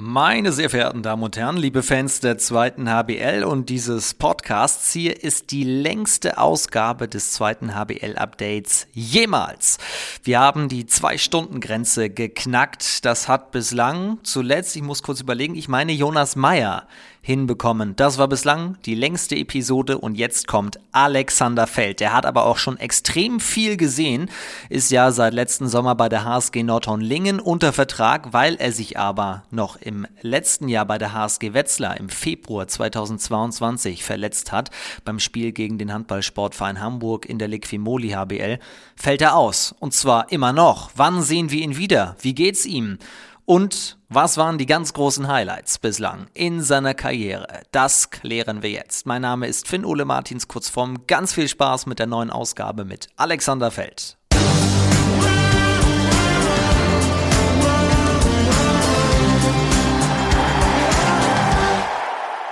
[0.00, 5.24] Meine sehr verehrten Damen und Herren, liebe Fans der zweiten HBL und dieses Podcasts, hier
[5.24, 9.78] ist die längste Ausgabe des zweiten HBL-Updates jemals.
[10.22, 13.04] Wir haben die Zwei-Stunden-Grenze geknackt.
[13.04, 16.86] Das hat bislang zuletzt, ich muss kurz überlegen, ich meine Jonas Meyer
[17.20, 17.96] hinbekommen.
[17.96, 22.00] Das war bislang die längste Episode und jetzt kommt Alexander Feld.
[22.00, 24.30] Der hat aber auch schon extrem viel gesehen,
[24.68, 29.42] ist ja seit letzten Sommer bei der HSG Nordhorn-Lingen unter Vertrag, weil er sich aber
[29.50, 34.70] noch im letzten Jahr bei der HSG Wetzlar im Februar 2022 verletzt hat
[35.04, 38.58] beim Spiel gegen den Handballsportverein Hamburg in der Liquimoli HBL,
[38.96, 39.74] fällt er aus.
[39.78, 40.92] Und zwar immer noch.
[40.96, 42.16] Wann sehen wir ihn wieder?
[42.20, 42.98] Wie geht's ihm?
[43.44, 47.60] Und was waren die ganz großen Highlights bislang in seiner Karriere?
[47.72, 49.04] Das klären wir jetzt.
[49.04, 51.06] Mein Name ist Finn Ole Martins Kurzform.
[51.06, 54.16] Ganz viel Spaß mit der neuen Ausgabe mit Alexander Feld.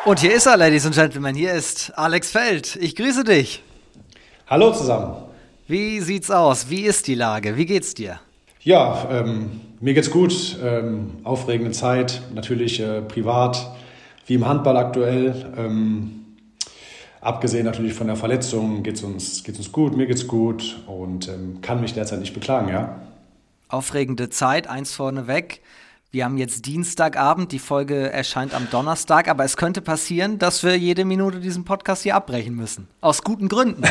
[0.05, 1.35] Und hier ist er, Ladies and Gentlemen.
[1.35, 2.77] Hier ist Alex Feld.
[2.77, 3.63] Ich grüße dich.
[4.47, 5.17] Hallo zusammen.
[5.67, 6.69] Wie sieht's aus?
[6.69, 7.57] Wie ist die Lage?
[7.57, 8.21] Wie geht's dir?
[8.61, 10.59] Ja, ähm, mir geht's gut.
[10.63, 13.71] Ähm, aufregende Zeit, natürlich äh, privat,
[14.27, 15.53] wie im Handball aktuell.
[15.57, 16.25] Ähm,
[17.21, 21.61] abgesehen natürlich von der Verletzung geht's uns, geht's uns gut, mir geht's gut und ähm,
[21.63, 23.01] kann mich derzeit nicht beklagen, ja.
[23.69, 25.61] Aufregende Zeit, eins vorneweg.
[26.13, 30.79] Wir haben jetzt Dienstagabend, die Folge erscheint am Donnerstag, aber es könnte passieren, dass wir
[30.79, 32.87] jede Minute diesen Podcast hier abbrechen müssen.
[33.01, 33.83] Aus guten Gründen.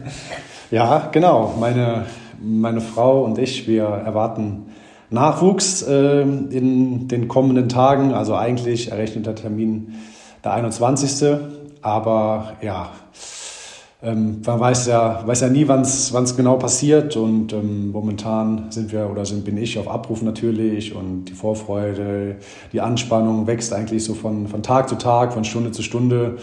[0.70, 1.54] ja, genau.
[1.58, 2.06] Meine
[2.44, 4.66] meine Frau und ich, wir erwarten
[5.14, 8.12] Nachwuchs äh, in den kommenden Tagen.
[8.12, 9.94] Also eigentlich errechneter Termin
[10.44, 11.38] der 21.
[11.80, 12.90] Aber ja,
[14.02, 17.16] ähm, man weiß ja, weiß ja nie, wann es genau passiert.
[17.16, 20.94] Und ähm, momentan sind wir oder sind, bin ich auf Abruf natürlich.
[20.94, 22.36] Und die Vorfreude,
[22.72, 26.36] die Anspannung wächst eigentlich so von, von Tag zu Tag, von Stunde zu Stunde.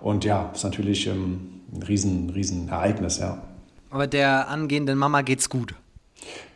[0.00, 3.38] Und ja, ist natürlich ähm, ein riesen, riesen Ereignis, ja.
[3.90, 5.74] Aber der angehenden Mama geht's gut.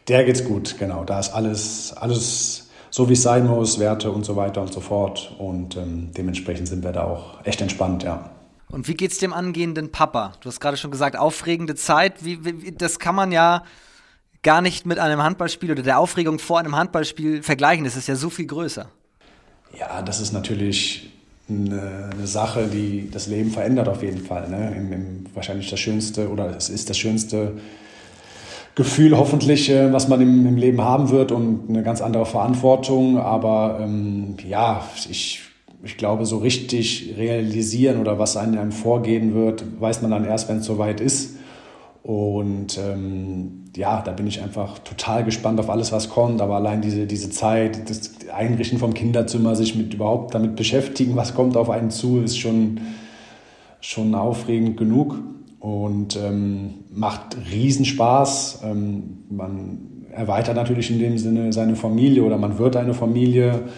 [0.08, 1.04] Der geht's gut, genau.
[1.04, 4.80] Da ist alles, alles so, wie es sein muss, Werte und so weiter und so
[4.80, 5.34] fort.
[5.38, 8.30] Und ähm, dementsprechend sind wir da auch echt entspannt, ja.
[8.68, 10.32] Und wie geht's dem angehenden Papa?
[10.40, 12.24] Du hast gerade schon gesagt, aufregende Zeit.
[12.24, 13.64] Wie, wie, das kann man ja
[14.42, 17.84] gar nicht mit einem Handballspiel oder der Aufregung vor einem Handballspiel vergleichen.
[17.84, 18.88] Das ist ja so viel größer.
[19.78, 21.12] Ja, das ist natürlich
[21.48, 24.48] eine, eine, Sache, die das Leben verändert auf jeden Fall.
[24.48, 24.74] Ne?
[24.76, 27.52] Im, im, wahrscheinlich das schönste oder es ist das schönste
[28.74, 33.18] Gefühl hoffentlich, äh, was man im, im, Leben haben wird und eine ganz andere Verantwortung.
[33.18, 35.42] Aber ähm, ja, ich,
[35.82, 40.58] ich glaube, so richtig realisieren oder was einem vorgehen wird, weiß man dann erst, wenn
[40.58, 41.36] es soweit ist.
[42.02, 46.40] Und ähm, ja, da bin ich einfach total gespannt auf alles, was kommt.
[46.40, 51.34] Aber allein diese, diese Zeit, das Einrichten vom Kinderzimmer, sich mit überhaupt damit beschäftigen, was
[51.34, 52.80] kommt auf einen zu, ist schon,
[53.80, 55.18] schon aufregend genug
[55.60, 58.60] und ähm, macht Riesenspaß.
[58.64, 63.68] Ähm, man erweitert natürlich in dem Sinne seine Familie oder man wird eine Familie.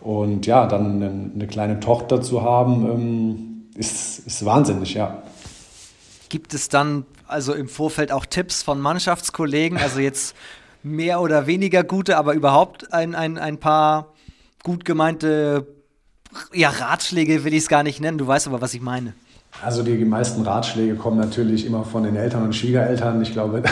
[0.00, 5.22] Und ja, dann eine, eine kleine Tochter zu haben, ähm, ist, ist wahnsinnig, ja.
[6.28, 10.36] Gibt es dann also im Vorfeld auch Tipps von Mannschaftskollegen, also jetzt
[10.82, 14.12] mehr oder weniger gute, aber überhaupt ein, ein, ein paar
[14.62, 15.66] gut gemeinte
[16.52, 19.14] ja, Ratschläge will ich es gar nicht nennen, du weißt aber, was ich meine.
[19.64, 23.20] Also die meisten Ratschläge kommen natürlich immer von den Eltern und Schwiegereltern.
[23.22, 23.62] Ich glaube,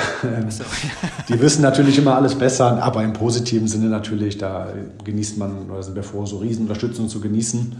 [1.29, 4.69] die wissen natürlich immer alles besser, aber im positiven Sinne natürlich, da
[5.05, 7.77] genießt man oder sind wir froh, so Riesenunterstützung zu genießen.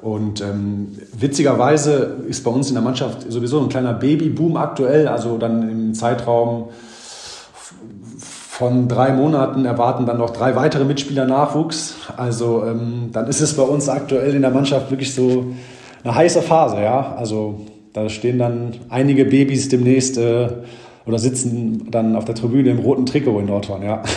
[0.00, 5.06] Und ähm, witzigerweise ist bei uns in der Mannschaft sowieso ein kleiner Babyboom aktuell.
[5.06, 6.70] Also dann im Zeitraum
[8.18, 11.94] von drei Monaten erwarten dann noch drei weitere Mitspieler Nachwuchs.
[12.16, 15.54] Also ähm, dann ist es bei uns aktuell in der Mannschaft wirklich so
[16.04, 16.82] eine heiße Phase.
[16.82, 17.14] Ja?
[17.16, 20.48] Also da stehen dann einige Babys demnächst äh,
[21.06, 23.82] oder sitzen dann auf der Tribüne im roten Trikot in Nordhorn.
[23.82, 24.02] Ja.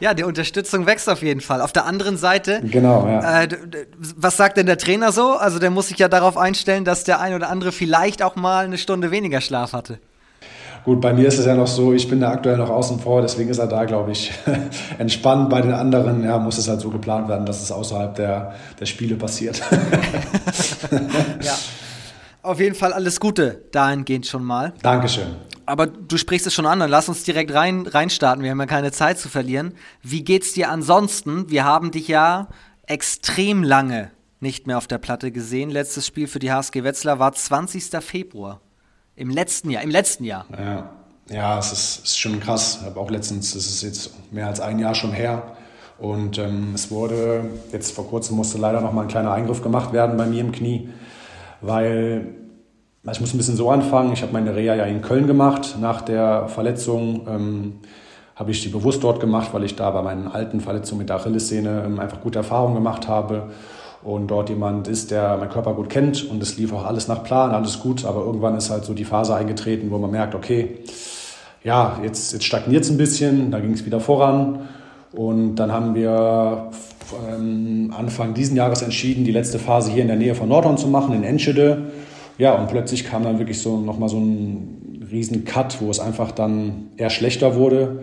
[0.00, 1.60] Ja, die Unterstützung wächst auf jeden Fall.
[1.60, 3.42] Auf der anderen Seite, genau, ja.
[3.42, 3.48] Äh,
[3.98, 5.32] was sagt denn der Trainer so?
[5.32, 8.64] Also der muss sich ja darauf einstellen, dass der ein oder andere vielleicht auch mal
[8.64, 9.98] eine Stunde weniger Schlaf hatte.
[10.88, 13.20] Gut, bei mir ist es ja noch so, ich bin da aktuell noch außen vor,
[13.20, 14.32] deswegen ist er da, glaube ich,
[14.98, 15.50] entspannt.
[15.50, 18.86] Bei den anderen ja, muss es halt so geplant werden, dass es außerhalb der, der
[18.86, 19.60] Spiele passiert.
[21.42, 21.58] ja.
[22.40, 24.72] Auf jeden Fall alles Gute dahingehend schon mal.
[24.80, 25.26] Dankeschön.
[25.66, 28.42] Aber du sprichst es schon an, dann lass uns direkt rein, reinstarten.
[28.42, 29.74] Wir haben ja keine Zeit zu verlieren.
[30.02, 31.50] Wie geht's dir ansonsten?
[31.50, 32.48] Wir haben dich ja
[32.86, 35.68] extrem lange nicht mehr auf der Platte gesehen.
[35.68, 37.90] Letztes Spiel für die HSG Wetzlar war 20.
[38.00, 38.62] Februar.
[39.18, 39.82] Im letzten Jahr.
[39.82, 40.46] Im letzten Jahr.
[40.56, 40.90] Ja,
[41.28, 42.82] ja es ist, ist schon krass.
[42.84, 45.42] Habe auch letztens, es ist jetzt mehr als ein Jahr schon her.
[45.98, 49.92] Und ähm, es wurde, jetzt vor kurzem musste leider noch mal ein kleiner Eingriff gemacht
[49.92, 50.90] werden bei mir im Knie,
[51.60, 52.28] weil
[53.10, 54.12] ich muss ein bisschen so anfangen.
[54.12, 55.76] Ich habe meine Reha ja in Köln gemacht.
[55.80, 57.80] Nach der Verletzung ähm,
[58.36, 61.16] habe ich die bewusst dort gemacht, weil ich da bei meinen alten Verletzungen mit der
[61.16, 63.50] Achillessehne ähm, einfach gute Erfahrungen gemacht habe
[64.02, 67.24] und dort jemand ist, der meinen Körper gut kennt und es lief auch alles nach
[67.24, 70.78] Plan, alles gut, aber irgendwann ist halt so die Phase eingetreten, wo man merkt, okay,
[71.64, 74.68] ja, jetzt, jetzt stagniert es ein bisschen, da ging es wieder voran
[75.12, 76.70] und dann haben wir
[77.28, 80.88] ähm, Anfang diesen Jahres entschieden, die letzte Phase hier in der Nähe von Nordhorn zu
[80.88, 81.90] machen, in Enschede.
[82.36, 86.30] Ja, und plötzlich kam dann wirklich so nochmal so ein riesen Cut, wo es einfach
[86.30, 88.00] dann eher schlechter wurde.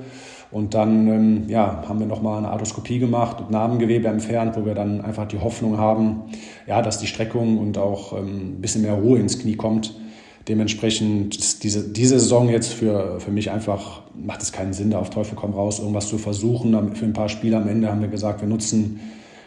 [0.56, 4.74] Und dann ähm, ja, haben wir nochmal eine Arthroskopie gemacht und Narbengewebe entfernt, wo wir
[4.74, 6.22] dann einfach die Hoffnung haben,
[6.66, 10.00] ja, dass die Streckung und auch ähm, ein bisschen mehr Ruhe ins Knie kommt.
[10.48, 15.00] Dementsprechend ist diese, diese Saison jetzt für, für mich einfach, macht es keinen Sinn, da
[15.00, 16.96] auf Teufel komm raus, irgendwas zu versuchen.
[16.96, 19.01] Für ein paar Spiele am Ende haben wir gesagt, wir nutzen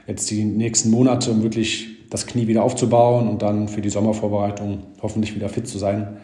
[0.07, 4.81] jetzt die nächsten Monate, um wirklich das Knie wieder aufzubauen und dann für die Sommervorbereitung
[5.01, 6.19] hoffentlich wieder fit zu sein.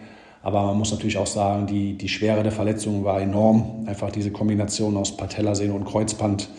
[0.45, 3.87] Aber man muss natürlich auch sagen, die, die Schwere der Verletzung war enorm.
[3.87, 6.51] Einfach diese Kombination aus Patellasehne und Kreuzband.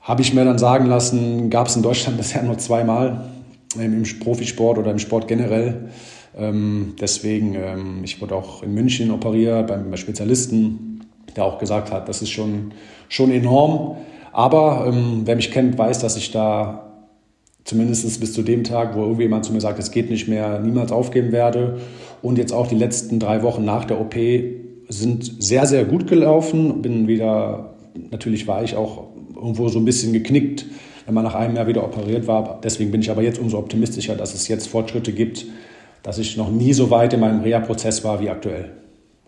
[0.00, 3.28] Habe ich mir dann sagen lassen, gab es in Deutschland bisher nur zweimal
[3.76, 5.88] im Profisport oder im Sport generell.
[6.38, 11.00] Ähm, deswegen, ähm, ich wurde auch in München operiert beim Spezialisten,
[11.34, 12.72] der auch gesagt hat, das ist schon,
[13.08, 13.96] schon enorm.
[14.30, 16.83] Aber ähm, wer mich kennt, weiß, dass ich da
[17.64, 20.92] zumindest bis zu dem Tag, wo irgendjemand zu mir sagt, es geht nicht mehr, niemals
[20.92, 21.78] aufgeben werde.
[22.22, 24.14] Und jetzt auch die letzten drei Wochen nach der OP
[24.88, 26.82] sind sehr, sehr gut gelaufen.
[26.82, 27.74] Bin wieder,
[28.10, 30.66] natürlich war ich auch irgendwo so ein bisschen geknickt,
[31.06, 32.60] wenn man nach einem Jahr wieder operiert war.
[32.62, 35.46] Deswegen bin ich aber jetzt umso optimistischer, dass es jetzt Fortschritte gibt,
[36.02, 38.72] dass ich noch nie so weit in meinem Reha-Prozess war wie aktuell.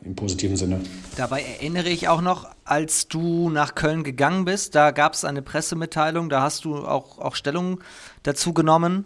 [0.04, 0.80] Im positiven Sinne.
[1.16, 5.42] Dabei erinnere ich auch noch, als du nach Köln gegangen bist, da gab es eine
[5.42, 7.80] Pressemitteilung, da hast du auch, auch Stellung
[8.26, 9.05] dazu genommen.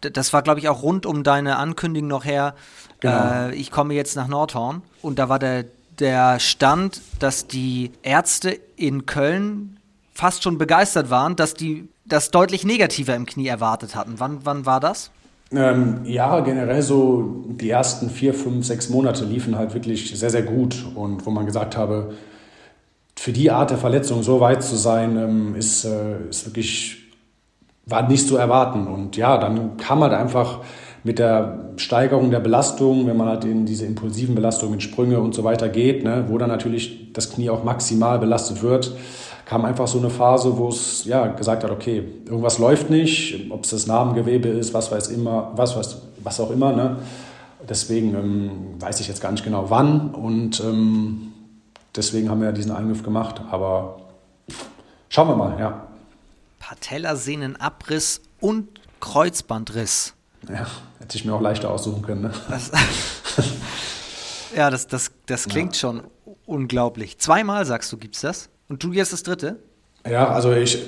[0.00, 2.54] Das war, glaube ich, auch rund um deine Ankündigung noch her.
[3.00, 3.48] Genau.
[3.48, 4.82] Äh, ich komme jetzt nach Nordhorn.
[5.02, 5.64] Und da war der,
[5.98, 9.78] der Stand, dass die Ärzte in Köln
[10.12, 14.14] fast schon begeistert waren, dass die das deutlich negativer im Knie erwartet hatten.
[14.18, 15.10] Wann, wann war das?
[15.52, 20.42] Ähm, ja, generell so die ersten vier, fünf, sechs Monate liefen halt wirklich sehr, sehr
[20.42, 20.84] gut.
[20.94, 22.14] Und wo man gesagt habe,
[23.16, 27.05] für die Art der Verletzung so weit zu sein, ähm, ist, äh, ist wirklich,
[27.86, 28.86] war nicht zu erwarten.
[28.88, 30.58] Und ja, dann kam halt einfach
[31.04, 35.44] mit der Steigerung der Belastung, wenn man halt in diese impulsiven Belastungen, Sprünge und so
[35.44, 38.92] weiter geht, ne, wo dann natürlich das Knie auch maximal belastet wird,
[39.44, 43.62] kam einfach so eine Phase, wo es ja gesagt hat, okay, irgendwas läuft nicht, ob
[43.62, 46.72] es das Narbengewebe ist, was weiß immer, was weiß, was auch immer.
[46.72, 46.96] Ne?
[47.68, 48.50] Deswegen ähm,
[48.80, 51.32] weiß ich jetzt gar nicht genau wann und ähm,
[51.94, 53.40] deswegen haben wir diesen Eingriff gemacht.
[53.48, 54.00] Aber
[55.08, 55.85] schauen wir mal, ja.
[56.68, 60.14] Patellasehnenabriss und Kreuzbandriss.
[60.48, 60.66] Ja,
[60.98, 62.22] hätte ich mir auch leichter aussuchen können.
[62.22, 62.32] Ne?
[62.48, 62.72] Das,
[64.56, 65.80] ja, das, das, das klingt ja.
[65.80, 66.02] schon
[66.44, 67.18] unglaublich.
[67.18, 68.48] Zweimal, sagst du, gibt es das?
[68.68, 69.60] Und du jetzt das dritte?
[70.10, 70.82] Ja, also ich,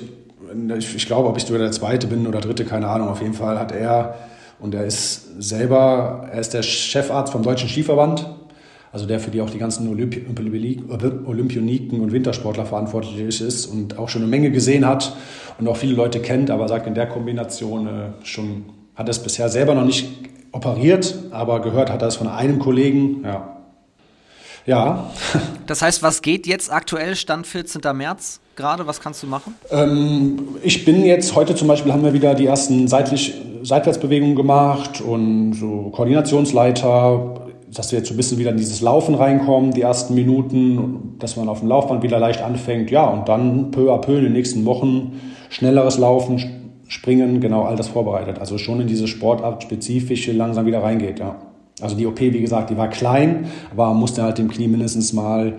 [0.77, 3.07] ich, ich glaube, ob ich der zweite bin oder dritte, keine Ahnung.
[3.07, 4.15] Auf jeden Fall hat er,
[4.59, 8.27] und er ist selber, er ist der Chefarzt vom Deutschen Skiverband,
[8.91, 10.25] also der für die auch die ganzen Olympi
[11.25, 15.15] Olympioniken und Wintersportler verantwortlich ist und auch schon eine Menge gesehen hat
[15.59, 18.65] und auch viele Leute kennt, aber sagt in der Kombination äh, schon,
[18.95, 20.07] hat er es bisher selber noch nicht
[20.51, 23.59] operiert, aber gehört hat er es von einem Kollegen, ja,
[24.65, 25.09] ja.
[25.67, 27.81] Das heißt, was geht jetzt aktuell, Stand 14.
[27.95, 28.87] März gerade?
[28.87, 29.53] Was kannst du machen?
[29.69, 34.99] Ähm, ich bin jetzt, heute zum Beispiel haben wir wieder die ersten seitlich, Seitwärtsbewegungen gemacht
[34.99, 39.81] und so Koordinationsleiter, dass wir jetzt so ein bisschen wieder in dieses Laufen reinkommen, die
[39.81, 42.89] ersten Minuten, dass man auf dem Laufband wieder leicht anfängt.
[42.91, 46.39] Ja, und dann peu à peu in den nächsten Wochen schnelleres Laufen,
[46.87, 48.39] Springen, genau all das vorbereitet.
[48.39, 51.35] Also schon in diese Sportart-spezifische langsam wieder reingeht, ja.
[51.81, 55.53] Also die OP, wie gesagt, die war klein, aber musste halt dem Knie mindestens mal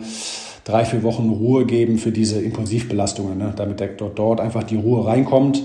[0.65, 3.53] drei, vier Wochen Ruhe geben für diese Impulsivbelastungen, ne?
[3.57, 5.63] damit der, dort, dort einfach die Ruhe reinkommt.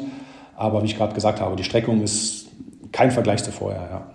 [0.56, 2.48] Aber wie ich gerade gesagt habe, die Streckung ist
[2.92, 3.88] kein Vergleich zu vorher.
[3.92, 4.08] Ja.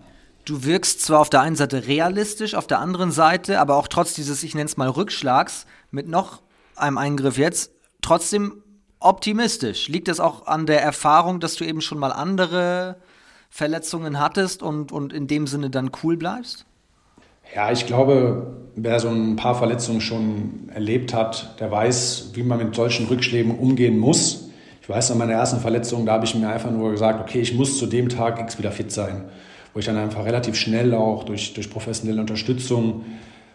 [0.44, 4.14] Du wirkst zwar auf der einen Seite realistisch, auf der anderen Seite, aber auch trotz
[4.14, 6.42] dieses, ich nenne es mal Rückschlags, mit noch
[6.76, 8.62] einem Eingriff jetzt, trotzdem
[8.98, 9.88] optimistisch.
[9.88, 12.96] Liegt das auch an der Erfahrung, dass du eben schon mal andere
[13.50, 16.66] Verletzungen hattest und, und in dem Sinne dann cool bleibst?
[17.54, 22.58] Ja, ich glaube, wer so ein paar Verletzungen schon erlebt hat, der weiß, wie man
[22.58, 24.50] mit solchen Rückschlägen umgehen muss.
[24.80, 27.54] Ich weiß, an meiner ersten Verletzung, da habe ich mir einfach nur gesagt, okay, ich
[27.54, 29.24] muss zu dem Tag X wieder fit sein.
[29.72, 33.04] Wo ich dann einfach relativ schnell auch durch, durch professionelle Unterstützung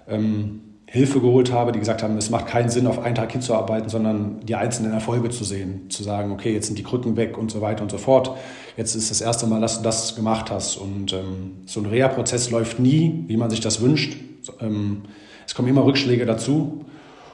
[0.08, 3.90] ähm, Hilfe geholt habe, die gesagt haben, es macht keinen Sinn, auf einen Tag hinzuarbeiten,
[3.90, 7.52] sondern die einzelnen Erfolge zu sehen, zu sagen, okay, jetzt sind die Krücken weg und
[7.52, 8.32] so weiter und so fort.
[8.78, 10.78] Jetzt ist das erste Mal, dass du das gemacht hast.
[10.78, 14.16] Und ähm, so ein Reha-Prozess läuft nie, wie man sich das wünscht.
[14.62, 15.02] Ähm,
[15.48, 16.86] es kommen immer Rückschläge dazu.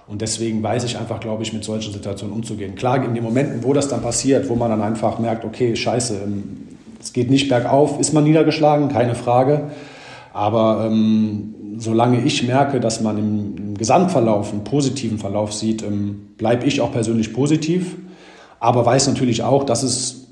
[0.08, 2.76] Und deswegen weiß ich einfach, glaube ich, mit solchen Situationen umzugehen.
[2.76, 6.22] Klar, in den Momenten, wo das dann passiert, wo man dann einfach merkt, okay, scheiße,
[6.24, 6.68] ähm,
[7.01, 9.72] es geht nicht bergauf, ist man niedergeschlagen, keine Frage.
[10.34, 16.29] Aber ähm, solange ich merke, dass man im, im Gesamtverlauf einen positiven Verlauf sieht, ähm,
[16.38, 17.96] bleibe ich auch persönlich positiv.
[18.60, 20.27] Aber weiß natürlich auch, dass es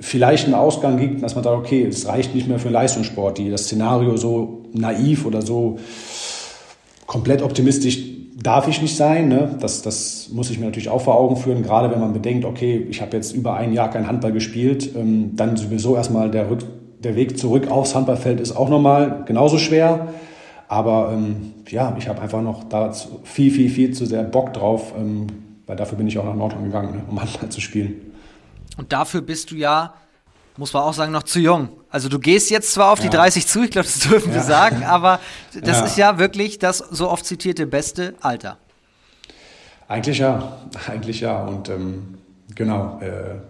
[0.00, 3.50] vielleicht einen Ausgang gibt, dass man sagt, okay, es reicht nicht mehr für Leistungssport, die
[3.50, 5.78] das Szenario so naiv oder so
[7.06, 7.98] komplett optimistisch
[8.40, 9.28] darf ich nicht sein.
[9.28, 9.56] Ne?
[9.60, 12.86] Das, das muss ich mir natürlich auch vor Augen führen, gerade wenn man bedenkt, okay,
[12.88, 16.60] ich habe jetzt über ein Jahr kein Handball gespielt, ähm, dann sowieso erstmal der, Rück,
[17.00, 20.08] der Weg zurück aufs Handballfeld ist auch nochmal genauso schwer.
[20.68, 22.92] Aber ähm, ja, ich habe einfach noch da
[23.24, 25.26] viel, viel, viel zu sehr Bock drauf, ähm,
[25.66, 27.94] weil dafür bin ich auch nach Nordhorn gegangen, ne, um Handball zu spielen.
[28.76, 29.94] Und dafür bist du ja,
[30.56, 31.70] muss man auch sagen, noch zu jung.
[31.90, 33.06] Also du gehst jetzt zwar auf ja.
[33.06, 35.20] die 30 zu, ich glaube, das dürfen wir sagen, aber
[35.54, 35.84] das ja.
[35.84, 38.58] ist ja wirklich das so oft zitierte beste Alter.
[39.88, 41.44] Eigentlich ja, eigentlich ja.
[41.44, 42.18] Und ähm,
[42.54, 43.00] genau.
[43.00, 43.40] Äh,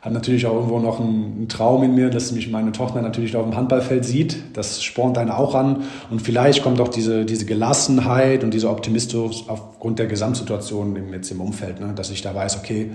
[0.00, 3.36] habe natürlich auch irgendwo noch einen, einen, Traum in mir, dass mich meine Tochter natürlich
[3.36, 4.36] auf dem Handballfeld sieht.
[4.54, 5.84] Das spornt einen auch an.
[6.10, 11.30] Und vielleicht kommt auch diese, diese Gelassenheit und dieser Optimismus aufgrund der Gesamtsituation im, jetzt
[11.30, 11.92] im Umfeld, ne?
[11.94, 12.92] dass ich da weiß, okay,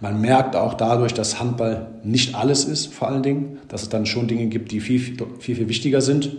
[0.00, 4.06] man merkt auch dadurch, dass Handball nicht alles ist, vor allen Dingen, dass es dann
[4.06, 6.36] schon Dinge gibt, die viel, viel, viel, wichtiger sind.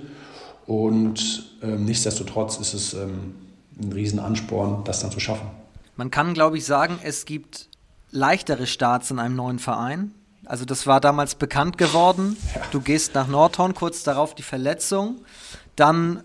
[0.66, 3.36] Und ähm, nichtsdestotrotz ist es ähm,
[3.80, 5.48] ein Riesenansporn, das dann zu schaffen.
[5.96, 7.70] Man kann, glaube ich, sagen, es gibt
[8.12, 10.14] leichtere Starts in einem neuen Verein.
[10.46, 12.38] Also das war damals bekannt geworden.
[12.56, 12.62] Ja.
[12.72, 15.22] Du gehst nach Nordhorn, kurz darauf die Verletzung.
[15.76, 16.24] Dann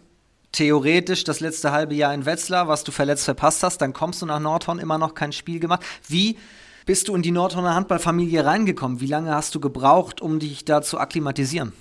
[0.52, 3.78] theoretisch das letzte halbe Jahr in Wetzlar, was du verletzt verpasst hast.
[3.78, 5.82] Dann kommst du nach Nordhorn, immer noch kein Spiel gemacht.
[6.08, 6.38] Wie
[6.86, 9.00] bist du in die Nordhorner Handballfamilie reingekommen?
[9.00, 11.72] Wie lange hast du gebraucht, um dich da zu akklimatisieren?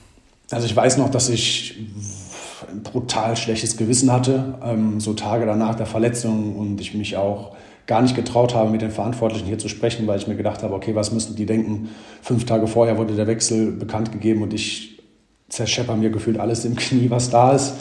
[0.52, 1.78] Also ich weiß noch, dass ich
[2.70, 7.56] ein brutal schlechtes Gewissen hatte, ähm, so Tage danach der Verletzung und ich mich auch
[7.86, 10.74] gar nicht getraut habe, mit den Verantwortlichen hier zu sprechen, weil ich mir gedacht habe,
[10.74, 11.90] okay, was müssten die denken?
[12.24, 15.04] Fünf Tage vorher wurde der Wechsel bekannt gegeben und ich
[15.50, 17.76] zerschepper mir gefühlt alles im Knie, was da ist.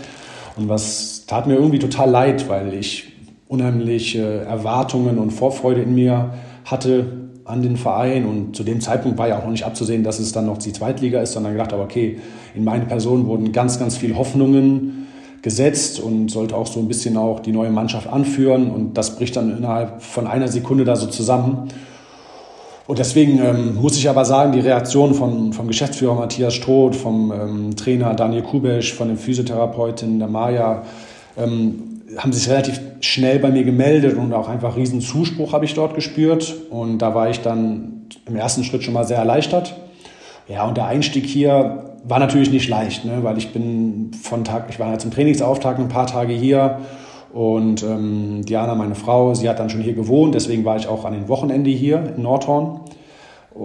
[0.56, 3.12] Und was tat mir irgendwie total leid, weil ich
[3.48, 7.06] unheimliche Erwartungen und Vorfreude in mir hatte
[7.44, 10.32] an den Verein und zu dem Zeitpunkt war ja auch noch nicht abzusehen, dass es
[10.32, 12.18] dann noch die Zweitliga ist, sondern gedacht habe, okay,
[12.54, 15.06] in meine Person wurden ganz, ganz viele Hoffnungen
[15.42, 18.70] gesetzt und sollte auch so ein bisschen auch die neue Mannschaft anführen.
[18.70, 21.68] Und das bricht dann innerhalb von einer Sekunde da so zusammen.
[22.86, 27.30] Und deswegen ähm, muss ich aber sagen, die Reaktion von, vom Geschäftsführer Matthias Stroth, vom
[27.30, 30.82] ähm, Trainer Daniel Kubesch, von der Physiotherapeutin der Maja,
[31.36, 35.74] ähm, haben sich relativ schnell bei mir gemeldet und auch einfach riesen Zuspruch habe ich
[35.74, 36.54] dort gespürt.
[36.70, 39.74] Und da war ich dann im ersten Schritt schon mal sehr erleichtert.
[40.48, 43.20] Ja, und der Einstieg hier war natürlich nicht leicht, ne?
[43.22, 46.80] weil ich bin von Tag, ich war ja zum Trainingsauftakt ein paar Tage hier
[47.32, 51.04] und ähm, Diana, meine Frau, sie hat dann schon hier gewohnt, deswegen war ich auch
[51.04, 52.80] an den Wochenende hier in Nordhorn.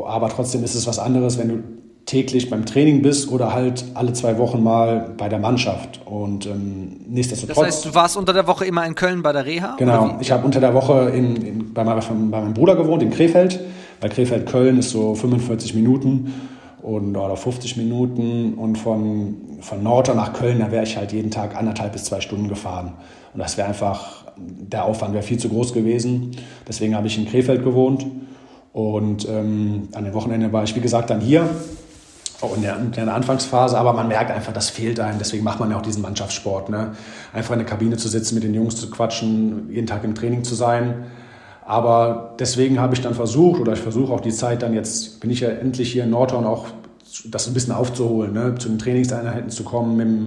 [0.07, 1.63] Aber trotzdem ist es was anderes, wenn du
[2.09, 6.01] täglich beim Training bist oder halt alle zwei Wochen mal bei der Mannschaft.
[6.05, 7.55] Und ähm, nichtsdestotrotz.
[7.55, 9.75] Das heißt, du warst unter der Woche immer in Köln bei der Reha?
[9.77, 13.11] Genau, ich habe unter der Woche in, in, bei, meinem, bei meinem Bruder gewohnt, in
[13.11, 13.59] Krefeld.
[14.01, 16.33] Bei Krefeld-Köln ist so 45 Minuten
[16.81, 18.55] und, oder 50 Minuten.
[18.55, 22.21] Und von, von Nordhorn nach Köln, da wäre ich halt jeden Tag anderthalb bis zwei
[22.21, 22.93] Stunden gefahren.
[23.35, 26.31] Und das wäre einfach, der Aufwand wäre viel zu groß gewesen.
[26.67, 28.07] Deswegen habe ich in Krefeld gewohnt.
[28.73, 31.47] Und ähm, an den Wochenenden war ich, wie gesagt, dann hier.
[32.41, 35.19] Auch in der, in der, Anfangsphase, aber man merkt einfach, das fehlt einem.
[35.19, 36.69] Deswegen macht man ja auch diesen Mannschaftssport.
[36.69, 36.93] Ne?
[37.33, 40.45] Einfach in der Kabine zu sitzen, mit den Jungs zu quatschen, jeden Tag im Training
[40.45, 41.05] zu sein.
[41.65, 45.29] Aber deswegen habe ich dann versucht, oder ich versuche auch die Zeit dann jetzt, bin
[45.29, 46.67] ich ja endlich hier in Nordhorn auch,
[47.25, 48.55] das ein bisschen aufzuholen, ne?
[48.57, 50.23] zu den Trainingseinheiten zu kommen, mit dem,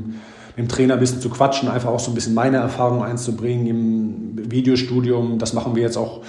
[0.56, 3.66] mit dem Trainer ein bisschen zu quatschen, einfach auch so ein bisschen meine Erfahrungen einzubringen
[3.66, 5.38] im Videostudium.
[5.38, 6.20] Das machen wir jetzt auch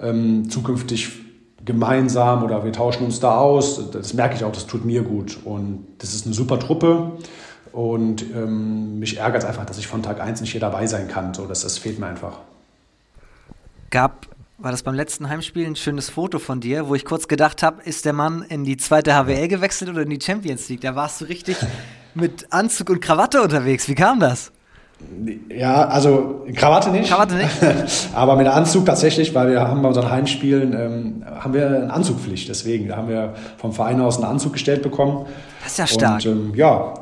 [0.00, 1.25] ähm, zukünftig
[1.66, 3.90] gemeinsam oder wir tauschen uns da aus.
[3.90, 5.38] Das merke ich auch, das tut mir gut.
[5.44, 7.12] Und das ist eine super Truppe.
[7.72, 11.08] Und ähm, mich ärgert es einfach, dass ich von Tag 1 nicht hier dabei sein
[11.08, 11.34] kann.
[11.34, 12.38] So, das, das fehlt mir einfach.
[13.90, 14.26] Gab
[14.58, 17.82] war das beim letzten Heimspiel ein schönes Foto von dir, wo ich kurz gedacht habe,
[17.82, 20.80] ist der Mann in die zweite HWL gewechselt oder in die Champions League?
[20.80, 21.58] Da warst du richtig
[22.14, 23.86] mit Anzug und Krawatte unterwegs.
[23.86, 24.52] Wie kam das?
[25.54, 27.10] Ja, also Krawatte nicht.
[27.10, 27.50] Krawatte nicht.
[28.14, 32.48] Aber mit Anzug tatsächlich, weil wir haben bei unseren Heimspielen ähm, haben wir eine Anzugpflicht.
[32.48, 35.26] Deswegen, da haben wir vom Verein aus einen Anzug gestellt bekommen.
[35.62, 36.24] Das ist ja stark.
[36.24, 36.94] Und ähm, ja,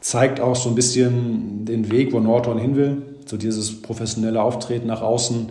[0.00, 3.02] zeigt auch so ein bisschen den Weg, wo Nordhorn hin will.
[3.26, 5.50] So dieses professionelle Auftreten nach außen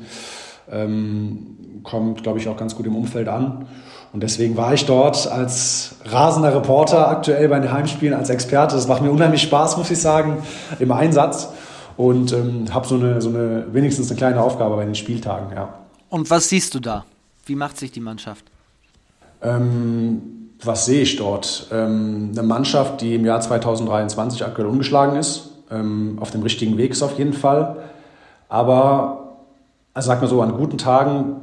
[0.72, 3.66] ähm, kommt, glaube ich, auch ganz gut im Umfeld an.
[4.14, 8.76] Und deswegen war ich dort als rasender Reporter aktuell bei den Heimspielen als Experte.
[8.76, 10.38] Das macht mir unheimlich Spaß, muss ich sagen,
[10.80, 11.50] im Einsatz.
[11.98, 15.74] Und ähm, habe so eine, so eine, wenigstens eine kleine Aufgabe bei den Spieltagen, ja.
[16.10, 17.06] Und was siehst du da?
[17.46, 18.46] Wie macht sich die Mannschaft?
[19.42, 21.68] Ähm, was sehe ich dort?
[21.72, 26.92] Ähm, eine Mannschaft, die im Jahr 2023 aktuell ungeschlagen ist, ähm, auf dem richtigen Weg
[26.92, 27.84] ist auf jeden Fall.
[28.50, 29.38] Aber,
[29.94, 31.42] also sag mal so, an guten Tagen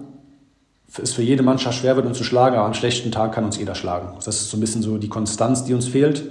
[0.98, 3.56] es für jede Mannschaft schwer wird, uns zu schlagen, aber an schlechten Tag kann uns
[3.56, 4.08] jeder schlagen.
[4.16, 6.24] Das ist so ein bisschen so die Konstanz, die uns fehlt.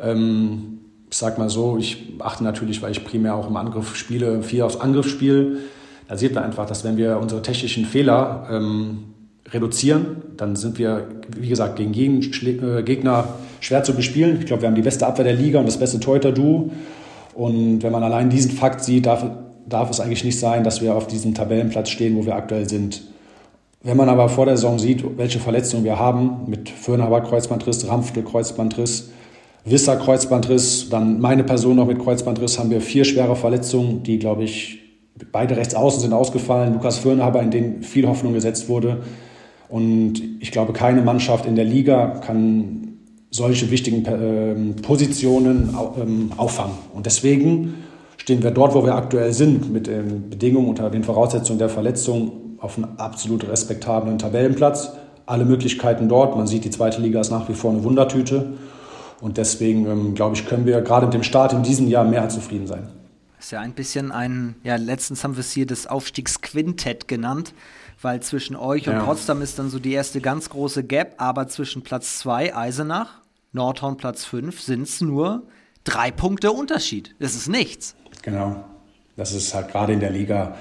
[0.00, 0.79] Ähm,
[1.10, 4.62] ich sag mal so, ich achte natürlich, weil ich primär auch im Angriff spiele, viel
[4.62, 5.58] aufs Angriffsspiel.
[6.08, 9.04] Da sieht man einfach, dass wenn wir unsere technischen Fehler ähm,
[9.48, 13.24] reduzieren, dann sind wir, wie gesagt, gegen jeden äh, Gegner
[13.58, 14.38] schwer zu bespielen.
[14.38, 16.70] Ich glaube, wir haben die beste Abwehr der Liga und das beste Torhüter-Duo.
[17.34, 19.24] Und wenn man allein diesen Fakt sieht, darf,
[19.68, 23.02] darf es eigentlich nicht sein, dass wir auf diesem Tabellenplatz stehen, wo wir aktuell sind.
[23.82, 28.22] Wenn man aber vor der Saison sieht, welche Verletzungen wir haben, mit Föhnhaber Kreuzbandriss, Rampftel
[28.22, 29.10] Kreuzbandriss,
[29.70, 34.44] Wisser Kreuzbandriss, dann meine Person noch mit Kreuzbandriss, haben wir vier schwere Verletzungen, die, glaube
[34.44, 34.78] ich,
[35.32, 36.74] beide rechts außen sind ausgefallen.
[36.74, 39.02] Lukas Föhnhaber, in den viel Hoffnung gesetzt wurde.
[39.68, 42.80] Und ich glaube, keine Mannschaft in der Liga kann
[43.30, 46.74] solche wichtigen äh, Positionen ähm, auffangen.
[46.92, 47.74] Und deswegen
[48.16, 52.32] stehen wir dort, wo wir aktuell sind, mit den Bedingungen unter den Voraussetzungen der Verletzung
[52.58, 54.92] auf einem absolut respektablen Tabellenplatz.
[55.26, 56.36] Alle Möglichkeiten dort.
[56.36, 58.54] Man sieht, die zweite Liga ist nach wie vor eine Wundertüte.
[59.20, 62.22] Und deswegen, ähm, glaube ich, können wir gerade mit dem Start in diesem Jahr mehr
[62.22, 62.88] als zufrieden sein.
[63.38, 67.54] Ist ja ein bisschen ein, ja, letztens haben wir es hier das Aufstiegsquintett genannt,
[68.02, 69.04] weil zwischen euch und ja.
[69.04, 73.20] Potsdam ist dann so die erste ganz große Gap, aber zwischen Platz 2 Eisenach,
[73.52, 75.42] Nordhorn Platz 5 sind es nur
[75.84, 77.14] drei Punkte Unterschied.
[77.18, 77.94] Das ist nichts.
[78.22, 78.64] Genau.
[79.16, 80.54] Das ist halt gerade in der Liga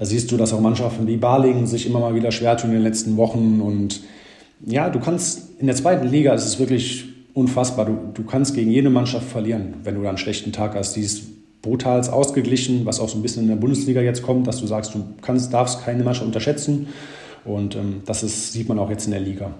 [0.00, 2.76] da siehst du, dass auch Mannschaften wie Balingen sich immer mal wieder schwer tun in
[2.76, 3.60] den letzten Wochen.
[3.60, 4.00] Und
[4.64, 7.86] ja, du kannst in der zweiten Liga, ist es wirklich unfassbar.
[7.86, 10.94] Du, du kannst gegen jede Mannschaft verlieren, wenn du da einen schlechten Tag hast.
[10.96, 14.60] Die ist brutal ausgeglichen, was auch so ein bisschen in der Bundesliga jetzt kommt, dass
[14.60, 16.88] du sagst, du kannst, darfst keine Mannschaft unterschätzen.
[17.44, 19.52] Und ähm, das ist, sieht man auch jetzt in der Liga.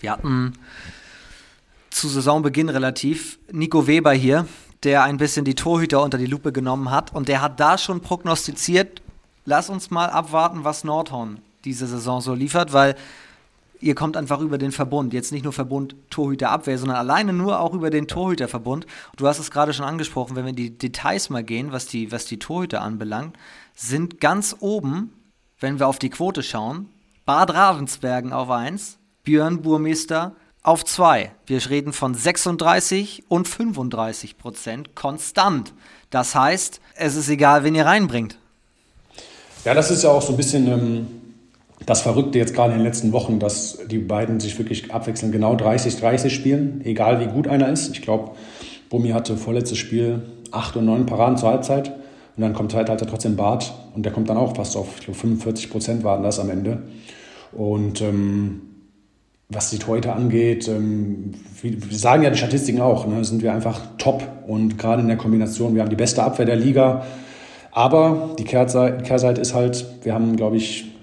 [0.00, 0.52] Wir hatten
[1.90, 4.46] zu Saisonbeginn relativ Nico Weber hier,
[4.82, 7.14] der ein bisschen die Torhüter unter die Lupe genommen hat.
[7.14, 9.02] Und der hat da schon prognostiziert,
[9.44, 12.94] lass uns mal abwarten, was Nordhorn diese Saison so liefert, weil
[13.80, 15.12] ihr kommt einfach über den Verbund.
[15.12, 18.86] Jetzt nicht nur Verbund Torhüterabwehr, sondern alleine nur auch über den Torhüterverbund.
[19.16, 22.12] Du hast es gerade schon angesprochen, wenn wir in die Details mal gehen, was die,
[22.12, 23.36] was die Torhüter anbelangt,
[23.74, 25.12] sind ganz oben,
[25.60, 26.88] wenn wir auf die Quote schauen,
[27.24, 31.32] Bad Ravensbergen auf 1, Björn Burmeister auf 2.
[31.46, 35.72] Wir reden von 36 und 35 Prozent konstant.
[36.10, 38.38] Das heißt, es ist egal, wen ihr reinbringt.
[39.64, 41.06] Ja, das ist ja auch so ein bisschen ähm,
[41.86, 45.54] das Verrückte jetzt gerade in den letzten Wochen, dass die beiden sich wirklich abwechselnd genau
[45.54, 47.90] 30-30 spielen, egal wie gut einer ist.
[47.92, 48.32] Ich glaube,
[48.90, 51.92] Bumi hatte vorletztes Spiel 8 und 9 Paraden zur Halbzeit.
[52.36, 55.04] Und dann kommt halt, halt trotzdem Bart und der kommt dann auch fast auf, ich
[55.04, 56.82] glaube 45 Prozent waren das am Ende.
[57.52, 58.60] Und ähm,
[59.48, 63.54] was die Torhüter angeht, ähm, wie, wir sagen ja die Statistiken auch, ne, sind wir
[63.54, 64.26] einfach top.
[64.46, 67.06] Und gerade in der Kombination, wir haben die beste Abwehr der Liga.
[67.70, 70.95] Aber die Kehrseite ist halt, wir haben, glaube ich,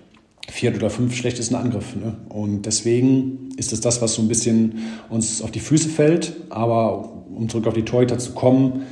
[0.51, 1.95] vier oder fünf schlechtesten Angriff.
[1.95, 2.15] Ne?
[2.29, 4.79] Und deswegen ist es das, was so ein bisschen
[5.09, 6.33] uns auf die Füße fällt.
[6.49, 8.83] Aber um zurück auf die Torhüter zu kommen,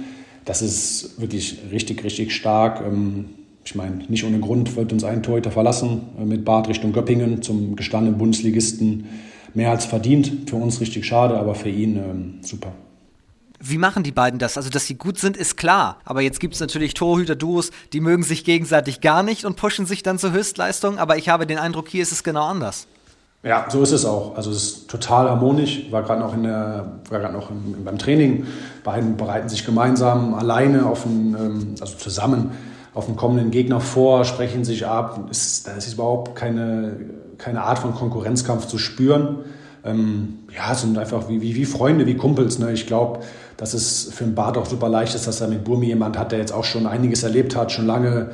[0.45, 2.81] das ist wirklich richtig, richtig stark.
[2.85, 3.25] Ähm,
[3.63, 7.41] ich meine, nicht ohne Grund wird uns ein Torhüter verlassen äh, mit Bad Richtung Göppingen
[7.41, 9.05] zum gestandenen Bundesligisten.
[9.53, 10.49] Mehr als verdient.
[10.49, 12.71] Für uns richtig schade, aber für ihn ähm, super.
[13.63, 14.57] Wie machen die beiden das?
[14.57, 15.97] Also, dass sie gut sind, ist klar.
[16.03, 20.03] Aber jetzt gibt es natürlich Torhüter-Duos, die mögen sich gegenseitig gar nicht und pushen sich
[20.03, 20.97] dann zur Höchstleistung.
[20.97, 22.87] Aber ich habe den Eindruck, hier ist es genau anders.
[23.43, 24.35] Ja, so ist es auch.
[24.35, 25.91] Also es ist total harmonisch.
[25.91, 28.45] War gerade noch, in der, war grad noch im, beim Training.
[28.83, 32.51] Beiden bereiten sich gemeinsam alleine auf einen, ähm, also zusammen
[32.93, 35.27] auf einen kommenden Gegner vor, sprechen sich ab.
[35.31, 36.97] Ist, da ist überhaupt keine,
[37.37, 39.39] keine Art von Konkurrenzkampf zu spüren.
[39.83, 42.59] Ähm, ja, sind einfach wie, wie, wie Freunde, wie Kumpels.
[42.59, 42.71] Ne?
[42.73, 43.21] Ich glaube,
[43.61, 46.31] dass es für einen Bart auch super leicht ist, dass er mit Burmi jemand hat,
[46.31, 48.31] der jetzt auch schon einiges erlebt hat, schon lange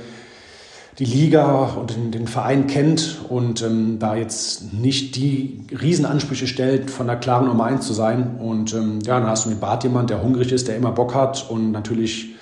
[1.00, 6.90] die Liga und den, den Verein kennt und ähm, da jetzt nicht die Riesenansprüche stellt,
[6.90, 8.38] von der klaren Nummer 1 zu sein.
[8.40, 11.14] Und ähm, ja, dann hast du mit Bart jemand, der hungrig ist, der immer Bock
[11.14, 12.36] hat und natürlich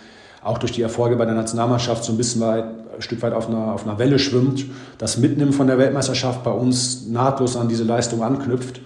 [0.44, 3.50] auch durch die Erfolge bei der Nationalmannschaft so ein bisschen weit, ein Stück weit auf
[3.50, 4.64] einer, auf einer Welle schwimmt,
[5.00, 8.80] das mitnimmt von der Weltmeisterschaft bei uns nahtlos an diese Leistung anknüpft.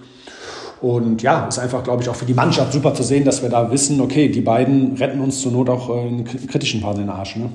[0.80, 3.50] Und ja, ist einfach, glaube ich, auch für die Mannschaft super zu sehen, dass wir
[3.50, 7.02] da wissen, okay, die beiden retten uns zur Not auch äh, einen kritischen Part in
[7.02, 7.36] den Arsch.
[7.36, 7.50] Ne?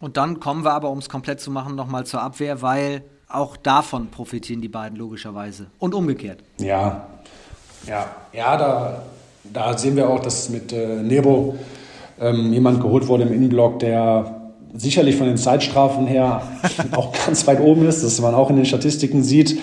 [0.00, 3.56] Und dann kommen wir aber, um es komplett zu machen, nochmal zur Abwehr, weil auch
[3.56, 5.66] davon profitieren die beiden logischerweise.
[5.78, 6.40] Und umgekehrt.
[6.58, 7.06] Ja,
[7.86, 9.02] ja, ja, da,
[9.52, 11.56] da sehen wir auch, dass mit äh, Nebo
[12.20, 16.42] ähm, jemand geholt wurde im Innenblock, der sicherlich von den Zeitstrafen her
[16.92, 19.58] auch ganz weit oben ist, das man auch in den Statistiken sieht.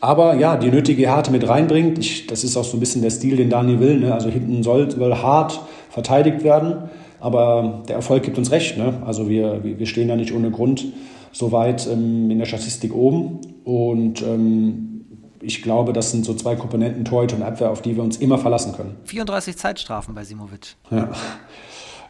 [0.00, 1.98] Aber ja, die nötige Härte mit reinbringt.
[1.98, 3.98] Ich, das ist auch so ein bisschen der Stil, den Dani will.
[3.98, 4.14] Ne?
[4.14, 6.88] Also hinten soll, soll hart verteidigt werden.
[7.20, 8.78] Aber der Erfolg gibt uns recht.
[8.78, 9.02] Ne?
[9.04, 10.86] Also wir, wir stehen ja nicht ohne Grund
[11.32, 13.40] so weit ähm, in der Statistik oben.
[13.64, 15.04] Und ähm,
[15.40, 18.38] ich glaube, das sind so zwei Komponenten, Torhüter und Abwehr, auf die wir uns immer
[18.38, 18.96] verlassen können.
[19.04, 20.76] 34 Zeitstrafen bei Simovic.
[20.90, 21.10] Ja.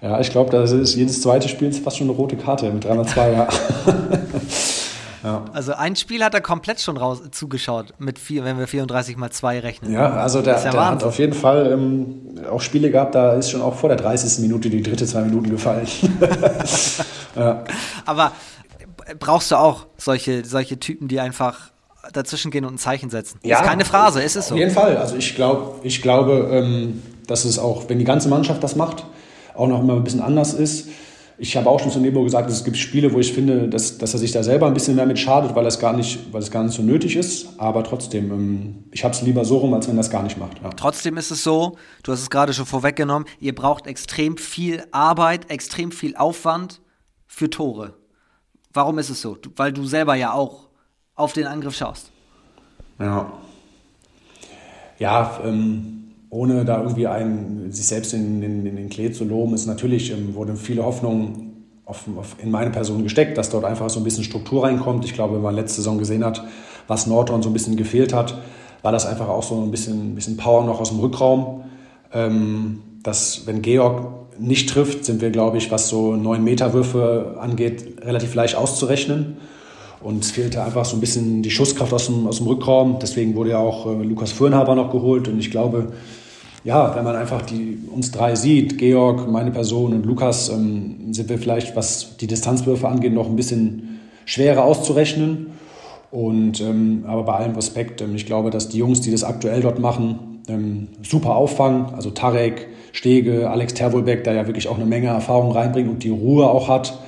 [0.00, 3.32] Ja, ich glaube, das ist jedes zweite Spiel fast schon eine rote Karte mit 3x2,
[3.32, 3.48] ja.
[5.24, 5.44] ja.
[5.52, 9.30] Also ein Spiel hat er komplett schon raus, zugeschaut, mit vier, wenn wir 34 mal
[9.30, 9.92] 2 rechnen.
[9.92, 13.50] Ja, also der, ja der hat auf jeden Fall ähm, auch Spiele gehabt, da ist
[13.50, 14.40] schon auch vor der 30.
[14.40, 15.86] Minute die dritte zwei Minuten gefallen.
[17.36, 17.64] ja.
[18.04, 18.32] Aber
[19.18, 21.70] brauchst du auch solche, solche Typen, die einfach
[22.12, 23.38] dazwischen gehen und ein Zeichen setzen.
[23.42, 24.54] Ja, ist keine Phrase, ist es so.
[24.54, 24.96] Auf jeden Fall.
[24.96, 29.04] Also ich, glaub, ich glaube, ähm, dass es auch, wenn die ganze Mannschaft das macht,
[29.54, 30.88] auch noch immer ein bisschen anders ist.
[31.40, 34.12] Ich habe auch schon zu Nebo gesagt, es gibt Spiele, wo ich finde, dass, dass
[34.12, 36.50] er sich da selber ein bisschen mehr mit schadet, weil, es gar nicht, weil es
[36.50, 37.48] gar nicht so nötig ist.
[37.58, 40.36] Aber trotzdem, ähm, ich habe es lieber so rum, als wenn er es gar nicht
[40.36, 40.60] macht.
[40.62, 40.70] Ja.
[40.70, 45.48] Trotzdem ist es so, du hast es gerade schon vorweggenommen, ihr braucht extrem viel Arbeit,
[45.48, 46.80] extrem viel Aufwand
[47.28, 47.94] für Tore.
[48.72, 49.38] Warum ist es so?
[49.54, 50.68] Weil du selber ja auch
[51.14, 52.10] auf den Angriff schaust.
[52.98, 53.32] Ja.
[54.98, 59.54] Ja, ähm, ohne da irgendwie einen, sich selbst in, in, in den Klee zu loben,
[59.54, 61.48] ist natürlich, ähm, wurde viele Hoffnungen
[61.84, 65.04] auf, auf, in meine Person gesteckt, dass dort einfach so ein bisschen Struktur reinkommt.
[65.04, 66.44] Ich glaube, wenn man letzte Saison gesehen hat,
[66.86, 68.38] was Nordhorn so ein bisschen gefehlt hat,
[68.82, 71.64] war das einfach auch so ein bisschen, bisschen Power noch aus dem Rückraum.
[72.12, 78.34] Ähm, dass, wenn Georg nicht trifft, sind wir, glaube ich, was so 9-Meter-Würfe angeht, relativ
[78.34, 79.36] leicht auszurechnen.
[80.00, 82.98] Und es fehlte einfach so ein bisschen die Schusskraft aus dem, aus dem Rückraum.
[83.00, 85.26] Deswegen wurde ja auch äh, Lukas Fürnhaber noch geholt.
[85.26, 85.92] Und ich glaube,
[86.64, 91.28] ja, wenn man einfach die, uns drei sieht, Georg, meine Person und Lukas, ähm, sind
[91.28, 95.48] wir vielleicht, was die Distanzwürfe angeht, noch ein bisschen schwerer auszurechnen.
[96.10, 99.60] Und, ähm, aber bei allem Respekt, ähm, ich glaube, dass die Jungs, die das aktuell
[99.60, 101.94] dort machen, ähm, super auffangen.
[101.94, 106.10] Also Tarek, Stege, Alex Terwolbeck, der ja wirklich auch eine Menge Erfahrung reinbringt und die
[106.10, 106.98] Ruhe auch hat.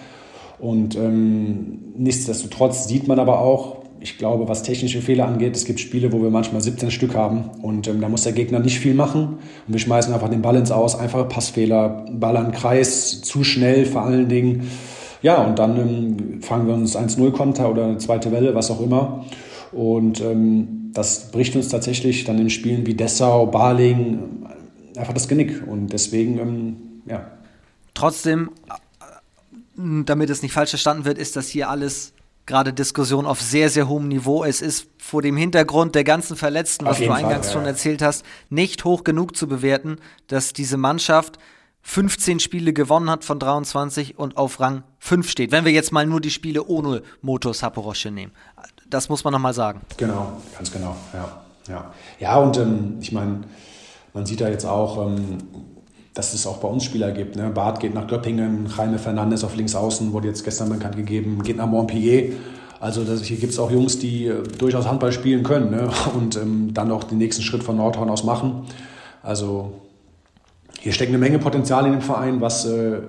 [0.58, 5.80] Und ähm, nichtsdestotrotz sieht man aber auch, ich glaube, was technische Fehler angeht, es gibt
[5.80, 8.94] Spiele, wo wir manchmal 17 Stück haben und ähm, da muss der Gegner nicht viel
[8.94, 13.44] machen und wir schmeißen einfach den Ball ins Aus, einfache Passfehler, Ball an Kreis, zu
[13.44, 14.70] schnell vor allen Dingen.
[15.22, 19.26] Ja, und dann ähm, fangen wir uns 1-0-Konter oder eine zweite Welle, was auch immer.
[19.72, 24.46] Und ähm, das bricht uns tatsächlich dann in Spielen wie Dessau, Baling
[24.96, 25.62] einfach das Genick.
[25.68, 27.30] Und deswegen, ähm, ja.
[27.92, 28.50] Trotzdem
[29.76, 32.12] damit es nicht falsch verstanden wird, ist das hier alles
[32.50, 34.44] gerade Diskussion auf sehr, sehr hohem Niveau.
[34.44, 37.52] Es ist vor dem Hintergrund der ganzen Verletzten, was du eingangs Fall, ja.
[37.52, 41.38] schon erzählt hast, nicht hoch genug zu bewerten, dass diese Mannschaft
[41.82, 45.52] 15 Spiele gewonnen hat von 23 und auf Rang 5 steht.
[45.52, 48.32] Wenn wir jetzt mal nur die Spiele ohne Motor Saporosche nehmen.
[48.88, 49.80] Das muss man nochmal sagen.
[49.96, 51.42] Genau, ganz genau, ja.
[51.68, 53.42] Ja, ja und ähm, ich meine,
[54.12, 55.38] man sieht da jetzt auch, ähm,
[56.14, 57.36] dass es auch bei uns Spieler gibt.
[57.36, 57.50] Ne?
[57.50, 61.56] Barth geht nach Göppingen, Jaime Fernandes auf links außen, wurde jetzt gestern bekannt gegeben, geht
[61.56, 62.32] nach Montpellier.
[62.80, 65.88] Also das, hier gibt es auch Jungs, die äh, durchaus Handball spielen können ne?
[66.14, 68.62] und ähm, dann auch den nächsten Schritt von Nordhorn aus machen.
[69.22, 69.72] Also
[70.80, 73.00] hier steckt eine Menge Potenzial in dem Verein, was äh,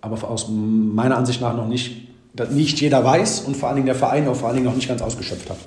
[0.00, 2.08] aber aus meiner Ansicht nach noch nicht,
[2.50, 4.88] nicht jeder weiß und vor allen Dingen der Verein auch vor allen Dingen noch nicht
[4.88, 5.58] ganz ausgeschöpft hat.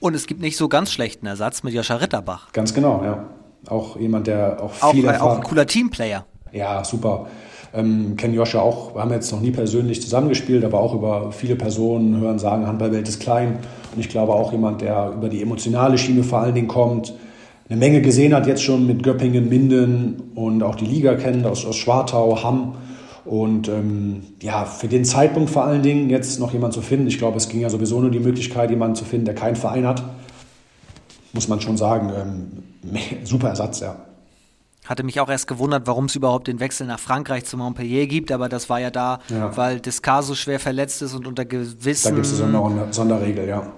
[0.00, 2.52] Und es gibt nicht so ganz schlechten Ersatz mit Joscha Ritterbach.
[2.52, 3.24] Ganz genau, ja.
[3.66, 5.32] Auch jemand, der auch viel auch, Erfahrung...
[5.32, 6.24] Auch ein cooler Teamplayer.
[6.52, 7.26] Ja, super.
[7.74, 11.54] Ähm, kennen Joscha auch, wir haben jetzt noch nie persönlich zusammengespielt, aber auch über viele
[11.54, 13.58] Personen hören sagen, Handballwelt ist klein.
[13.94, 17.14] Und ich glaube auch jemand, der über die emotionale Schiene vor allen Dingen kommt,
[17.68, 21.66] eine Menge gesehen hat jetzt schon mit Göppingen, Minden und auch die Liga kennt aus,
[21.66, 22.74] aus Schwartau, Hamm.
[23.26, 27.18] Und ähm, ja, für den Zeitpunkt vor allen Dingen jetzt noch jemanden zu finden, ich
[27.18, 30.02] glaube, es ging ja sowieso nur die Möglichkeit, jemanden zu finden, der keinen Verein hat,
[31.34, 32.46] muss man schon sagen, ähm,
[33.24, 33.96] super Ersatz, ja.
[34.84, 38.32] Hatte mich auch erst gewundert, warum es überhaupt den Wechsel nach Frankreich zu Montpellier gibt,
[38.32, 39.54] aber das war ja da, ja.
[39.54, 42.08] weil Descar so schwer verletzt ist und unter gewissen.
[42.08, 43.70] Da gibt es eine Sonder Sonderregel, ja.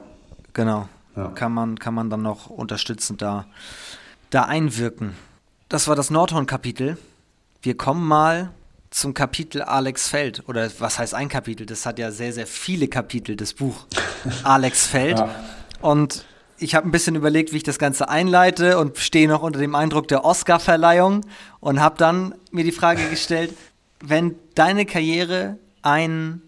[0.53, 0.89] Genau.
[1.17, 1.29] Ja.
[1.29, 3.47] Kann, man, kann man dann noch unterstützend da,
[4.31, 5.17] da einwirken.
[5.69, 6.97] Das war das Nordhorn-Kapitel.
[7.63, 8.51] Wir kommen mal
[8.91, 10.49] zum Kapitel Alex Feld.
[10.49, 11.67] Oder was heißt ein Kapitel?
[11.67, 13.87] Das hat ja sehr, sehr viele Kapitel, das Buch
[14.45, 15.19] Alex Feld.
[15.19, 15.35] Ja.
[15.81, 16.25] Und
[16.61, 19.75] ich habe ein bisschen überlegt, wie ich das Ganze einleite und stehe noch unter dem
[19.75, 21.25] Eindruck der Oscar-Verleihung
[21.61, 23.55] und habe dann mir die Frage gestellt,
[24.03, 26.43] wenn deine Karriere einen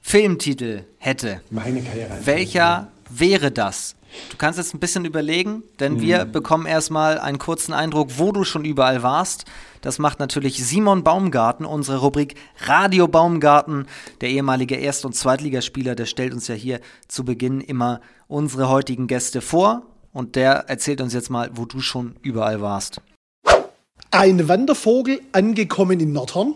[0.00, 2.18] Filmtitel hätte, Meine Karriere.
[2.24, 3.94] welcher wäre das?
[4.30, 8.44] Du kannst jetzt ein bisschen überlegen, denn wir bekommen erstmal einen kurzen Eindruck, wo du
[8.44, 9.44] schon überall warst.
[9.80, 13.86] Das macht natürlich Simon Baumgarten, unsere Rubrik Radio Baumgarten,
[14.20, 19.06] der ehemalige Erst- und Zweitligaspieler, der stellt uns ja hier zu Beginn immer unsere heutigen
[19.06, 19.82] Gäste vor
[20.12, 23.00] und der erzählt uns jetzt mal, wo du schon überall warst.
[24.10, 26.54] Ein Wandervogel angekommen in Nordhorn.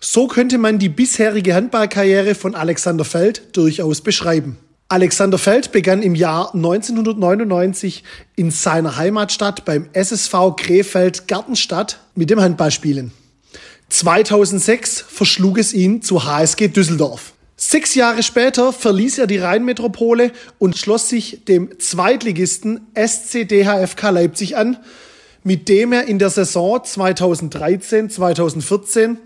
[0.00, 4.58] So könnte man die bisherige Handballkarriere von Alexander Feld durchaus beschreiben.
[4.88, 8.04] Alexander Feld begann im Jahr 1999
[8.36, 13.10] in seiner Heimatstadt beim SSV Krefeld Gartenstadt mit dem Handballspielen.
[13.88, 17.32] 2006 verschlug es ihn zu HSG Düsseldorf.
[17.68, 24.76] Sechs Jahre später verließ er die Rheinmetropole und schloss sich dem Zweitligisten SCDHFK Leipzig an,
[25.42, 29.16] mit dem er in der Saison 2013-2014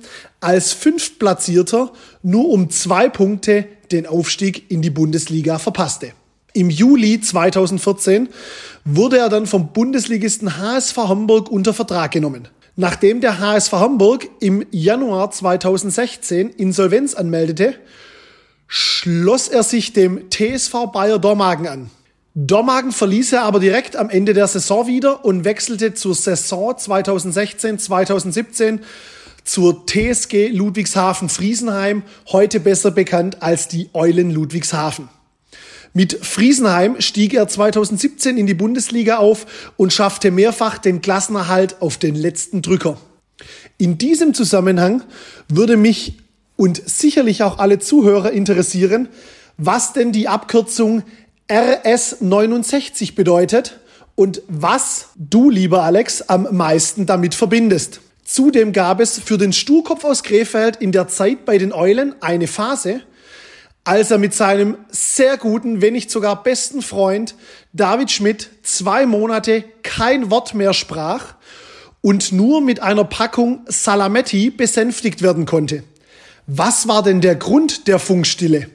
[0.41, 6.13] als Fünftplatzierter nur um zwei Punkte den Aufstieg in die Bundesliga verpasste.
[6.55, 8.31] Im Juli 2014
[8.87, 12.49] wurde er dann vom Bundesligisten HSV Hamburg unter Vertrag genommen.
[12.75, 17.75] Nachdem der HSV Hamburg im Januar 2016 Insolvenz anmeldete,
[18.73, 21.91] schloss er sich dem TSV Bayer Dormagen an.
[22.35, 28.79] Dormagen verließ er aber direkt am Ende der Saison wieder und wechselte zur Saison 2016-2017
[29.43, 35.09] zur TSG Ludwigshafen Friesenheim, heute besser bekannt als die Eulen Ludwigshafen.
[35.93, 41.97] Mit Friesenheim stieg er 2017 in die Bundesliga auf und schaffte mehrfach den Klassenerhalt auf
[41.97, 42.97] den letzten Drücker.
[43.79, 45.03] In diesem Zusammenhang
[45.49, 46.15] würde mich
[46.61, 49.09] und sicherlich auch alle Zuhörer interessieren,
[49.57, 51.05] was denn die Abkürzung
[51.49, 53.81] RS69 bedeutet
[54.15, 58.03] und was du, lieber Alex, am meisten damit verbindest.
[58.25, 62.47] Zudem gab es für den Sturkopf aus Krefeld in der Zeit bei den Eulen eine
[62.47, 63.01] Phase,
[63.85, 67.37] als er mit seinem sehr guten, wenn nicht sogar besten Freund
[67.73, 71.37] David Schmidt zwei Monate kein Wort mehr sprach
[72.03, 75.85] und nur mit einer Packung Salametti besänftigt werden konnte.
[76.47, 78.71] Was war denn der Grund der Funkstille?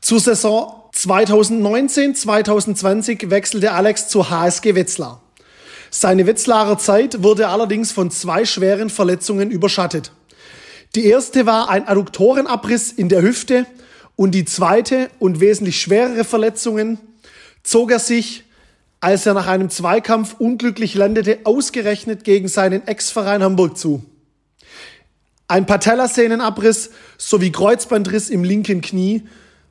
[0.00, 5.22] Zur Saison 2019-2020 wechselte Alex zu HSG Wetzlar.
[5.90, 10.12] Seine Wetzlarer Zeit wurde allerdings von zwei schweren Verletzungen überschattet.
[10.94, 13.64] Die erste war ein Adduktorenabriss in der Hüfte
[14.16, 16.98] und die zweite und wesentlich schwerere Verletzungen
[17.62, 18.44] zog er sich,
[19.00, 24.02] als er nach einem Zweikampf unglücklich landete, ausgerechnet gegen seinen Ex-Verein Hamburg zu.
[25.50, 29.22] Ein Patellasehnenabriss sowie Kreuzbandriss im linken Knie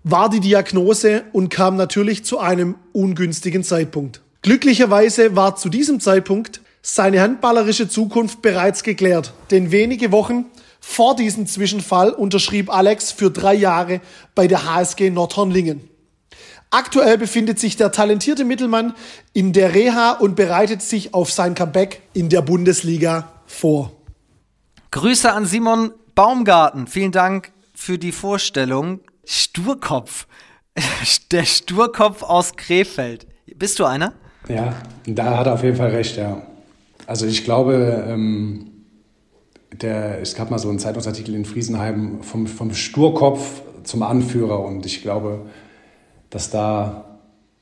[0.04, 4.22] war die Diagnose und kam natürlich zu einem ungünstigen Zeitpunkt.
[4.42, 10.46] Glücklicherweise war zu diesem Zeitpunkt seine handballerische Zukunft bereits geklärt, denn wenige Wochen
[10.80, 14.02] vor diesem Zwischenfall unterschrieb Alex für drei Jahre
[14.34, 15.88] bei der HSG Nordhornlingen.
[16.72, 18.96] Aktuell befindet sich der talentierte Mittelmann
[19.34, 23.97] in der Reha und bereitet sich auf sein Comeback in der Bundesliga vor.
[24.92, 26.88] Grüße an Simon Baumgarten.
[26.88, 29.02] Vielen Dank für die Vorstellung.
[29.26, 30.28] Sturkopf.
[31.32, 33.28] Der Sturkopf aus Krefeld.
[33.56, 34.14] Bist du einer?
[34.48, 36.42] Ja, da hat er auf jeden Fall recht, ja.
[37.06, 38.72] Also ich glaube, ähm,
[39.74, 44.86] der, es gab mal so einen Zeitungsartikel in Friesenheim vom, vom Sturkopf zum Anführer und
[44.86, 45.46] ich glaube,
[46.30, 47.17] dass da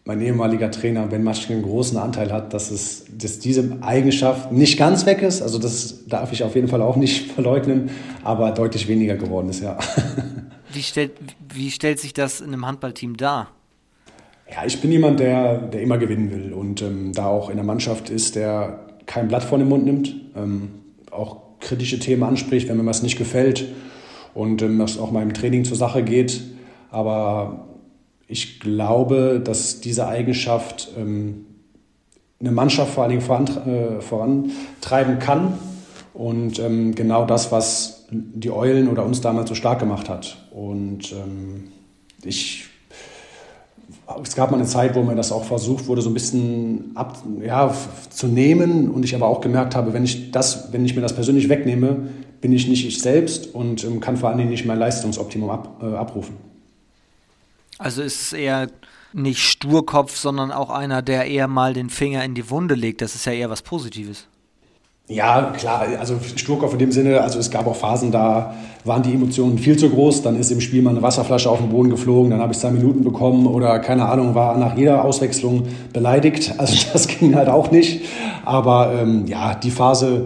[0.05, 4.77] mein ehemaliger Trainer Ben Maschke einen großen Anteil hat, dass, es, dass diese Eigenschaft nicht
[4.77, 7.89] ganz weg ist, also das darf ich auf jeden Fall auch nicht verleugnen,
[8.23, 9.77] aber deutlich weniger geworden ist, ja.
[10.73, 11.11] Wie stellt,
[11.53, 13.49] wie stellt sich das in einem Handballteam dar?
[14.51, 17.63] Ja, ich bin jemand, der, der immer gewinnen will und ähm, da auch in der
[17.63, 20.71] Mannschaft ist, der kein Blatt vor den Mund nimmt, ähm,
[21.11, 23.65] auch kritische Themen anspricht, wenn mir was nicht gefällt
[24.33, 26.41] und ähm, das auch mal im Training zur Sache geht.
[26.91, 27.67] Aber
[28.27, 31.45] ich glaube, dass diese Eigenschaft ähm,
[32.39, 35.57] eine Mannschaft vor allen Dingen voran, äh, vorantreiben kann
[36.13, 40.37] und ähm, genau das, was die Eulen oder uns damals so stark gemacht hat.
[40.51, 41.65] Und ähm,
[42.23, 42.65] ich
[44.23, 47.17] es gab mal eine Zeit, wo mir das auch versucht wurde, so ein bisschen ab,
[47.43, 47.73] ja,
[48.09, 48.89] zu nehmen.
[48.89, 52.09] Und ich aber auch gemerkt habe, wenn ich, das, wenn ich mir das persönlich wegnehme,
[52.41, 55.81] bin ich nicht ich selbst und ähm, kann vor allen Dingen nicht mein Leistungsoptimum ab,
[55.81, 56.35] äh, abrufen.
[57.77, 58.67] Also ist es eher
[59.13, 63.01] nicht Sturkopf, sondern auch einer, der eher mal den Finger in die Wunde legt.
[63.01, 64.27] Das ist ja eher was Positives.
[65.07, 69.13] Ja, klar, also Sturkopf in dem Sinne, also es gab auch Phasen, da waren die
[69.13, 72.31] Emotionen viel zu groß, dann ist im Spiel mal eine Wasserflasche auf den Boden geflogen,
[72.31, 76.75] dann habe ich zwei Minuten bekommen oder keine Ahnung, war nach jeder Auswechslung beleidigt, also
[76.91, 78.03] das ging halt auch nicht,
[78.45, 80.25] aber ähm, ja, die Phase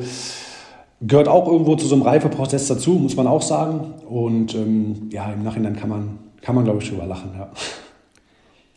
[1.01, 5.29] gehört auch irgendwo zu so einem Reifeprozess dazu, muss man auch sagen und ähm, ja,
[5.33, 7.49] im Nachhinein kann man, kann man glaube ich drüber lachen, ja.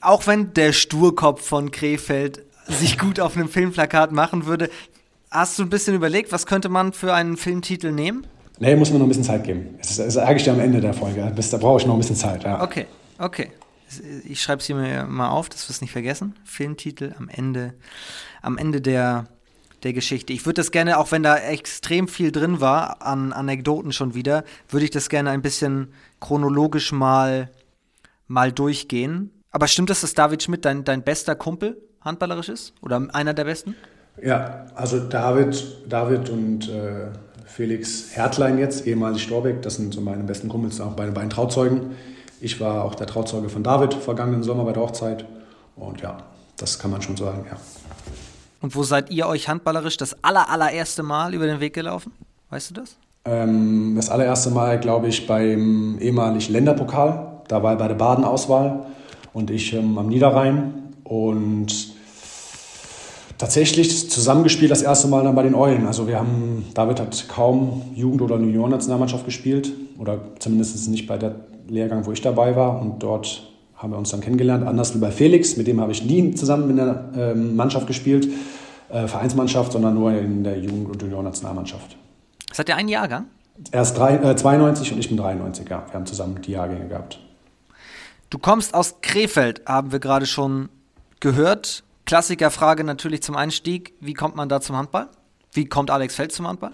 [0.01, 4.69] Auch wenn der Sturkopf von Krefeld sich gut auf einem Filmplakat machen würde,
[5.33, 8.27] Hast du ein bisschen überlegt, was könnte man für einen Filmtitel nehmen?
[8.59, 9.77] Nee, muss man noch ein bisschen Zeit geben.
[9.79, 11.33] Das, das sage ich dir am Ende der Folge.
[11.35, 12.45] da brauche ich noch ein bisschen Zeit.
[12.45, 12.63] Ja.
[12.63, 12.87] Okay,
[13.19, 13.51] okay.
[14.25, 16.35] Ich schreibe es hier mal auf, dass wir es nicht vergessen.
[16.45, 17.73] Filmtitel am Ende,
[18.43, 19.25] am Ende der,
[19.85, 20.35] der Geschichte.
[20.35, 24.45] Ich würde das gerne, auch wenn da extrem viel drin war an Anekdoten schon wieder,
[24.69, 27.51] würde ich das gerne ein bisschen chronologisch mal,
[28.27, 29.31] mal durchgehen.
[29.51, 32.75] Aber stimmt es, dass David Schmidt dein, dein bester Kumpel handballerisch ist?
[32.81, 33.77] Oder einer der besten?
[34.23, 37.09] Ja, also David, David und äh,
[37.47, 41.95] Felix Hertlein jetzt, ehemalig Storbeck, das sind so meine besten Kumpels, auch meine beiden Trauzeugen.
[42.41, 45.25] Ich war auch der Trauzeuge von David vergangenen Sommer bei der Hochzeit.
[45.77, 46.19] Und ja,
[46.57, 47.57] das kann man schon sagen, ja.
[48.61, 52.13] Und wo seid ihr euch handballerisch das aller, allererste Mal über den Weg gelaufen?
[52.51, 52.97] Weißt du das?
[53.25, 57.32] Ähm, das allererste Mal, glaube ich, beim ehemaligen Länderpokal.
[57.53, 58.87] Da war er bei der Badenauswahl
[59.35, 60.73] und ich ähm, am Niederrhein.
[61.05, 61.93] Und
[63.37, 65.87] tatsächlich zusammengespielt das erste Mal dann bei den Eulen.
[65.87, 71.35] Also wir haben, David hat kaum Jugend- oder Juniorennationalmannschaft gespielt oder zumindest nicht bei der
[71.69, 74.67] Lehrgang, wo ich dabei war und dort haben wir uns dann kennengelernt.
[74.67, 78.29] Anders wie bei Felix, mit dem habe ich nie zusammen in der äh, Mannschaft gespielt,
[78.89, 81.99] äh, Vereinsmannschaft, sondern nur in der Jugend- und Juniorennationalmannschaft.
[82.51, 83.27] Seid ihr einen Jahrgang?
[83.73, 85.85] Er ist drei, äh, 92 und ich bin 93, ja.
[85.87, 87.19] Wir haben zusammen die Jahrgänge gehabt.
[88.33, 90.71] Du kommst aus Krefeld, haben wir gerade schon
[91.21, 91.85] gehört.
[92.07, 93.93] Klassikerfrage natürlich zum Einstieg.
[94.01, 95.09] Wie kommt man da zum Handball?
[95.53, 96.71] Wie kommt Alex Feld zum Handball?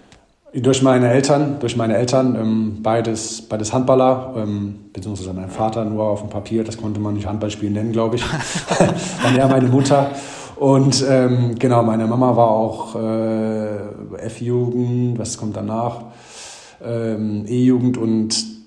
[0.53, 6.05] Durch meine Eltern, durch meine Eltern, ähm, beides, beides Handballer, ähm, beziehungsweise mein Vater nur
[6.05, 8.23] auf dem Papier, das konnte man nicht Handballspielen nennen, glaube ich.
[9.21, 10.11] Dann eher meine Mutter.
[10.55, 16.03] Und ähm, genau, meine Mama war auch äh, F-Jugend, was kommt danach?
[16.81, 18.58] Ähm, E-Jugend und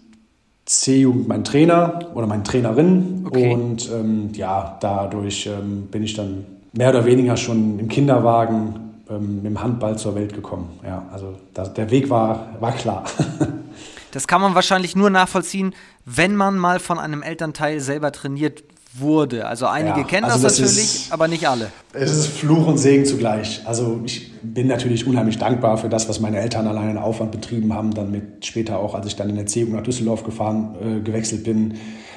[0.81, 3.25] C-Jugend mein Trainer oder meine Trainerin.
[3.27, 3.53] Okay.
[3.53, 8.75] Und ähm, ja, dadurch ähm, bin ich dann mehr oder weniger schon im Kinderwagen
[9.11, 10.79] ähm, mit dem Handball zur Welt gekommen.
[10.85, 13.05] Ja, also da, der Weg war, war klar.
[14.13, 19.47] das kann man wahrscheinlich nur nachvollziehen, wenn man mal von einem Elternteil selber trainiert wurde.
[19.47, 21.69] Also einige ja, kennen also das, das, natürlich, ist, aber nicht alle.
[21.93, 23.63] Es ist Fluch und Segen zugleich.
[23.65, 27.73] Also ich bin natürlich unheimlich dankbar für das, was meine Eltern allein in Aufwand betrieben
[27.73, 27.93] haben.
[27.93, 31.45] Dann mit später auch, als ich dann in der Erziehung nach Düsseldorf gefahren, äh, gewechselt
[31.45, 31.75] bin,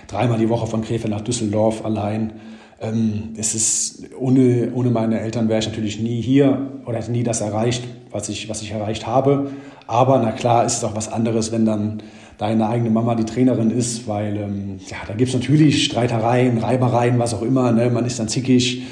[0.07, 2.33] dreimal die Woche von Krefeld nach Düsseldorf allein.
[2.81, 7.23] Ähm, es ist ohne, ohne meine Eltern wäre ich natürlich nie hier oder hätte nie
[7.23, 9.51] das erreicht, was ich, was ich erreicht habe.
[9.87, 12.01] Aber na klar ist es auch was anderes, wenn dann
[12.37, 17.19] deine eigene Mama die Trainerin ist, weil ähm, ja, da gibt es natürlich Streitereien, Reibereien,
[17.19, 17.71] was auch immer.
[17.71, 17.89] Ne?
[17.89, 18.83] Man ist dann zickig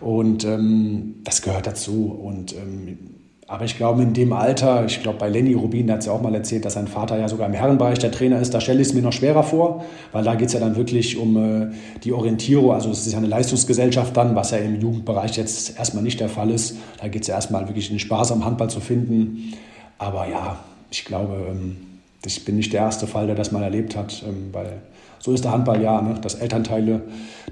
[0.00, 2.06] und ähm, das gehört dazu.
[2.06, 2.98] Und, ähm,
[3.46, 6.22] aber ich glaube, in dem Alter, ich glaube, bei Lenny Rubin, hat es ja auch
[6.22, 8.88] mal erzählt, dass sein Vater ja sogar im Herrenbereich der Trainer ist, da stelle ich
[8.88, 11.66] es mir noch schwerer vor, weil da geht es ja dann wirklich um äh,
[12.02, 12.72] die Orientierung.
[12.72, 16.28] Also, es ist ja eine Leistungsgesellschaft dann, was ja im Jugendbereich jetzt erstmal nicht der
[16.28, 16.76] Fall ist.
[17.00, 19.52] Da geht es ja erstmal wirklich den Spaß am Handball zu finden.
[19.98, 20.58] Aber ja,
[20.90, 21.91] ich glaube, ähm,
[22.24, 24.80] ich bin nicht der erste Fall, der das mal erlebt hat, ähm, weil
[25.18, 26.18] so ist der Handball ja, ne?
[26.20, 27.02] dass Elternteile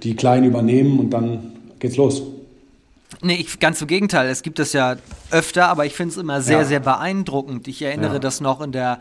[0.03, 2.23] die Kleinen übernehmen und dann geht's los.
[3.23, 4.29] Nee, ich, ganz im Gegenteil.
[4.29, 4.97] Es gibt das ja
[5.31, 6.65] öfter, aber ich finde es immer sehr, ja.
[6.65, 7.69] sehr beeindruckend.
[7.69, 8.19] Ich erinnere ja.
[8.19, 8.99] das noch in der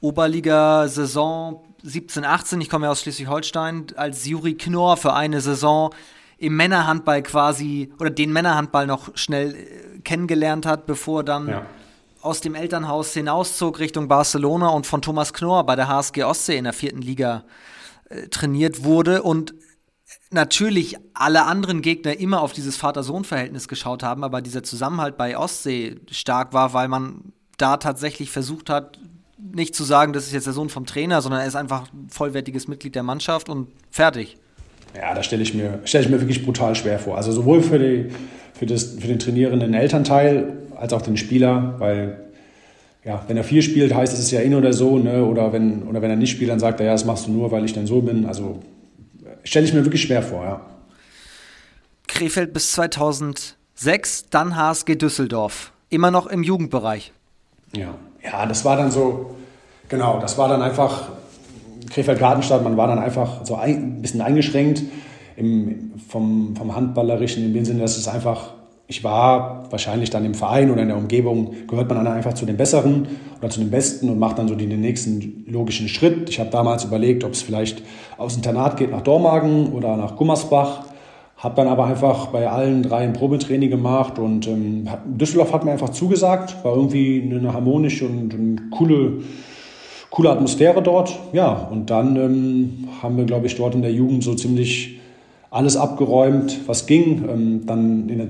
[0.00, 2.60] Oberliga-Saison 17, 18.
[2.60, 5.94] Ich komme ja aus Schleswig-Holstein, als Juri Knorr für eine Saison
[6.38, 11.66] im Männerhandball quasi oder den Männerhandball noch schnell äh, kennengelernt hat, bevor dann ja
[12.26, 16.64] aus dem Elternhaus hinauszog Richtung Barcelona und von Thomas Knorr bei der HSG Ostsee in
[16.64, 17.44] der vierten Liga
[18.10, 19.54] äh, trainiert wurde und
[20.30, 26.00] natürlich alle anderen Gegner immer auf dieses Vater-Sohn-Verhältnis geschaut haben, aber dieser Zusammenhalt bei Ostsee
[26.10, 28.98] stark war, weil man da tatsächlich versucht hat,
[29.38, 32.08] nicht zu sagen, das ist jetzt der Sohn vom Trainer, sondern er ist einfach ein
[32.08, 34.36] vollwertiges Mitglied der Mannschaft und fertig.
[34.94, 37.16] Ja, da stelle ich, mir, stell ich mir wirklich brutal schwer vor.
[37.16, 38.10] Also sowohl für, die,
[38.58, 42.20] für, das, für den trainierenden Elternteil als auch den Spieler, weil
[43.04, 45.24] ja, wenn er viel spielt, heißt es ja in oder so, ne?
[45.24, 47.52] oder, wenn, oder wenn er nicht spielt, dann sagt er, ja, das machst du nur,
[47.52, 48.26] weil ich dann so bin.
[48.26, 48.60] Also
[49.44, 50.60] stelle ich mir wirklich schwer vor, ja.
[52.08, 55.72] Krefeld bis 2006, dann HSG Düsseldorf.
[55.88, 57.12] Immer noch im Jugendbereich.
[57.76, 57.94] Ja,
[58.24, 59.36] ja das war dann so,
[59.88, 61.10] genau, das war dann einfach
[61.90, 64.82] Krefeld-Gartenstadt, man war dann einfach so ein bisschen eingeschränkt
[65.36, 68.54] im, vom, vom Handballerischen, in dem Sinne, dass es einfach
[68.88, 72.46] ich war wahrscheinlich dann im Verein oder in der Umgebung, gehört man dann einfach zu
[72.46, 73.08] den Besseren
[73.38, 76.30] oder zu den Besten und macht dann so den, nächsten logischen Schritt.
[76.30, 77.82] Ich habe damals überlegt, ob es vielleicht
[78.16, 80.84] aus Internat geht nach Dormagen oder nach Gummersbach.
[81.38, 85.72] Habe dann aber einfach bei allen drei ein Probetraining gemacht und ähm, Düsseldorf hat mir
[85.72, 86.64] einfach zugesagt.
[86.64, 89.18] War irgendwie eine harmonische und, und coole,
[90.10, 91.18] coole Atmosphäre dort.
[91.32, 94.95] Ja, und dann ähm, haben wir, glaube ich, dort in der Jugend so ziemlich
[95.50, 97.24] alles abgeräumt, was ging.
[97.28, 98.28] Ähm, dann in der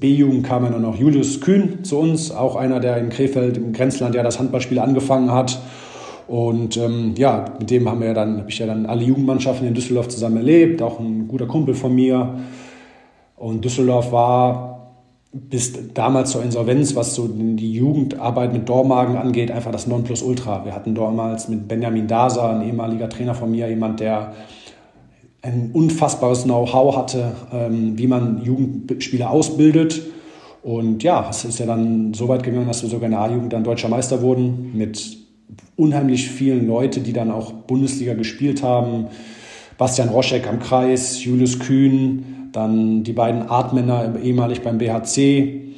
[0.00, 4.14] B-Jugend kam dann noch Julius Kühn zu uns, auch einer, der in Krefeld im Grenzland
[4.14, 5.60] ja das Handballspiel angefangen hat.
[6.26, 9.74] Und ähm, ja, mit dem haben wir dann, habe ich ja dann alle Jugendmannschaften in
[9.74, 12.34] Düsseldorf zusammen erlebt, auch ein guter Kumpel von mir.
[13.36, 14.74] Und Düsseldorf war
[15.32, 20.64] bis damals zur Insolvenz, was so die Jugendarbeit mit Dormagen angeht, einfach das Nonplusultra.
[20.64, 24.32] Wir hatten damals mit Benjamin Dasa, ein ehemaliger Trainer von mir, jemand, der
[25.44, 30.00] ein unfassbares Know-how hatte, ähm, wie man Jugendspieler ausbildet.
[30.62, 33.52] Und ja, es ist ja dann so weit gegangen, dass wir sogar in der A-Jugend
[33.52, 35.18] dann deutscher Meister wurden mit
[35.76, 39.08] unheimlich vielen Leuten, die dann auch Bundesliga gespielt haben.
[39.76, 45.74] Bastian Roschek am Kreis, Julius Kühn, dann die beiden Artmänner ehemalig beim BHC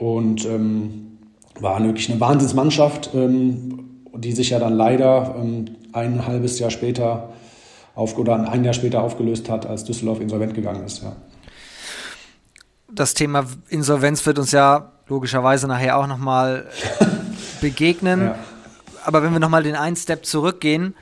[0.00, 1.18] und ähm,
[1.60, 7.28] war wirklich eine Wahnsinnsmannschaft, ähm, die sich ja dann leider ähm, ein halbes Jahr später
[7.94, 11.02] auf, oder ein Jahr später aufgelöst hat, als Düsseldorf insolvent gegangen ist.
[11.02, 11.16] Ja.
[12.88, 16.68] Das Thema Insolvenz wird uns ja logischerweise nachher auch nochmal
[17.60, 18.22] begegnen.
[18.22, 18.38] Ja.
[19.04, 20.94] Aber wenn wir nochmal den einen Step zurückgehen,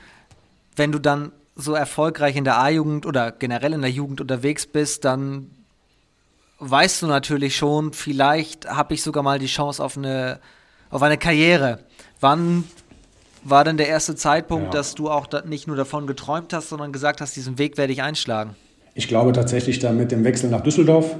[0.75, 5.05] wenn du dann so erfolgreich in der A-Jugend oder generell in der Jugend unterwegs bist,
[5.05, 5.51] dann
[6.59, 10.39] weißt du natürlich schon, vielleicht habe ich sogar mal die Chance auf eine,
[10.89, 11.79] auf eine Karriere.
[12.19, 12.63] Wann
[13.43, 14.71] war denn der erste Zeitpunkt, ja.
[14.71, 17.93] dass du auch da nicht nur davon geträumt hast, sondern gesagt hast, diesen Weg werde
[17.93, 18.55] ich einschlagen?
[18.95, 21.15] Ich glaube tatsächlich dann mit dem Wechsel nach Düsseldorf,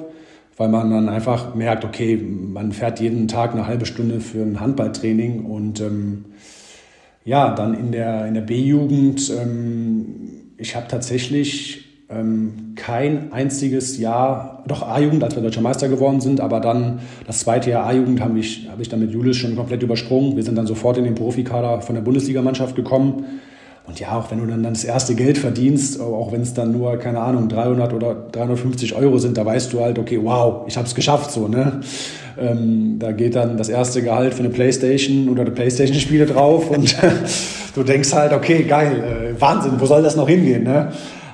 [0.57, 4.59] weil man dann einfach merkt, okay, man fährt jeden Tag eine halbe Stunde für ein
[4.59, 6.25] Handballtraining und ähm,
[7.25, 11.82] ja, dann in der, in der B-Jugend, ähm, ich habe tatsächlich
[12.15, 17.39] ähm, kein einziges Jahr, doch A-Jugend, als wir Deutscher Meister geworden sind, aber dann das
[17.39, 20.35] zweite Jahr A-Jugend habe ich, hab ich dann mit Julius schon komplett übersprungen.
[20.35, 23.25] Wir sind dann sofort in den Profikader von der Bundesligamannschaft gekommen.
[23.85, 26.97] Und ja, auch wenn du dann das erste Geld verdienst, auch wenn es dann nur,
[26.97, 30.87] keine Ahnung, 300 oder 350 Euro sind, da weißt du halt, okay, wow, ich habe
[30.87, 31.81] es geschafft, so, ne?
[32.39, 36.95] Ähm, da geht dann das erste Gehalt für eine Playstation oder eine Playstation-Spiele drauf und
[37.75, 40.93] du denkst halt, okay, geil, äh, Wahnsinn, wo soll das noch hingehen, ne?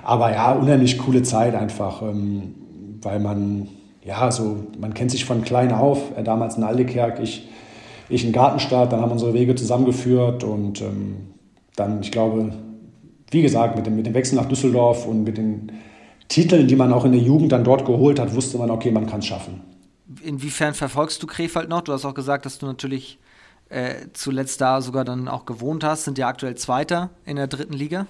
[0.10, 2.56] Aber ja, unheimlich coole Zeit einfach, ähm,
[3.04, 3.68] weil man,
[4.04, 6.02] ja, so, man kennt sich von klein auf.
[6.16, 7.48] Er damals in Aldekerk, ich,
[8.10, 11.18] ich in Gartenstadt, dann haben unsere Wege zusammengeführt und ähm,
[11.76, 12.52] dann, ich glaube,
[13.30, 15.74] wie gesagt, mit dem, mit dem Wechsel nach Düsseldorf und mit den
[16.28, 19.06] Titeln, die man auch in der Jugend dann dort geholt hat, wusste man, okay, man
[19.06, 19.62] kann es schaffen.
[20.24, 21.82] Inwiefern verfolgst du Krefeld noch?
[21.82, 23.20] Du hast auch gesagt, dass du natürlich
[23.70, 27.74] äh, zuletzt da sogar dann auch gewohnt hast, sind ja aktuell Zweiter in der dritten
[27.74, 28.08] Liga.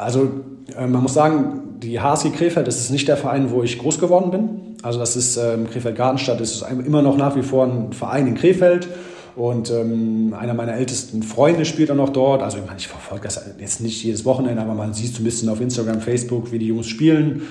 [0.00, 0.30] Also
[0.78, 3.98] äh, man muss sagen, die HSG Krefeld, das ist nicht der Verein, wo ich groß
[4.00, 4.76] geworden bin.
[4.82, 8.26] Also das ist ähm, Krefeld Gartenstadt, das ist immer noch nach wie vor ein Verein
[8.26, 8.88] in Krefeld.
[9.36, 12.42] Und ähm, einer meiner ältesten Freunde spielt auch noch dort.
[12.42, 15.24] Also ich, meine, ich verfolge das jetzt nicht jedes Wochenende, aber man sieht so ein
[15.24, 17.42] bisschen auf Instagram, Facebook, wie die Jungs spielen.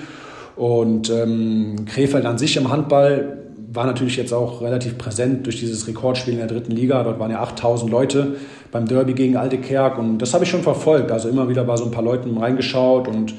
[0.56, 3.39] Und ähm, Krefeld an sich im Handball
[3.72, 7.02] war natürlich jetzt auch relativ präsent durch dieses Rekordspiel in der dritten Liga.
[7.04, 8.36] Dort waren ja 8000 Leute
[8.72, 11.12] beim Derby gegen Alte Kerk und das habe ich schon verfolgt.
[11.12, 13.34] Also immer wieder bei so ein paar Leuten reingeschaut und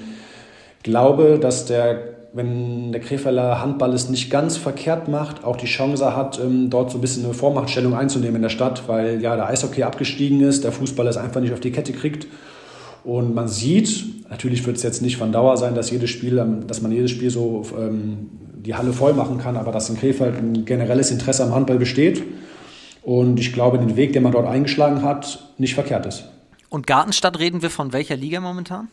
[0.84, 6.16] glaube, dass der, wenn der Krefelder Handball es nicht ganz verkehrt macht, auch die Chance
[6.16, 9.48] hat, ähm, dort so ein bisschen eine Vormachtstellung einzunehmen in der Stadt, weil ja der
[9.48, 12.28] Eishockey abgestiegen ist, der Fußball es einfach nicht auf die Kette kriegt.
[13.04, 16.82] Und man sieht, natürlich wird es jetzt nicht von Dauer sein, dass jedes Spiel, dass
[16.82, 18.30] man jedes Spiel so ähm,
[18.64, 22.24] die Halle voll machen kann, aber dass in Krefeld ein generelles Interesse am Handball besteht.
[23.04, 26.26] Und ich glaube, den Weg, den man dort eingeschlagen hat, nicht verkehrt ist.
[26.70, 28.88] Und Gartenstadt reden wir von welcher Liga momentan?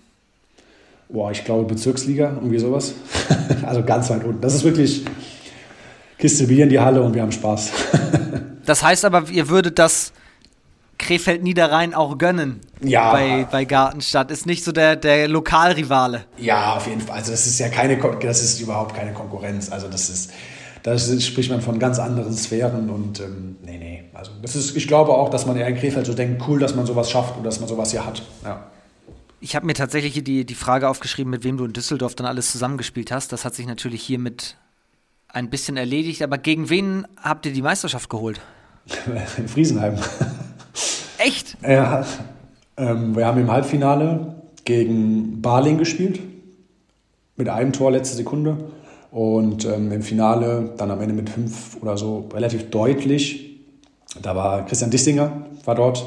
[1.10, 2.94] Boah, ich glaube Bezirksliga, irgendwie sowas.
[3.66, 4.40] also ganz weit unten.
[4.40, 5.04] Das ist wirklich
[6.18, 7.70] Kiste Bier in die Halle und wir haben Spaß.
[8.66, 10.12] das heißt aber, ihr würdet das
[11.08, 12.60] Krefeld Niederrhein auch gönnen.
[12.82, 13.12] Ja.
[13.12, 14.30] Bei, bei Gartenstadt.
[14.30, 16.26] Ist nicht so der, der Lokalrivale.
[16.36, 17.16] Ja, auf jeden Fall.
[17.16, 19.72] Also das ist ja keine, das ist überhaupt keine Konkurrenz.
[19.72, 20.32] Also das ist,
[20.82, 24.04] da spricht man von ganz anderen Sphären und ähm, nee, nee.
[24.12, 26.74] Also das ist, ich glaube auch, dass man eher in Krefeld so denkt, cool, dass
[26.74, 28.22] man sowas schafft und dass man sowas hier hat.
[28.44, 28.66] Ja.
[29.40, 32.52] Ich habe mir tatsächlich die, die Frage aufgeschrieben, mit wem du in Düsseldorf dann alles
[32.52, 33.32] zusammengespielt hast.
[33.32, 34.58] Das hat sich natürlich hiermit
[35.28, 36.20] ein bisschen erledigt.
[36.22, 38.42] Aber gegen wen habt ihr die Meisterschaft geholt?
[39.38, 39.96] In Friesenheim.
[41.18, 41.56] Echt?
[41.62, 42.04] Ja.
[42.76, 46.20] Ähm, wir haben im Halbfinale gegen Barling gespielt.
[47.36, 48.70] Mit einem Tor letzte Sekunde.
[49.10, 53.60] Und ähm, im Finale dann am Ende mit fünf oder so relativ deutlich.
[54.20, 56.04] Da war Christian Dissinger, war dort.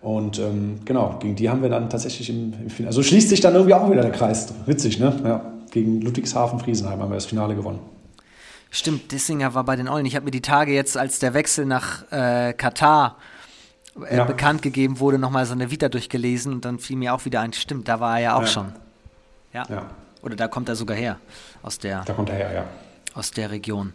[0.00, 2.88] Und ähm, genau, gegen die haben wir dann tatsächlich im, im Finale.
[2.88, 4.52] Also schließt sich dann irgendwie auch wieder der Kreis.
[4.66, 5.14] Witzig, ne?
[5.24, 5.52] Ja.
[5.70, 7.80] Gegen Ludwigshafen-Friesenheim haben wir das Finale gewonnen.
[8.70, 10.06] Stimmt, Dissinger war bei den Eulen.
[10.06, 13.16] Ich habe mir die Tage jetzt, als der Wechsel nach äh, Katar
[14.08, 14.24] äh, ja.
[14.24, 17.52] bekannt gegeben wurde, nochmal so eine Vita durchgelesen und dann fiel mir auch wieder ein,
[17.52, 18.46] stimmt, da war er ja auch ja.
[18.46, 18.72] schon.
[19.52, 19.64] Ja.
[19.68, 19.90] ja.
[20.22, 21.18] Oder da kommt er sogar her.
[21.62, 22.64] Aus der, da kommt er her, ja.
[23.14, 23.92] Aus der Region.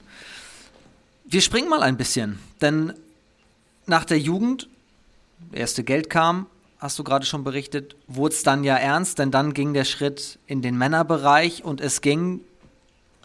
[1.25, 2.93] Wir springen mal ein bisschen, denn
[3.85, 4.67] nach der Jugend,
[5.51, 6.47] erste Geld kam,
[6.79, 10.39] hast du gerade schon berichtet, wurde es dann ja ernst, denn dann ging der Schritt
[10.45, 12.41] in den Männerbereich und es ging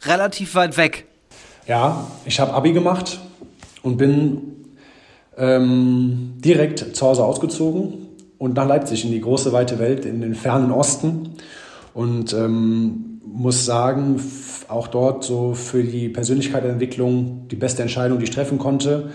[0.03, 1.07] relativ weit weg.
[1.67, 3.21] Ja, ich habe Abi gemacht
[3.83, 4.60] und bin
[5.41, 10.35] ähm, direkt zu Hause ausgezogen und nach Leipzig in die große weite Welt, in den
[10.35, 11.31] fernen Osten.
[11.95, 14.21] Und ähm, muss sagen,
[14.69, 19.11] auch dort so für die Persönlichkeitsentwicklung die beste Entscheidung, die ich treffen konnte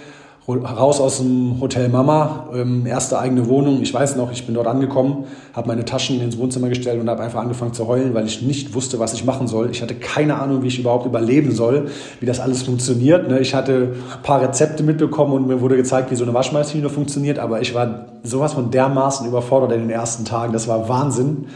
[0.47, 3.81] raus aus dem Hotel Mama, ähm, erste eigene Wohnung.
[3.81, 7.23] Ich weiß noch, ich bin dort angekommen, habe meine Taschen ins Wohnzimmer gestellt und habe
[7.23, 9.71] einfach angefangen zu heulen, weil ich nicht wusste, was ich machen soll.
[9.71, 11.87] Ich hatte keine Ahnung, wie ich überhaupt überleben soll,
[12.19, 13.27] wie das alles funktioniert.
[13.27, 13.39] Ne?
[13.39, 17.39] Ich hatte ein paar Rezepte mitbekommen und mir wurde gezeigt, wie so eine Waschmaschine funktioniert,
[17.39, 20.53] aber ich war sowas von dermaßen überfordert in den ersten Tagen.
[20.53, 21.47] Das war Wahnsinn.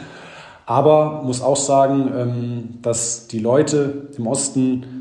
[0.66, 4.99] Aber muss auch sagen, ähm, dass die Leute im Osten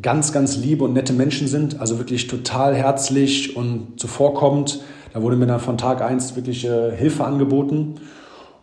[0.00, 4.82] ganz, ganz liebe und nette Menschen sind, also wirklich total herzlich und zuvorkommend.
[5.12, 7.94] Da wurde mir dann von Tag 1 wirklich äh, Hilfe angeboten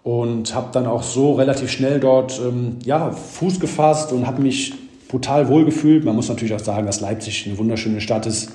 [0.03, 4.73] und habe dann auch so relativ schnell dort ähm, ja, Fuß gefasst und habe mich
[5.07, 6.03] brutal wohlgefühlt.
[6.05, 8.51] Man muss natürlich auch sagen, dass Leipzig eine wunderschöne Stadt ist,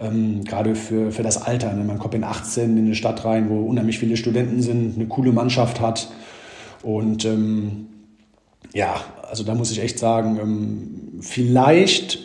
[0.00, 1.72] ähm, gerade für, für das Alter.
[1.74, 1.84] Ne?
[1.84, 5.32] Man kommt in 18 in eine Stadt rein, wo unheimlich viele Studenten sind, eine coole
[5.32, 6.08] Mannschaft hat
[6.82, 7.88] und ähm,
[8.72, 8.94] ja,
[9.32, 12.18] also da muss ich echt sagen, ähm, vielleicht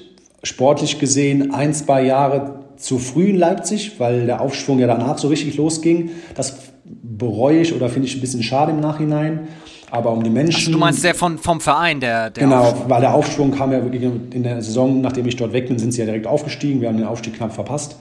[0.43, 5.29] sportlich gesehen ein, zwei Jahre zu früh in Leipzig, weil der Aufschwung ja danach so
[5.29, 6.09] richtig losging.
[6.35, 9.47] Das bereue ich oder finde ich ein bisschen schade im Nachhinein.
[9.89, 10.57] Aber um die Menschen.
[10.57, 12.89] Also du meinst der von, vom Verein, der, der Genau, Aufschwung.
[12.89, 15.93] weil der Aufschwung kam ja wirklich in der Saison, nachdem ich dort weg bin, sind
[15.93, 16.81] sie ja direkt aufgestiegen.
[16.81, 17.95] Wir haben den Aufstieg knapp verpasst.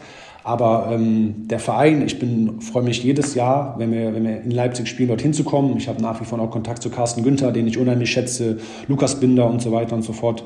[0.46, 4.52] Aber ähm, der Verein, ich bin, freue mich jedes Jahr, wenn wir, wenn wir in
[4.52, 5.76] Leipzig spielen, dorthin zu kommen.
[5.76, 9.18] Ich habe nach wie vor auch Kontakt zu Carsten Günther, den ich unheimlich schätze, Lukas
[9.18, 10.44] Binder und so weiter und so fort.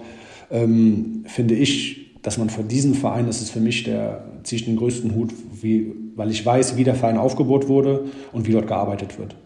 [0.51, 4.65] Ähm, finde ich, dass man vor diesem Verein, das ist für mich der, ziehe ich
[4.65, 8.69] den größten Hut, wie, weil ich weiß, wie der Verein aufgebaut wurde und wie dort
[8.69, 9.37] gearbeitet wird.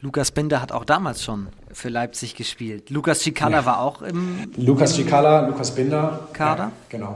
[0.00, 2.88] Lukas Binder hat auch damals schon für Leipzig gespielt.
[2.90, 3.66] Lukas Cicala ja.
[3.66, 4.48] war auch im.
[4.58, 6.28] Lukas Cicala, Lukas Binder.
[6.32, 6.62] Kader?
[6.62, 7.14] Ja, genau.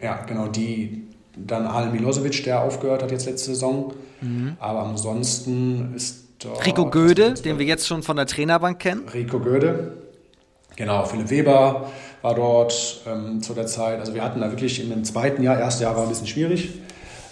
[0.00, 0.46] Ja, genau.
[0.46, 1.08] Die,
[1.46, 3.92] dann Alen Milosevic, der aufgehört hat jetzt letzte Saison.
[4.20, 4.56] Mhm.
[4.58, 9.08] Aber ansonsten ist dort, Rico Göde, den wir jetzt schon von der Trainerbank kennen.
[9.12, 9.92] Rico Göde,
[10.76, 11.04] genau.
[11.04, 11.88] Philipp Weber
[12.22, 14.00] war dort ähm, zu der Zeit.
[14.00, 16.70] Also wir hatten da wirklich in dem zweiten Jahr, erstes Jahr war ein bisschen schwierig,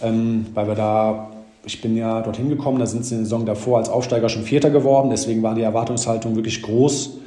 [0.02, 1.30] ähm, weil wir da
[1.66, 4.44] ich bin ja dorthin gekommen, da sind sie in der Saison davor als Aufsteiger schon
[4.44, 7.18] Vierter geworden, deswegen war die Erwartungshaltung wirklich groß.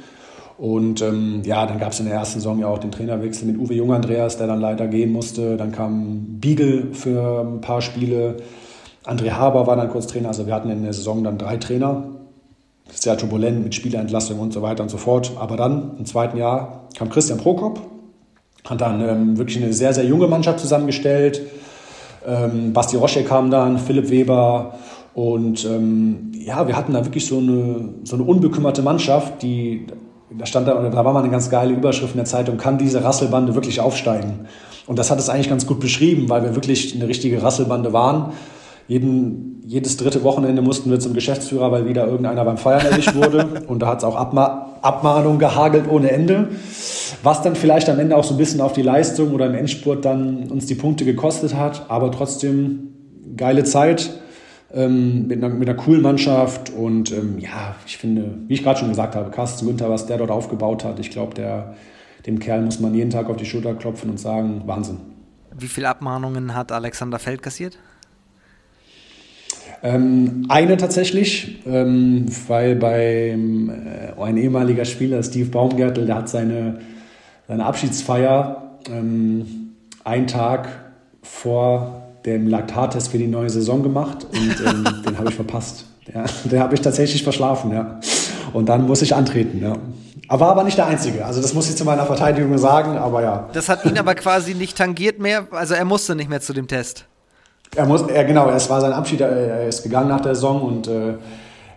[0.60, 3.56] Und ähm, ja, dann gab es in der ersten Saison ja auch den Trainerwechsel mit
[3.56, 5.56] Uwe Jung Andreas, der dann leider gehen musste.
[5.56, 8.36] Dann kam Biegel für ein paar Spiele.
[9.06, 10.28] André Haber war dann kurz Trainer.
[10.28, 12.02] Also wir hatten in der Saison dann drei Trainer.
[12.92, 15.32] Sehr turbulent mit Spielerentlassung und so weiter und so fort.
[15.40, 17.80] Aber dann im zweiten Jahr kam Christian Prokop,
[18.68, 21.40] hat dann ähm, wirklich eine sehr, sehr junge Mannschaft zusammengestellt.
[22.26, 24.74] Ähm, Basti Rosche kam dann, Philipp Weber.
[25.14, 29.86] Und ähm, ja, wir hatten da wirklich so eine, so eine unbekümmerte Mannschaft, die
[30.38, 33.02] da stand da, da war mal eine ganz geile Überschrift in der Zeitung, kann diese
[33.02, 34.46] Rasselbande wirklich aufsteigen?
[34.86, 38.32] Und das hat es eigentlich ganz gut beschrieben, weil wir wirklich eine richtige Rasselbande waren.
[38.88, 43.62] Jeden, jedes dritte Wochenende mussten wir zum Geschäftsführer, weil wieder irgendeiner beim Feiern erwischt wurde.
[43.68, 46.48] Und da hat es auch Abma Abmahnungen gehagelt ohne Ende.
[47.22, 50.04] Was dann vielleicht am Ende auch so ein bisschen auf die Leistung oder im Endspurt
[50.04, 51.84] dann uns die Punkte gekostet hat.
[51.88, 52.94] Aber trotzdem
[53.36, 54.10] geile Zeit
[54.72, 58.78] ähm, mit, einer, mit, einer, coolen Mannschaft und ähm, ja, ich finde, wie ich gerade
[58.78, 61.34] schon gesagt habe, Carsten Günther, was der dort aufgebaut hat, ich glaube,
[62.26, 64.98] dem Kerl muss man jeden Tag auf die Schulter klopfen und sagen, Wahnsinn.
[65.58, 67.78] Wie viele Abmahnungen hat Alexander Feld kassiert?
[69.82, 76.80] Ähm, eine tatsächlich, ähm, weil beim äh, ein ehemaliger Spieler, Steve Baumgärtel, der hat seine,
[77.48, 79.72] seine Abschiedsfeier ähm,
[80.04, 80.68] einen Tag
[81.22, 85.86] vor den Laktattest für die neue Saison gemacht und ähm, den habe ich verpasst.
[86.12, 88.00] Ja, den habe ich tatsächlich verschlafen, ja.
[88.52, 89.74] Und dann muss ich antreten, ja.
[90.28, 91.24] Aber war aber nicht der Einzige.
[91.24, 93.48] Also das muss ich zu meiner Verteidigung sagen, aber ja.
[93.52, 95.46] Das hat ihn aber quasi nicht tangiert mehr.
[95.50, 97.04] Also er musste nicht mehr zu dem Test.
[97.74, 100.88] Er muss, er, genau, es war sein Abschied, er ist gegangen nach der Saison und
[100.88, 101.14] äh,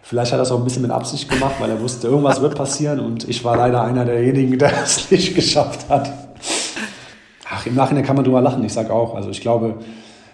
[0.05, 2.55] Vielleicht hat er es auch ein bisschen mit Absicht gemacht, weil er wusste, irgendwas wird
[2.55, 6.11] passieren und ich war leider einer derjenigen, der es nicht geschafft hat.
[7.49, 8.63] Ach, im Nachhinein kann man drüber lachen.
[8.65, 9.75] Ich sage auch, also ich glaube,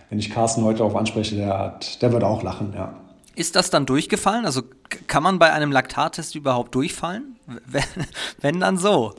[0.10, 2.94] wenn ich Carsten heute darauf anspreche, der, hat, der wird auch lachen, ja.
[3.36, 4.46] Ist das dann durchgefallen?
[4.46, 4.64] Also
[5.08, 7.38] kann man bei einem Laktattest überhaupt durchfallen?
[7.66, 7.84] Wenn,
[8.42, 9.14] wenn dann so.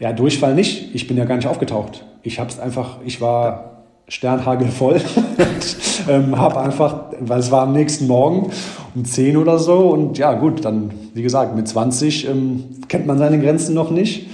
[0.00, 0.94] Ja, Durchfall nicht.
[0.94, 2.04] Ich bin ja gar nicht aufgetaucht.
[2.22, 5.76] Ich habe es einfach, ich war sternhagelvoll und
[6.08, 8.50] ähm, habe einfach, weil es war am nächsten Morgen
[8.94, 13.18] um 10 oder so und ja gut, dann wie gesagt mit 20 ähm, kennt man
[13.18, 14.26] seine Grenzen noch nicht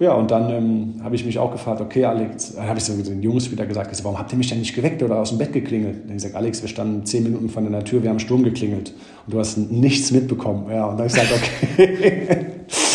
[0.00, 2.94] ja, und dann ähm, habe ich mich auch gefragt, okay, Alex, dann habe ich so
[2.94, 5.52] den Jungs wieder gesagt, warum habt ihr mich denn nicht geweckt oder aus dem Bett
[5.52, 5.94] geklingelt?
[5.94, 8.44] Dann habe ich gesagt, Alex, wir standen zehn Minuten von der Tür, wir haben Sturm
[8.44, 8.92] geklingelt
[9.26, 10.70] und du hast nichts mitbekommen.
[10.70, 12.46] Ja, und dann habe ich gesagt, okay.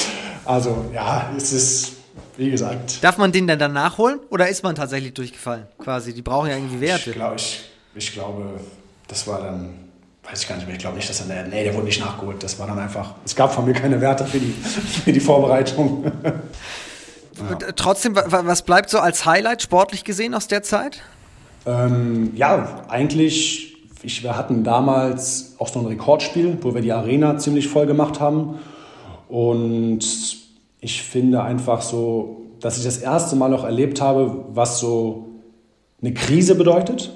[0.45, 1.93] also, ja, es ist,
[2.37, 3.03] wie gesagt.
[3.03, 5.65] Darf man den denn dann nachholen oder ist man tatsächlich durchgefallen?
[5.79, 7.09] Quasi, die brauchen ja irgendwie Werte.
[7.09, 7.63] Ich, glaub, ich,
[7.95, 8.45] ich glaube,
[9.09, 9.71] das war dann
[10.23, 12.41] weiß ich gar nicht mehr, ich glaube nicht, dass er, nee, der wurde nicht nachgeholt.
[12.41, 16.09] Das war dann einfach, es gab von mir keine Werte für die, für die Vorbereitung.
[17.49, 17.71] Ja.
[17.75, 21.01] Trotzdem, was bleibt so als Highlight sportlich gesehen aus der Zeit?
[21.65, 27.37] Ähm, ja, eigentlich, ich, wir hatten damals auch so ein Rekordspiel, wo wir die Arena
[27.37, 28.59] ziemlich voll gemacht haben.
[29.29, 30.05] Und
[30.81, 35.29] ich finde einfach so, dass ich das erste Mal noch erlebt habe, was so
[36.01, 37.11] eine Krise bedeutet.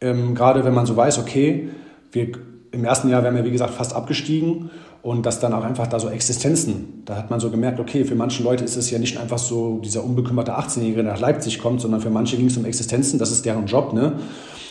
[0.00, 1.70] Ähm, gerade wenn man so weiß, okay,
[2.12, 2.32] wir,
[2.72, 4.70] im ersten Jahr wären wir, wie gesagt, fast abgestiegen
[5.04, 8.14] und dass dann auch einfach da so Existenzen, da hat man so gemerkt, okay, für
[8.14, 11.82] manche Leute ist es ja nicht einfach so dieser unbekümmerte 18-Jährige, der nach Leipzig kommt,
[11.82, 14.14] sondern für manche ging es um Existenzen, das ist deren Job, ne?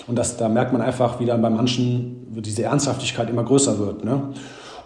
[0.07, 4.03] Und das, da merkt man einfach, wie dann bei manchen diese Ernsthaftigkeit immer größer wird,
[4.03, 4.33] ne?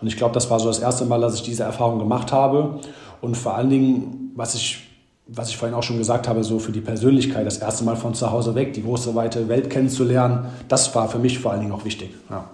[0.02, 2.82] Und ich glaube, das war so das erste Mal, dass ich diese Erfahrung gemacht habe.
[3.22, 4.86] Und vor allen Dingen, was ich,
[5.28, 8.14] was ich vorhin auch schon gesagt habe, so für die Persönlichkeit, das erste Mal von
[8.14, 11.72] zu Hause weg, die große, weite Welt kennenzulernen, das war für mich vor allen Dingen
[11.72, 12.10] auch wichtig.
[12.30, 12.50] Ja.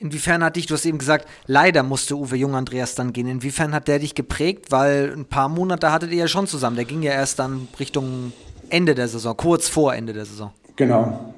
[0.00, 3.28] Inwiefern hat dich, du hast eben gesagt, leider musste Uwe Jung Andreas dann gehen.
[3.28, 4.72] Inwiefern hat der dich geprägt?
[4.72, 6.76] Weil ein paar Monate hattet ihr ja schon zusammen.
[6.76, 8.32] Der ging ja erst dann Richtung
[8.70, 10.52] Ende der Saison, kurz vor Ende der Saison.
[10.76, 11.34] Genau.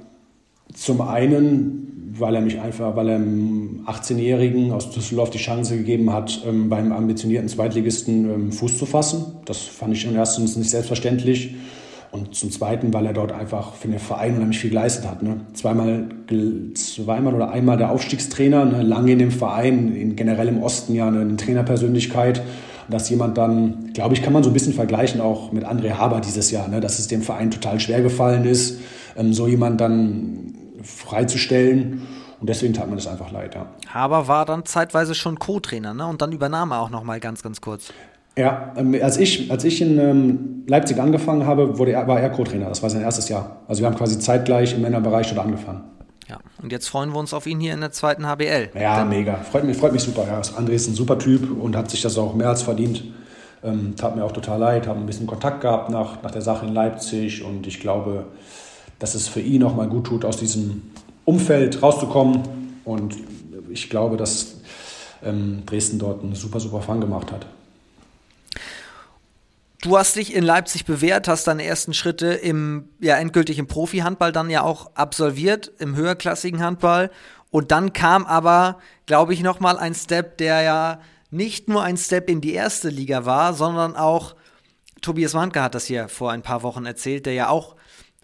[0.74, 6.12] Zum einen, weil er mich einfach, weil er einem 18-Jährigen aus Düsseldorf die Chance gegeben
[6.12, 9.40] hat, ähm, beim ambitionierten Zweitligisten ähm, Fuß zu fassen.
[9.44, 11.56] Das fand ich erstens nicht selbstverständlich.
[12.12, 15.22] Und zum Zweiten, weil er dort einfach für den Verein unheimlich viel geleistet hat.
[15.22, 15.40] Ne?
[15.54, 16.10] Zweimal,
[16.74, 18.82] zweimal oder einmal der Aufstiegstrainer, ne?
[18.82, 22.40] lange in dem Verein, in, generell im Osten ja eine, Trainerpersönlichkeit.
[22.40, 25.92] Und dass jemand dann, glaube ich, kann man so ein bisschen vergleichen auch mit André
[25.92, 26.80] Haber dieses Jahr, ne?
[26.80, 28.80] dass es dem Verein total schwer gefallen ist,
[29.16, 32.06] ähm, so jemand dann freizustellen.
[32.40, 33.54] Und deswegen tat mir das einfach leid.
[33.54, 33.68] Ja.
[33.88, 36.06] Haber war dann zeitweise schon Co-Trainer ne?
[36.06, 37.90] und dann übernahm er auch noch mal ganz, ganz kurz.
[38.37, 42.30] Ja, ähm, als ich, als ich in ähm, Leipzig angefangen habe, wurde er, war er
[42.30, 42.68] Co-Trainer.
[42.68, 43.61] Das war sein erstes Jahr.
[43.68, 45.85] Also wir haben quasi zeitgleich im Männerbereich dort angefangen.
[46.28, 48.70] Ja, und jetzt freuen wir uns auf ihn hier in der zweiten HBL.
[48.74, 49.37] Ja, Dann mega.
[49.37, 50.24] Freut mich, freut mich super.
[50.26, 53.05] Ja, André ist ein super Typ und hat sich das auch mehr als verdient.
[53.62, 56.66] Ähm, tat mir auch total leid, haben ein bisschen Kontakt gehabt nach, nach der Sache
[56.66, 58.26] in Leipzig und ich glaube,
[58.99, 60.83] dass es für ihn auch mal gut tut, aus diesem
[61.24, 62.43] Umfeld rauszukommen.
[62.85, 63.16] Und
[63.68, 64.57] ich glaube, dass
[65.24, 67.47] ähm, Dresden dort einen super, super Fang gemacht hat.
[69.83, 74.30] Du hast dich in Leipzig bewährt, hast deine ersten Schritte im, ja, endgültig im Profi-Handball
[74.30, 77.11] dann ja auch absolviert, im höherklassigen Handball.
[77.51, 81.01] Und dann kam aber, glaube ich, nochmal ein Step, der ja
[81.33, 84.37] nicht nur ein Step in die erste Liga war, sondern auch,
[85.01, 87.74] Tobias Wandke hat das hier vor ein paar Wochen erzählt, der ja auch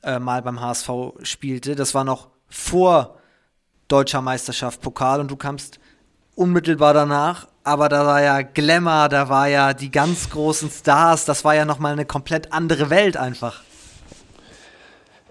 [0.04, 0.88] äh, mal beim HSV
[1.22, 1.74] spielte.
[1.74, 3.18] Das war noch vor
[3.88, 5.80] deutscher Meisterschaft Pokal und du kamst
[6.36, 11.44] unmittelbar danach aber da war ja Glamour, da war ja die ganz großen Stars, das
[11.44, 13.60] war ja nochmal eine komplett andere Welt einfach.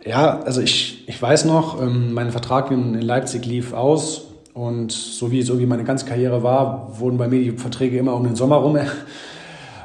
[0.05, 5.31] Ja, also ich, ich weiß noch, ähm, mein Vertrag in, Leipzig lief aus und so
[5.31, 8.35] wie, so wie meine ganze Karriere war, wurden bei mir die Verträge immer um den
[8.35, 8.77] Sommer rum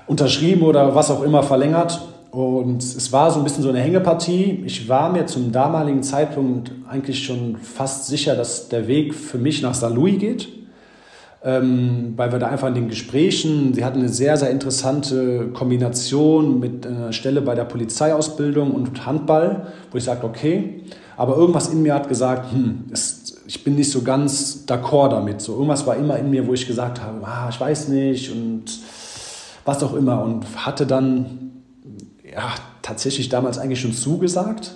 [0.06, 2.02] unterschrieben oder was auch immer verlängert.
[2.30, 4.62] Und es war so ein bisschen so eine Hängepartie.
[4.64, 9.62] Ich war mir zum damaligen Zeitpunkt eigentlich schon fast sicher, dass der Weg für mich
[9.62, 9.90] nach St.
[9.90, 10.61] Louis geht
[11.44, 16.60] ähm, weil wir da einfach in den Gesprächen, sie hatten eine sehr, sehr interessante Kombination
[16.60, 20.84] mit einer Stelle bei der Polizeiausbildung und Handball, wo ich sagte, okay,
[21.16, 25.40] aber irgendwas in mir hat gesagt, hm, es, ich bin nicht so ganz d'accord damit.
[25.40, 28.64] So irgendwas war immer in mir, wo ich gesagt habe, ah, ich weiß nicht und
[29.64, 31.50] was auch immer und hatte dann
[32.24, 34.74] ja tatsächlich damals eigentlich schon zugesagt,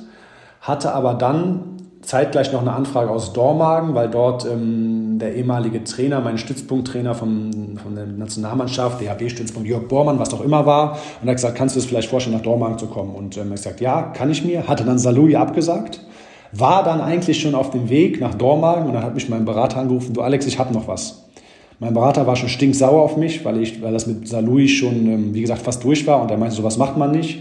[0.61, 1.76] hatte aber dann
[2.07, 7.77] zeitgleich noch eine Anfrage aus Dormagen, weil dort ähm, der ehemalige Trainer, mein Stützpunkttrainer vom,
[7.83, 11.75] von der Nationalmannschaft, DHB-Stützpunkt Jörg Bormann, was auch immer war, und er hat gesagt, kannst
[11.75, 13.13] du es vielleicht vorstellen, nach Dormagen zu kommen?
[13.15, 14.69] Und ähm, er hat gesagt, ja, kann ich mir.
[14.69, 16.01] Hatte dann Saluja abgesagt,
[16.53, 19.79] war dann eigentlich schon auf dem Weg nach Dormagen und dann hat mich mein Berater
[19.79, 21.25] angerufen, du Alex, ich habe noch was.
[21.81, 25.35] Mein Berater war schon stinksauer auf mich, weil, ich, weil das mit Salui schon, ähm,
[25.35, 27.41] wie gesagt, fast durch war und er meinte, sowas macht man nicht.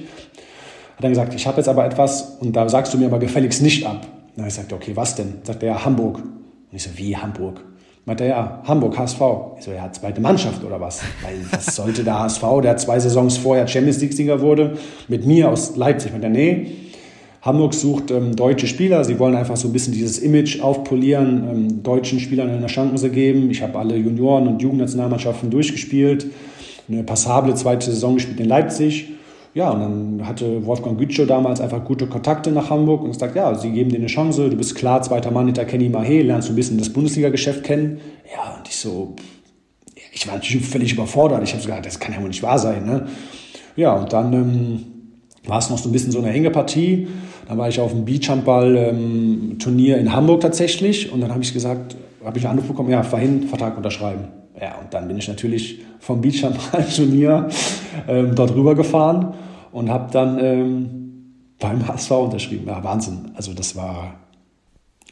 [0.96, 3.62] Hat dann gesagt, ich habe jetzt aber etwas und da sagst du mir aber gefälligst
[3.62, 4.08] nicht ab.
[4.38, 5.36] Habe ich gesagt, okay, was denn?
[5.44, 6.18] Sagt er, ja, Hamburg.
[6.18, 6.26] Und
[6.72, 7.62] ich so, wie Hamburg?
[8.06, 9.22] Meint er, ja, Hamburg, HSV.
[9.58, 11.02] Ich so, ja, zweite Mannschaft oder was?
[11.24, 14.78] Weil was sollte der HSV, der zwei Saisons vorher Champions League-Sieger wurde,
[15.08, 16.12] mit mir aus Leipzig?
[16.12, 16.72] Meint er, nee,
[17.46, 19.04] Hamburg sucht ähm, deutsche Spieler.
[19.04, 23.52] Sie wollen einfach so ein bisschen dieses Image aufpolieren, ähm, deutschen Spielern eine Chance geben.
[23.52, 26.26] Ich habe alle Junioren- und Jugendnationalmannschaften durchgespielt.
[26.90, 29.10] Eine passable zweite Saison gespielt in Leipzig.
[29.56, 33.56] Ja, und dann hatte Wolfgang Gütschow damals einfach gute Kontakte nach Hamburg und gesagt, ja,
[33.56, 36.54] sie geben dir eine Chance, du bist klar zweiter Mann hinter Kenny Mahé, lernst du
[36.54, 38.02] ein bisschen das Bundesliga-Geschäft kennen.
[38.36, 39.16] Ja, und ich so,
[40.12, 41.42] ich war natürlich völlig überfordert.
[41.42, 42.86] Ich habe so gedacht, das kann ja wohl nicht wahr sein.
[42.86, 43.08] Ne?
[43.78, 44.86] Ja, und dann ähm,
[45.46, 47.08] war es noch so ein bisschen so eine enge Partie.
[47.48, 51.96] Dann war ich auf dem Beachhandball-Turnier ähm, in Hamburg tatsächlich und dann habe ich gesagt,
[52.26, 54.26] habe ich einen Anruf bekommen, ja, fahr hin, Vertrag unterschreiben.
[54.60, 57.50] Ja, und dann bin ich natürlich vom Beachhandball-Turnier
[58.08, 59.34] ähm, dort rübergefahren
[59.72, 61.06] und habe dann ähm,
[61.60, 62.68] beim HSV unterschrieben.
[62.68, 63.32] Ja, Wahnsinn.
[63.36, 64.16] Also das war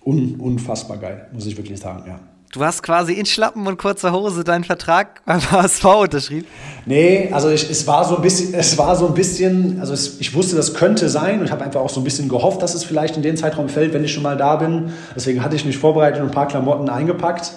[0.06, 2.20] un unfassbar geil, muss ich wirklich sagen, ja.
[2.54, 6.46] Du hast quasi in Schlappen und kurzer Hose deinen Vertrag beim HSV unterschrieben?
[6.86, 10.20] Nee, also ich, es war so ein bisschen, es war so ein bisschen, also es,
[10.20, 12.76] ich wusste, das könnte sein und ich habe einfach auch so ein bisschen gehofft, dass
[12.76, 14.94] es vielleicht in den Zeitraum fällt, wenn ich schon mal da bin.
[15.16, 17.54] Deswegen hatte ich mich vorbereitet und ein paar Klamotten eingepackt.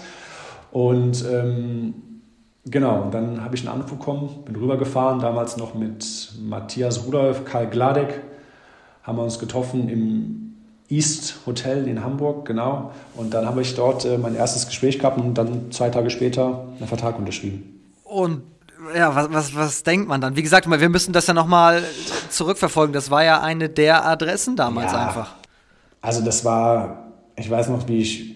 [0.72, 1.94] Und ähm,
[2.66, 7.44] genau, und dann habe ich einen Anruf bekommen, bin rübergefahren, damals noch mit Matthias Rudolf,
[7.44, 8.22] Karl Gladek,
[9.02, 10.54] haben wir uns getroffen im
[10.88, 12.92] East Hotel in Hamburg, genau.
[13.16, 16.66] Und dann habe ich dort äh, mein erstes Gespräch gehabt und dann zwei Tage später
[16.78, 17.80] einen Vertrag unterschrieben.
[18.04, 18.42] Und
[18.94, 20.36] ja, was, was, was denkt man dann?
[20.36, 21.82] Wie gesagt, wir müssen das ja nochmal
[22.30, 22.92] zurückverfolgen.
[22.92, 25.34] Das war ja eine der Adressen damals ja, einfach.
[26.00, 28.35] Also das war, ich weiß noch, wie ich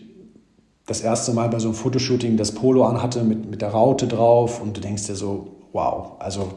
[0.90, 4.60] das erste Mal bei so einem Fotoshooting das Polo anhatte mit, mit der Raute drauf
[4.60, 6.54] und du denkst dir so, wow, also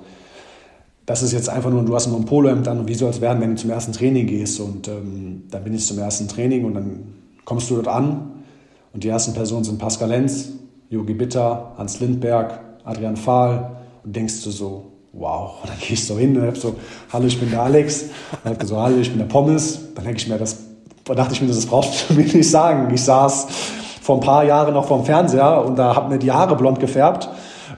[1.05, 3.21] das ist jetzt einfach nur, du hast nur ein Polohemd an und wie soll es
[3.21, 4.59] werden, wenn du zum ersten Training gehst?
[4.59, 7.13] Und ähm, dann bin ich zum ersten Training und dann
[7.45, 8.31] kommst du dort an
[8.91, 10.49] und die ersten Personen sind Pascal Lenz,
[10.89, 16.17] Jogi Bitter, Hans Lindberg, Adrian Fahl und denkst du so, wow, und dann gehst du
[16.17, 16.73] hin und hab so,
[17.11, 18.05] hallo, ich bin der Alex,
[18.43, 20.57] und hab so, hallo, ich bin der Pommes, dann denke ich mir, das
[21.05, 22.91] dachte ich mir, das brauchst du mir nicht sagen.
[22.91, 26.55] Ich saß vor ein paar Jahren noch vorm Fernseher und da hab mir die Haare
[26.55, 27.29] blond gefärbt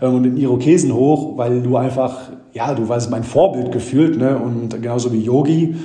[0.02, 2.16] ähm, und den Irokesen hoch, weil du einfach
[2.56, 4.38] ja, du warst mein Vorbild gefühlt, ne?
[4.38, 5.76] Und genauso wie Yogi.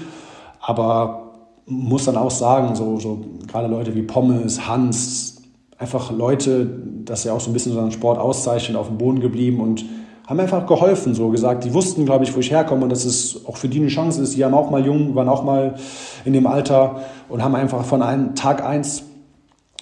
[0.61, 1.33] Aber
[1.67, 3.19] muss dann auch sagen, so, so
[3.49, 5.43] gerade Leute wie Pommes, Hans,
[5.79, 6.67] einfach Leute,
[7.05, 9.85] dass ja auch so ein bisschen so einen Sport auszeichnen, auf dem Boden geblieben und
[10.29, 11.65] haben einfach geholfen, so gesagt.
[11.65, 14.23] Die wussten, glaube ich, wo ich herkomme und dass es auch für die eine Chance
[14.23, 14.37] ist.
[14.37, 15.75] Die haben auch mal jung, waren auch mal
[16.25, 19.03] in dem Alter und haben einfach von einem Tag eins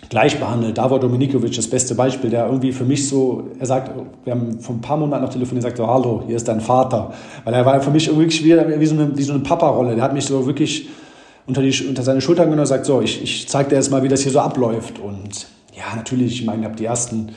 [0.08, 0.78] gleich behandelt.
[0.78, 3.90] Davor Dominikovic, das beste Beispiel, der irgendwie für mich so, er sagt,
[4.24, 6.60] wir haben vor ein paar Monaten noch telefoniert, er sagt, oh, hallo, hier ist dein
[6.60, 7.12] Vater.
[7.44, 9.94] Weil er war für mich wirklich wie, wie so eine, so eine Papa-Rolle.
[9.94, 10.88] Der hat mich so wirklich
[11.46, 14.02] unter, die, unter seine Schultern genommen und sagt, so, ich, ich zeig dir jetzt mal,
[14.02, 14.98] wie das hier so abläuft.
[14.98, 15.46] Und
[15.76, 17.30] ja, natürlich, ich meine, ich habe die ersten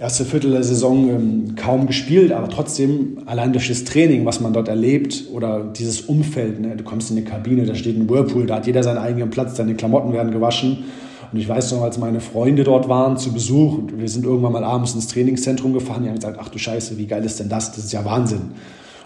[0.00, 4.52] erste Viertel der Saison ähm, kaum gespielt, aber trotzdem allein durch das Training, was man
[4.52, 6.76] dort erlebt oder dieses Umfeld, ne?
[6.76, 9.54] du kommst in die Kabine, da steht ein Whirlpool, da hat jeder seinen eigenen Platz,
[9.54, 10.84] deine Klamotten werden gewaschen
[11.32, 14.52] und ich weiß noch, als meine Freunde dort waren zu Besuch und wir sind irgendwann
[14.52, 17.48] mal abends ins Trainingszentrum gefahren, die haben gesagt, ach du Scheiße, wie geil ist denn
[17.48, 17.72] das?
[17.72, 18.52] Das ist ja Wahnsinn.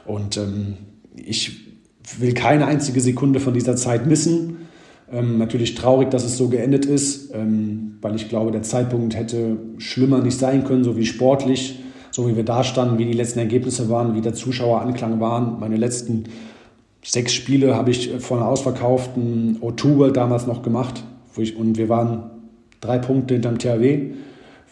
[0.07, 0.77] Und ähm,
[1.17, 1.69] ich
[2.19, 4.69] will keine einzige Sekunde von dieser Zeit missen.
[5.11, 9.57] Ähm, natürlich traurig, dass es so geendet ist, ähm, weil ich glaube, der Zeitpunkt hätte
[9.79, 11.81] schlimmer nicht sein können, so wie sportlich,
[12.13, 15.59] so wie wir da standen, wie die letzten Ergebnisse waren, wie der Zuschaueranklang waren.
[15.59, 16.25] Meine letzten
[17.05, 21.03] sechs Spiele habe ich vor einer ausverkauften O2 World damals noch gemacht
[21.39, 22.31] ich, und wir waren
[22.81, 24.13] drei Punkte hinterm THW.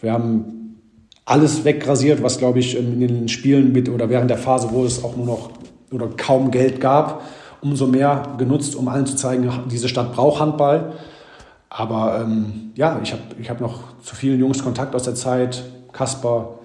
[0.01, 0.77] Wir haben
[1.25, 5.03] alles wegrasiert, was, glaube ich, in den Spielen mit oder während der Phase, wo es
[5.03, 5.51] auch nur noch
[5.91, 7.21] oder kaum Geld gab,
[7.61, 10.93] umso mehr genutzt, um allen zu zeigen, diese Stadt braucht Handball.
[11.69, 15.63] Aber ähm, ja, ich habe ich hab noch zu vielen Jungs Kontakt aus der Zeit.
[15.93, 16.59] Kasper,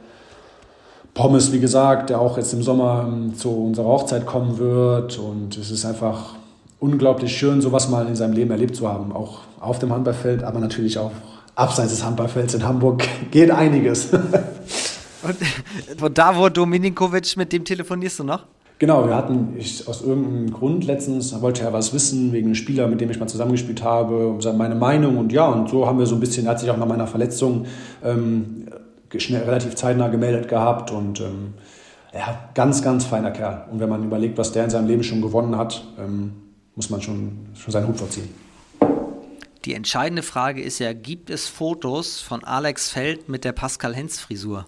[1.14, 5.18] Pommes, wie gesagt, der auch jetzt im Sommer ähm, zu unserer Hochzeit kommen wird.
[5.18, 6.35] Und es ist einfach
[6.78, 9.12] unglaublich schön, sowas mal in seinem Leben erlebt zu haben.
[9.12, 11.12] Auch auf dem Handballfeld, aber natürlich auch
[11.54, 14.12] abseits des Handballfelds in Hamburg geht einiges.
[15.22, 18.44] Und von da, wo Dominikovic, mit dem telefonierst du noch?
[18.78, 22.86] Genau, wir hatten ich, aus irgendeinem Grund letztens, wollte er was wissen, wegen einem Spieler,
[22.88, 26.14] mit dem ich mal zusammengespielt habe, meine Meinung und ja, und so haben wir so
[26.14, 27.64] ein bisschen, er hat sich auch nach meiner Verletzung
[28.04, 28.66] ähm,
[29.16, 31.54] schnell, relativ zeitnah gemeldet gehabt und ähm,
[32.12, 33.64] ja, ganz, ganz feiner Kerl.
[33.72, 36.32] Und wenn man überlegt, was der in seinem Leben schon gewonnen hat, ähm,
[36.76, 38.28] muss man schon, schon seinen Hut vorziehen.
[39.64, 44.20] Die entscheidende Frage ist ja, gibt es Fotos von Alex Feld mit der Pascal Hens
[44.20, 44.66] Frisur?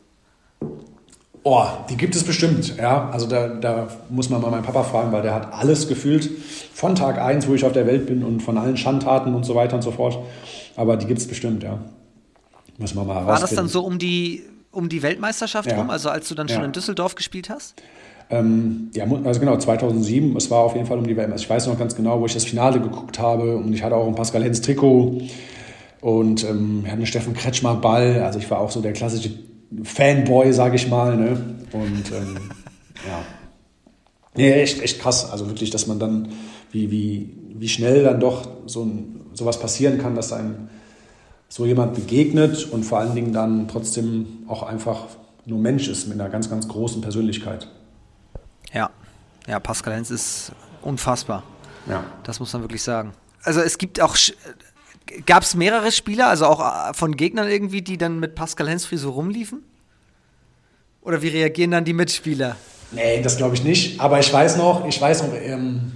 [1.45, 3.09] Oh, die gibt es bestimmt, ja.
[3.11, 6.29] Also da, da muss man mal meinen Papa fragen, weil der hat alles gefühlt
[6.75, 9.55] von Tag 1, wo ich auf der Welt bin und von allen Schandtaten und so
[9.55, 10.19] weiter und so fort.
[10.75, 11.79] Aber die gibt es bestimmt, ja.
[12.77, 15.77] Muss man mal War das dann so um die, um die Weltmeisterschaft ja.
[15.77, 16.65] rum, also als du dann schon ja.
[16.65, 17.81] in Düsseldorf gespielt hast?
[18.31, 21.45] Ähm, ja, also genau, 2007, es war auf jeden Fall um die Weltmeisterschaft.
[21.45, 24.07] Ich weiß noch ganz genau, wo ich das Finale geguckt habe und ich hatte auch
[24.07, 25.23] ein Pascal Hens Trikot
[26.01, 29.31] und ähm, wir hatten Steffen Kretschmer Ball, also ich war auch so der klassische
[29.83, 31.17] Fanboy, sage ich mal.
[31.17, 31.57] Ne?
[31.73, 32.37] Und ähm,
[33.07, 33.23] ja.
[34.37, 35.31] Nee, echt, echt krass.
[35.31, 36.29] Also wirklich, dass man dann,
[36.71, 40.69] wie, wie, wie schnell dann doch so ein, sowas passieren kann, dass einem
[41.49, 45.07] so jemand begegnet und vor allen Dingen dann trotzdem auch einfach
[45.47, 47.69] nur Mensch ist mit einer ganz, ganz großen Persönlichkeit.
[48.73, 48.91] Ja,
[49.47, 50.53] ja, Pascal Hens ist
[50.83, 51.43] unfassbar.
[51.89, 52.05] Ja.
[52.23, 53.13] Das muss man wirklich sagen.
[53.43, 54.17] Also es gibt auch
[55.27, 58.89] Gab es mehrere Spieler, also auch äh, von Gegnern irgendwie, die dann mit Pascal Hens
[58.91, 59.63] so rumliefen?
[61.03, 62.57] Oder wie reagieren dann die Mitspieler?
[62.91, 64.01] Nee, das glaube ich nicht.
[64.01, 65.93] Aber ich weiß noch, ich weiß noch, ähm,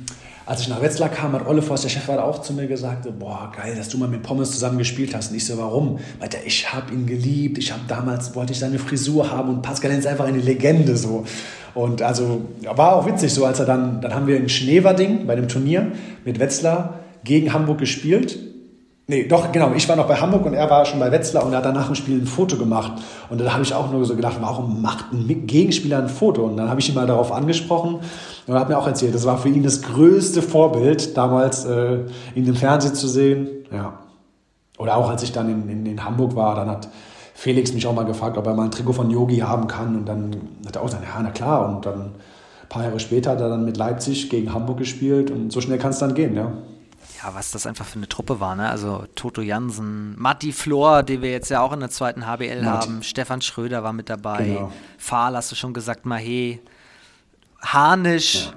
[0.47, 3.53] als ich nach Wetzlar kam, hat Olle Voss, der Chef, auch zu mir gesagt, boah,
[3.55, 5.31] geil, dass du mal mit Pommes zusammen gespielt hast.
[5.31, 5.99] Und ich so, warum?
[6.18, 7.59] Weil der, ich habe ihn geliebt.
[7.59, 9.51] Ich habe damals, wollte ich seine Frisur haben.
[9.51, 11.27] Und Pascal Hens ist einfach eine Legende so.
[11.75, 12.43] Und also,
[12.75, 15.93] war auch witzig so, als er dann, dann haben wir in Schneverding bei dem Turnier
[16.25, 18.39] mit Wetzlar gegen Hamburg gespielt
[19.09, 19.73] Nee, doch, genau.
[19.75, 21.89] Ich war noch bei Hamburg und er war schon bei Wetzlar und er hat danach
[21.89, 22.93] im Spiel ein Foto gemacht.
[23.29, 26.45] Und dann habe ich auch nur so gedacht, warum macht ein Gegenspieler ein Foto?
[26.45, 27.99] Und dann habe ich ihn mal darauf angesprochen
[28.47, 31.99] und hat mir auch erzählt, das war für ihn das größte Vorbild, damals äh,
[32.37, 33.49] ihn im Fernsehen zu sehen.
[33.73, 33.99] Ja.
[34.79, 36.89] Oder auch als ich dann in, in, in Hamburg war, dann hat
[37.43, 39.97] Felix mich auch mal gefragt, ob er mal ein Trikot von Yogi haben kann.
[39.97, 41.68] Und dann hat er auch gesagt, ja, na klar.
[41.68, 45.53] Und dann ein paar Jahre später hat er dann mit Leipzig gegen Hamburg gespielt und
[45.53, 46.53] so schnell kann es dann gehen, ja
[47.22, 48.68] ja, was das einfach für eine Truppe war, ne?
[48.68, 52.86] Also Toto Jansen, Matti Flor, den wir jetzt ja auch in der zweiten HBL Matti.
[52.86, 54.72] haben, Stefan Schröder war mit dabei, genau.
[54.99, 56.59] Fahl hast du schon gesagt, Mahe,
[57.61, 58.47] Harnisch.
[58.47, 58.53] Ja.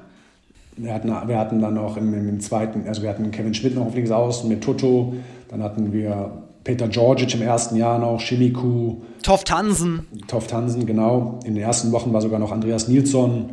[0.77, 3.86] Wir hatten, wir hatten dann auch im, im, zweiten, also wir hatten Kevin Schmidt noch
[3.86, 5.15] auf links außen mit Toto,
[5.47, 8.97] dann hatten wir Peter Georgic im ersten Jahr noch, Chimiku.
[9.22, 10.07] Toft Hansen.
[10.28, 11.39] Toft Hansen, genau.
[11.45, 13.51] In den ersten Wochen war sogar noch Andreas Nilsson.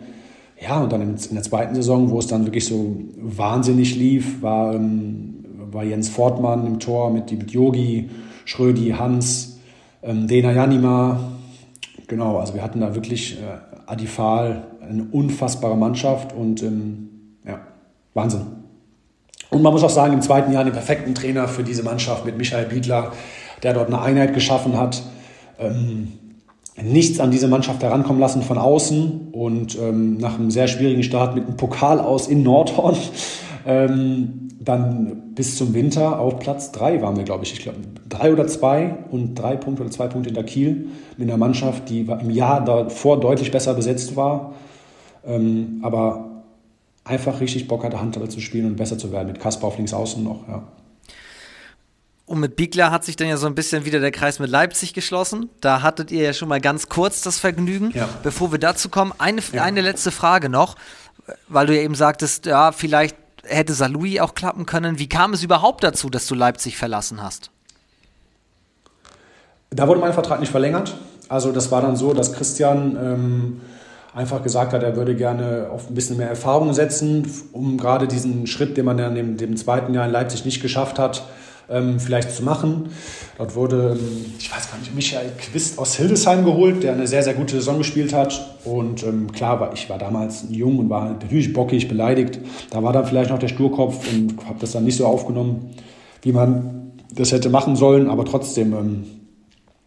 [0.58, 4.74] Ja, und dann in, der zweiten Saison, wo es dann wirklich so wahnsinnig lief, war,
[4.74, 8.08] ähm, war Jens Fortmann im Tor mit, mit Yogi,
[8.46, 9.58] Schrödi, Hans,
[10.02, 11.20] ähm, Dena Janima.
[12.06, 17.10] Genau, also wir hatten da wirklich äh, Adifal, eine unfassbare Mannschaft und ähm,
[17.46, 17.60] ja,
[18.14, 18.61] Wahnsinn.
[19.52, 22.38] Und man muss auch sagen, im zweiten Jahr den perfekten Trainer für diese Mannschaft mit
[22.38, 23.12] Michael Biedler,
[23.62, 25.02] der dort eine Einheit geschaffen hat.
[25.58, 26.12] Ähm,
[26.82, 31.34] nichts an diese Mannschaft herankommen lassen von außen und ähm, nach einem sehr schwierigen Start
[31.34, 32.96] mit einem Pokal aus in Nordhorn
[33.66, 37.52] ähm, dann bis zum Winter auf Platz drei waren wir, glaube ich.
[37.52, 37.78] Ich glaube,
[38.08, 40.88] drei oder zwei und drei Punkte oder zwei Punkte in der Kiel
[41.18, 44.54] mit einer Mannschaft, die im Jahr davor deutlich besser besetzt war,
[45.26, 46.31] ähm, aber
[47.04, 49.28] einfach richtig Bock hatte, Handball zu spielen und besser zu werden.
[49.28, 50.62] Mit Kasper auf links außen noch, ja.
[52.24, 54.94] Und mit Biegler hat sich dann ja so ein bisschen wieder der Kreis mit Leipzig
[54.94, 55.50] geschlossen.
[55.60, 57.90] Da hattet ihr ja schon mal ganz kurz das Vergnügen.
[57.94, 58.08] Ja.
[58.22, 59.62] Bevor wir dazu kommen, eine, ja.
[59.64, 60.76] eine letzte Frage noch,
[61.48, 64.98] weil du ja eben sagtest, ja, vielleicht hätte Salui auch klappen können.
[64.98, 67.50] Wie kam es überhaupt dazu, dass du Leipzig verlassen hast?
[69.70, 70.94] Da wurde mein Vertrag nicht verlängert.
[71.28, 73.60] Also das war dann so, dass Christian ähm,
[74.14, 78.46] einfach gesagt hat, er würde gerne auf ein bisschen mehr Erfahrung setzen, um gerade diesen
[78.46, 81.24] Schritt, den man dann in dem zweiten Jahr in Leipzig nicht geschafft hat,
[81.70, 82.90] ähm, vielleicht zu machen.
[83.38, 87.22] Dort wurde, ähm, ich weiß gar nicht, Michael Quist aus Hildesheim geholt, der eine sehr,
[87.22, 88.58] sehr gute Saison gespielt hat.
[88.64, 92.38] Und ähm, klar, ich war damals jung und war natürlich bockig, beleidigt.
[92.70, 95.70] Da war dann vielleicht noch der Sturkopf und habe das dann nicht so aufgenommen,
[96.20, 98.10] wie man das hätte machen sollen.
[98.10, 98.74] Aber trotzdem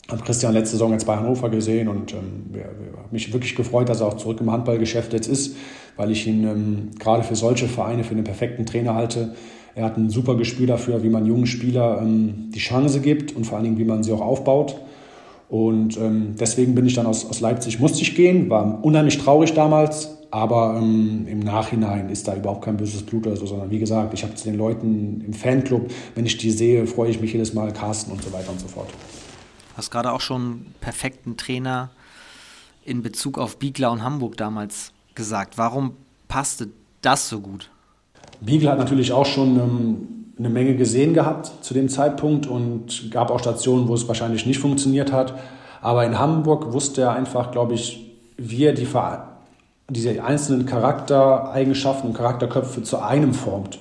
[0.09, 2.69] habe Christian letzte Saison jetzt bei Hannover gesehen und ähm, wir,
[3.11, 5.55] mich wirklich gefreut, dass er auch zurück im Handballgeschäft jetzt ist,
[5.95, 9.33] weil ich ihn ähm, gerade für solche Vereine für den perfekten Trainer halte.
[9.73, 13.45] Er hat ein super Gespür dafür, wie man jungen Spieler ähm, die Chance gibt und
[13.45, 14.77] vor allen Dingen, wie man sie auch aufbaut.
[15.49, 19.53] Und ähm, deswegen bin ich dann aus, aus Leipzig, musste ich gehen, war unheimlich traurig
[19.53, 23.79] damals, aber ähm, im Nachhinein ist da überhaupt kein böses Blut oder so, sondern wie
[23.79, 27.31] gesagt, ich habe zu den Leuten im Fanclub, wenn ich die sehe, freue ich mich
[27.31, 28.89] jedes Mal, Carsten und so weiter und so fort.
[29.75, 31.89] Du hast gerade auch schon perfekten Trainer
[32.85, 35.57] in Bezug auf Biegler und Hamburg damals gesagt.
[35.57, 35.97] Warum
[36.29, 36.69] passte
[37.01, 37.69] das so gut?
[38.39, 40.07] Beagle hat natürlich auch schon ähm,
[40.39, 44.59] eine Menge gesehen gehabt zu dem Zeitpunkt und gab auch Stationen, wo es wahrscheinlich nicht
[44.59, 45.37] funktioniert hat.
[45.81, 48.87] Aber in Hamburg wusste er einfach, glaube ich, wie er die,
[49.89, 53.79] diese einzelnen Charaktereigenschaften und Charakterköpfe zu einem formt.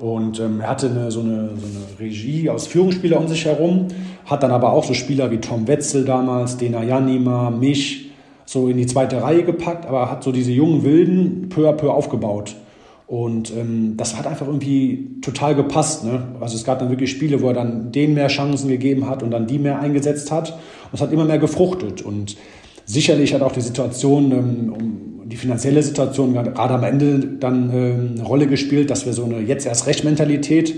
[0.00, 3.88] Und ähm, er hatte eine, so, eine, so eine Regie aus Führungsspielern um sich herum,
[4.24, 8.10] hat dann aber auch so Spieler wie Tom Wetzel damals, Dena Janima, mich,
[8.46, 11.90] so in die zweite Reihe gepackt, aber hat so diese jungen Wilden peu à peu
[11.90, 12.56] aufgebaut.
[13.06, 16.04] Und ähm, das hat einfach irgendwie total gepasst.
[16.04, 16.22] Ne?
[16.40, 19.32] Also es gab dann wirklich Spiele, wo er dann denen mehr Chancen gegeben hat und
[19.32, 20.52] dann die mehr eingesetzt hat.
[20.52, 22.02] Und es hat immer mehr gefruchtet.
[22.02, 22.36] Und
[22.86, 28.24] sicherlich hat auch die Situation, ähm, die finanzielle Situation gerade am Ende dann ähm, eine
[28.26, 30.74] Rolle gespielt, dass wir so eine jetzt erst Recht Mentalität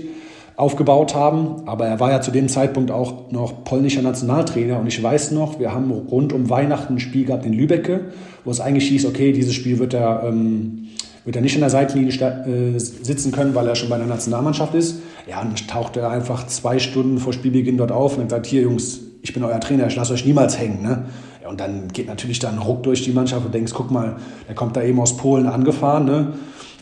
[0.55, 1.67] aufgebaut haben.
[1.67, 4.79] Aber er war ja zu dem Zeitpunkt auch noch polnischer Nationaltrainer.
[4.79, 8.11] Und ich weiß noch, wir haben rund um Weihnachten ein Spiel gehabt in Lübecke,
[8.45, 10.89] wo es eigentlich hieß, okay, dieses Spiel wird er, ähm,
[11.25, 14.75] wird er nicht in der Seitenlinie äh, sitzen können, weil er schon bei der Nationalmannschaft
[14.75, 15.01] ist.
[15.27, 18.61] Ja, und dann tauchte er einfach zwei Stunden vor Spielbeginn dort auf und hat hier
[18.61, 20.83] Jungs, ich bin euer Trainer, ich lasse euch niemals hängen.
[20.83, 21.05] Ne?
[21.53, 24.15] Und dann geht natürlich da ein Ruck durch die Mannschaft und denkst, guck mal,
[24.47, 26.03] der kommt da eben aus Polen angefahren.
[26.03, 26.33] Ne?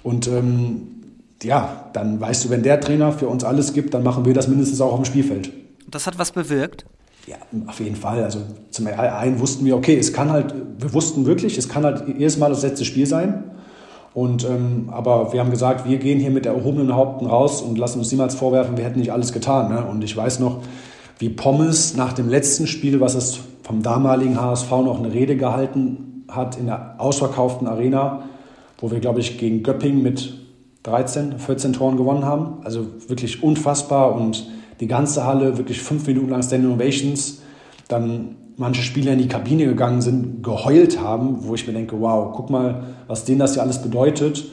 [0.01, 0.87] Und ähm,
[1.43, 4.47] ja, dann weißt du, wenn der Trainer für uns alles gibt, dann machen wir das
[4.47, 5.51] mindestens auch auf dem Spielfeld.
[5.89, 6.85] Das hat was bewirkt?
[7.27, 7.35] Ja,
[7.67, 8.23] auf jeden Fall.
[8.23, 12.05] Also zum einen wussten wir, okay, es kann halt, wir wussten wirklich, es kann halt
[12.07, 13.43] jedes Mal das letzte Spiel sein.
[14.13, 17.77] Und, ähm, aber wir haben gesagt, wir gehen hier mit der erhobenen Haupten raus und
[17.77, 19.67] lassen uns niemals vorwerfen, wir hätten nicht alles getan.
[19.67, 19.83] Ne?
[19.83, 20.61] Und ich weiß noch,
[21.19, 23.41] wie Pommes nach dem letzten Spiel, was es
[23.71, 28.23] vom damaligen HSV noch eine Rede gehalten hat in der ausverkauften Arena,
[28.79, 30.33] wo wir, glaube ich, gegen Göpping mit
[30.83, 32.65] 13, 14 Toren gewonnen haben.
[32.65, 34.45] Also wirklich unfassbar und
[34.81, 37.43] die ganze Halle wirklich fünf Minuten lang Standing Ovations.
[37.87, 42.33] Dann manche Spieler in die Kabine gegangen sind, geheult haben, wo ich mir denke, wow,
[42.35, 44.43] guck mal, was denen das hier alles bedeutet.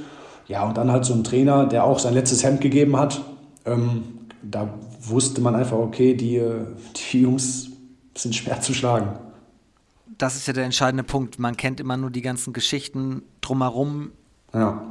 [0.47, 3.21] Ja, und dann halt so ein Trainer, der auch sein letztes Hemd gegeben hat.
[3.67, 4.05] Ähm,
[4.49, 4.69] da
[5.01, 6.41] wusste man einfach, okay, die,
[7.11, 7.73] die Jungs
[8.23, 9.19] sind schwer zu schlagen.
[10.19, 11.39] Das ist ja der entscheidende Punkt.
[11.39, 14.13] Man kennt immer nur die ganzen Geschichten drumherum.
[14.53, 14.83] Ja.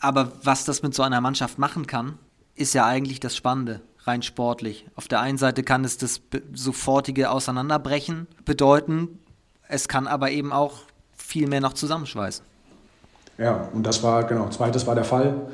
[0.00, 2.18] Aber was das mit so einer Mannschaft machen kann,
[2.54, 4.86] ist ja eigentlich das Spannende, rein sportlich.
[4.96, 6.20] Auf der einen Seite kann es das
[6.52, 9.18] sofortige Auseinanderbrechen bedeuten,
[9.68, 10.78] es kann aber eben auch
[11.16, 12.44] viel mehr noch zusammenschweißen.
[13.38, 15.48] Ja, und das war, genau, zweites war der Fall.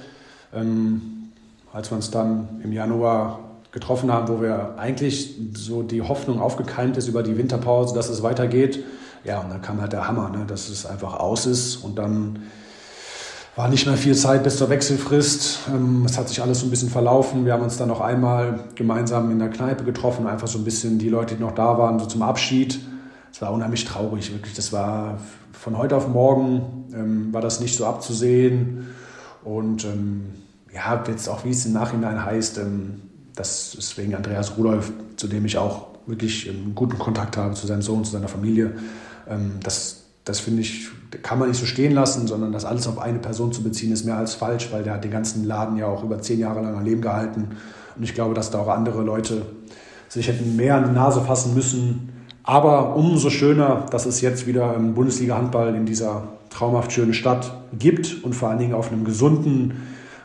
[0.55, 1.33] Ähm,
[1.73, 3.41] als wir uns dann im Januar
[3.77, 8.23] getroffen haben, wo wir eigentlich so die Hoffnung aufgekeimt ist über die Winterpause, dass es
[8.23, 8.83] weitergeht.
[9.23, 12.39] Ja, und dann kam halt der Hammer, ne, dass es einfach aus ist und dann
[13.55, 15.59] war nicht mehr viel Zeit bis zur Wechselfrist.
[15.69, 17.45] Ähm, es hat sich alles so ein bisschen verlaufen.
[17.45, 20.99] Wir haben uns dann noch einmal gemeinsam in der Kneipe getroffen, einfach so ein bisschen
[20.99, 22.81] die Leute, die noch da waren, so zum Abschied.
[23.31, 24.55] Es war unheimlich traurig, wirklich.
[24.55, 25.19] Das war
[25.53, 28.87] von heute auf morgen ähm, war das nicht so abzusehen.
[29.45, 30.33] Und ähm,
[30.75, 33.03] ja, jetzt auch wie es im Nachhinein heißt, ähm,
[33.37, 37.67] das ist wegen Andreas Rudolf, zu dem ich auch wirklich einen guten Kontakt habe, zu
[37.67, 38.73] seinem Sohn, zu seiner Familie.
[39.29, 40.89] Ähm, das das finde ich,
[41.23, 44.05] kann man nicht so stehen lassen, sondern das alles auf eine Person zu beziehen, ist
[44.05, 46.77] mehr als falsch, weil der hat den ganzen Laden ja auch über zehn Jahre lang
[46.77, 47.51] am Leben gehalten.
[47.97, 49.43] Und ich glaube, dass da auch andere Leute
[50.09, 52.13] sich hätten mehr an die Nase fassen müssen.
[52.43, 58.25] Aber umso schöner, dass es jetzt wieder im Bundesliga-Handball in dieser traumhaft schönen Stadt gibt
[58.25, 59.75] und vor allen Dingen auf einem gesunden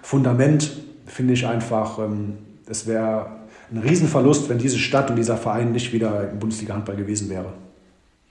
[0.01, 0.71] Fundament,
[1.05, 2.37] finde ich einfach, ähm,
[2.71, 3.27] es wäre
[3.71, 7.53] ein Riesenverlust, wenn diese Stadt und dieser Verein nicht wieder im Bundesliga-Handball gewesen wäre.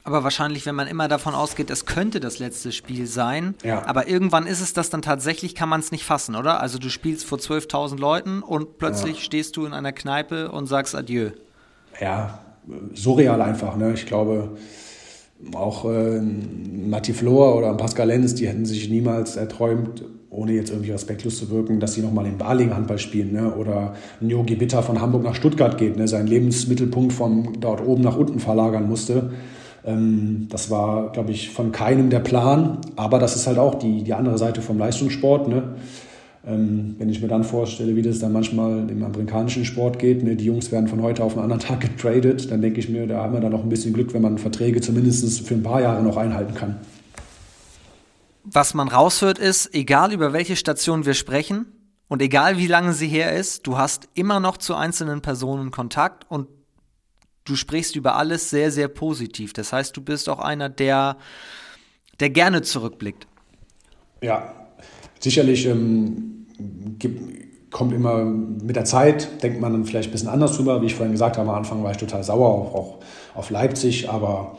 [0.02, 3.54] Aber wahrscheinlich, wenn man immer davon ausgeht, es könnte das letzte Spiel sein.
[3.62, 3.86] Ja.
[3.86, 6.60] Aber irgendwann ist es das dann tatsächlich, kann man es nicht fassen, oder?
[6.60, 9.22] Also du spielst vor 12.000 Leuten und plötzlich ja.
[9.22, 11.30] stehst du in einer Kneipe und sagst Adieu.
[12.00, 12.40] Ja,
[12.94, 13.76] surreal einfach.
[13.76, 13.92] Ne?
[13.92, 14.56] Ich glaube,
[15.54, 20.92] auch äh, Matti Flor oder Pascal Lenz, die hätten sich niemals erträumt, ohne jetzt irgendwie
[20.92, 23.32] respektlos zu wirken, dass sie nochmal in Balingen Handball spielen.
[23.32, 23.52] Ne?
[23.54, 26.06] Oder ein Yogi Bitter von Hamburg nach Stuttgart geht, ne?
[26.06, 29.30] seinen Lebensmittelpunkt von dort oben nach unten verlagern musste.
[29.84, 32.78] Ähm, das war, glaube ich, von keinem der Plan.
[32.94, 35.48] Aber das ist halt auch die, die andere Seite vom Leistungssport.
[35.48, 35.62] Ne?
[36.46, 40.36] Ähm, wenn ich mir dann vorstelle, wie das dann manchmal im amerikanischen Sport geht, ne?
[40.36, 43.24] die Jungs werden von heute auf einen anderen Tag getradet, dann denke ich mir, da
[43.24, 46.04] haben wir dann noch ein bisschen Glück, wenn man Verträge zumindest für ein paar Jahre
[46.04, 46.76] noch einhalten kann.
[48.52, 51.66] Was man raushört ist, egal über welche Station wir sprechen
[52.08, 56.28] und egal wie lange sie her ist, du hast immer noch zu einzelnen Personen Kontakt
[56.28, 56.48] und
[57.44, 59.52] du sprichst über alles sehr, sehr positiv.
[59.52, 61.16] Das heißt, du bist auch einer, der,
[62.18, 63.28] der gerne zurückblickt.
[64.20, 64.52] Ja,
[65.20, 66.46] sicherlich ähm,
[66.98, 70.82] gibt, kommt immer mit der Zeit, denkt man dann vielleicht ein bisschen anders drüber.
[70.82, 72.98] Wie ich vorhin gesagt habe, am Anfang war ich total sauer, auch, auch
[73.34, 74.58] auf Leipzig, aber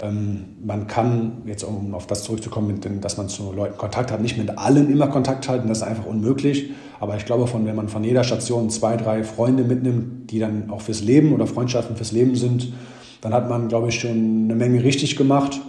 [0.00, 4.56] man kann, jetzt um auf das zurückzukommen, dass man zu Leuten Kontakt hat, nicht mit
[4.56, 6.70] allen immer Kontakt halten, das ist einfach unmöglich.
[7.00, 10.70] Aber ich glaube, von, wenn man von jeder Station zwei, drei Freunde mitnimmt, die dann
[10.70, 12.72] auch fürs Leben oder Freundschaften fürs Leben sind,
[13.20, 15.60] dann hat man, glaube ich, schon eine Menge richtig gemacht.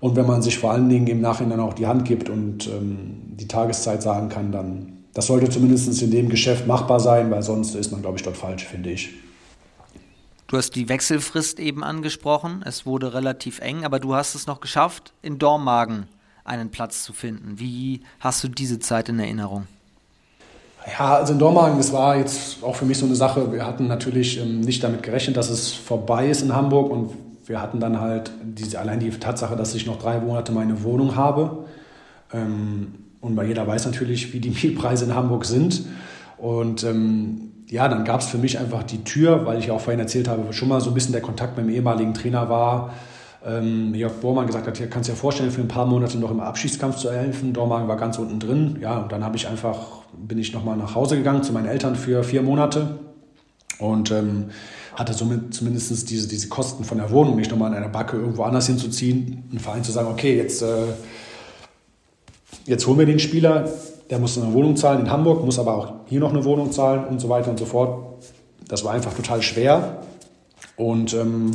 [0.00, 3.36] Und wenn man sich vor allen Dingen im Nachhinein auch die Hand gibt und ähm,
[3.40, 7.74] die Tageszeit sagen kann, dann das sollte zumindest in dem Geschäft machbar sein, weil sonst
[7.74, 9.10] ist man, glaube ich, dort falsch, finde ich.
[10.48, 12.62] Du hast die Wechselfrist eben angesprochen.
[12.64, 16.06] Es wurde relativ eng, aber du hast es noch geschafft, in Dormagen
[16.42, 17.58] einen Platz zu finden.
[17.60, 19.66] Wie hast du diese Zeit in Erinnerung?
[20.98, 23.52] Ja, also in Dormagen, das war jetzt auch für mich so eine Sache.
[23.52, 27.10] Wir hatten natürlich ähm, nicht damit gerechnet, dass es vorbei ist in Hamburg und
[27.44, 31.14] wir hatten dann halt diese, allein die Tatsache, dass ich noch drei Monate meine Wohnung
[31.14, 31.66] habe.
[32.32, 35.84] Ähm, und weil jeder weiß natürlich, wie die Mietpreise in Hamburg sind.
[36.38, 40.00] Und ähm, ja, dann gab es für mich einfach die Tür, weil ich auch vorhin
[40.00, 42.94] erzählt habe, schon mal so ein bisschen der Kontakt mit dem ehemaligen Trainer war.
[43.44, 46.30] Ähm, Jörg Bormann gesagt hat, hier kannst du dir vorstellen, für ein paar Monate noch
[46.30, 47.52] im Abschießkampf zu helfen.
[47.52, 48.78] Dormagen war ganz unten drin.
[48.80, 51.94] Ja, und dann habe ich einfach, bin ich nochmal nach Hause gegangen zu meinen Eltern
[51.94, 52.98] für vier Monate
[53.78, 54.46] und ähm,
[54.96, 58.42] hatte somit zumindest diese, diese Kosten von der Wohnung, nicht nochmal in einer Backe irgendwo
[58.42, 60.86] anders hinzuziehen, einen Verein zu sagen, okay, jetzt, äh,
[62.64, 63.68] jetzt holen wir den Spieler,
[64.10, 67.04] der muss eine Wohnung zahlen in Hamburg, muss aber auch hier noch eine Wohnung zahlen
[67.04, 68.24] und so weiter und so fort.
[68.68, 69.98] Das war einfach total schwer.
[70.76, 71.52] Und ähm,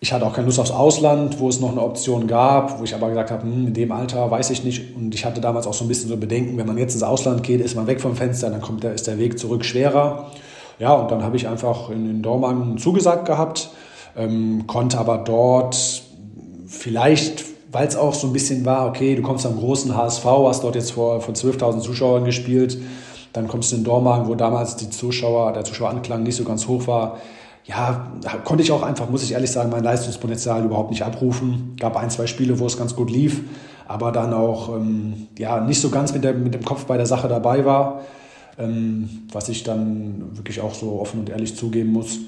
[0.00, 2.94] ich hatte auch keine Lust aufs Ausland, wo es noch eine Option gab, wo ich
[2.94, 4.94] aber gesagt habe, hm, in dem Alter weiß ich nicht.
[4.96, 7.42] Und ich hatte damals auch so ein bisschen so Bedenken, wenn man jetzt ins Ausland
[7.42, 10.30] geht, ist man weg vom Fenster, dann kommt der, ist der Weg zurück schwerer.
[10.78, 13.70] Ja, und dann habe ich einfach in den Dormagen zugesagt gehabt,
[14.16, 16.02] ähm, konnte aber dort
[16.66, 17.43] vielleicht
[17.74, 20.76] weil es auch so ein bisschen war, okay, du kommst am großen HSV, hast dort
[20.76, 22.78] jetzt vor, vor 12.000 Zuschauern gespielt,
[23.32, 26.86] dann kommst du in Dormagen, wo damals die Zuschauer, der Zuschaueranklang nicht so ganz hoch
[26.86, 27.18] war.
[27.64, 28.12] Ja,
[28.44, 31.74] konnte ich auch einfach, muss ich ehrlich sagen, mein Leistungspotenzial überhaupt nicht abrufen.
[31.80, 33.40] Gab ein, zwei Spiele, wo es ganz gut lief,
[33.88, 37.06] aber dann auch ähm, ja, nicht so ganz mit, der, mit dem Kopf bei der
[37.06, 38.02] Sache dabei war,
[38.56, 42.20] ähm, was ich dann wirklich auch so offen und ehrlich zugeben muss.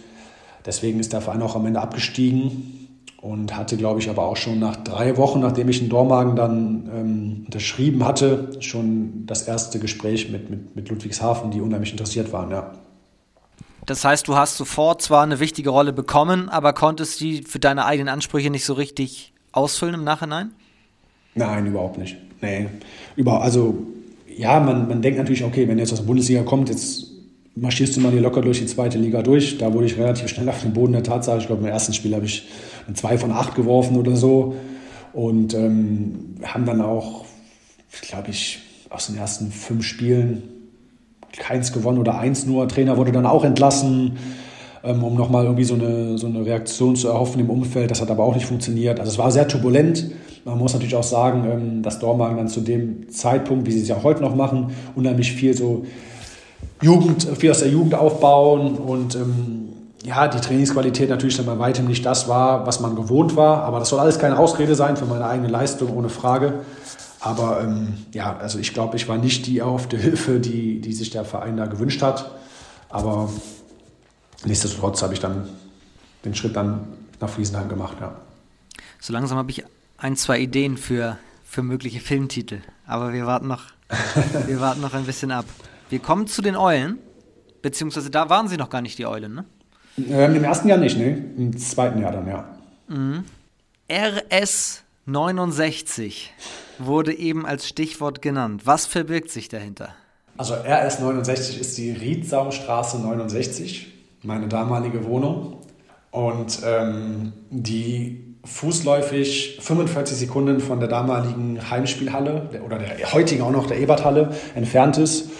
[0.64, 2.85] Deswegen ist der Verein auch am Ende abgestiegen
[3.20, 6.90] und hatte, glaube ich, aber auch schon nach drei Wochen, nachdem ich in Dormagen dann
[6.94, 12.50] ähm, unterschrieben hatte, schon das erste Gespräch mit, mit, mit Ludwigshafen, die unheimlich interessiert waren,
[12.50, 12.72] ja.
[13.86, 17.84] Das heißt, du hast sofort zwar eine wichtige Rolle bekommen, aber konntest die für deine
[17.86, 20.50] eigenen Ansprüche nicht so richtig ausfüllen im Nachhinein?
[21.36, 22.16] Nein, überhaupt nicht.
[22.40, 22.66] Nee.
[23.14, 23.78] Über, also,
[24.36, 27.06] ja, man, man denkt natürlich, okay, wenn jetzt aus der Bundesliga kommt, jetzt
[27.54, 29.58] marschierst du mal hier locker durch die zweite Liga durch.
[29.58, 31.38] Da wurde ich relativ schnell auf den Boden der Tatsache.
[31.38, 32.48] Ich glaube, im ersten Spiel habe ich
[32.94, 34.54] zwei von acht geworfen oder so.
[35.12, 37.24] Und ähm, haben dann auch,
[38.02, 38.60] glaube ich,
[38.90, 40.42] aus den ersten fünf Spielen
[41.36, 42.68] keins gewonnen oder eins nur.
[42.68, 44.18] Trainer wurde dann auch entlassen,
[44.84, 47.90] ähm, um nochmal irgendwie so eine, so eine Reaktion zu erhoffen im Umfeld.
[47.90, 49.00] Das hat aber auch nicht funktioniert.
[49.00, 50.10] Also es war sehr turbulent.
[50.44, 53.88] Man muss natürlich auch sagen, ähm, dass Dormagen dann zu dem Zeitpunkt, wie sie es
[53.88, 55.84] ja heute noch machen, unheimlich viel so
[56.82, 59.65] Jugend, viel aus der Jugend aufbauen und ähm,
[60.04, 63.62] ja, die Trainingsqualität natürlich dann bei weitem nicht das war, was man gewohnt war.
[63.64, 66.60] Aber das soll alles keine Ausrede sein für meine eigene Leistung, ohne Frage.
[67.20, 71.10] Aber ähm, ja, also ich glaube, ich war nicht die erhoffte Hilfe, die, die sich
[71.10, 72.30] der Verein da gewünscht hat.
[72.88, 73.30] Aber
[74.44, 75.48] nichtsdestotrotz habe ich dann
[76.24, 76.86] den Schritt dann
[77.20, 78.16] nach Friesenheim gemacht, ja.
[79.00, 79.64] So langsam habe ich
[79.96, 82.60] ein, zwei Ideen für, für mögliche Filmtitel.
[82.86, 83.64] Aber wir warten noch,
[84.46, 85.46] wir warten noch ein bisschen ab.
[85.88, 86.98] Wir kommen zu den Eulen,
[87.62, 89.44] beziehungsweise da waren sie noch gar nicht die Eulen, ne?
[89.98, 91.24] Ähm, Im ersten Jahr nicht, ne?
[91.36, 92.44] Im zweiten Jahr dann, ja.
[92.88, 93.24] Mhm.
[93.90, 96.32] RS 69
[96.78, 98.62] wurde eben als Stichwort genannt.
[98.64, 99.90] Was verbirgt sich dahinter?
[100.36, 103.92] Also RS 69 ist die Riedsaumstraße 69,
[104.22, 105.58] meine damalige Wohnung.
[106.10, 113.66] Und ähm, die fußläufig 45 Sekunden von der damaligen Heimspielhalle oder der heutigen auch noch
[113.66, 115.30] der Eberthalle entfernt ist.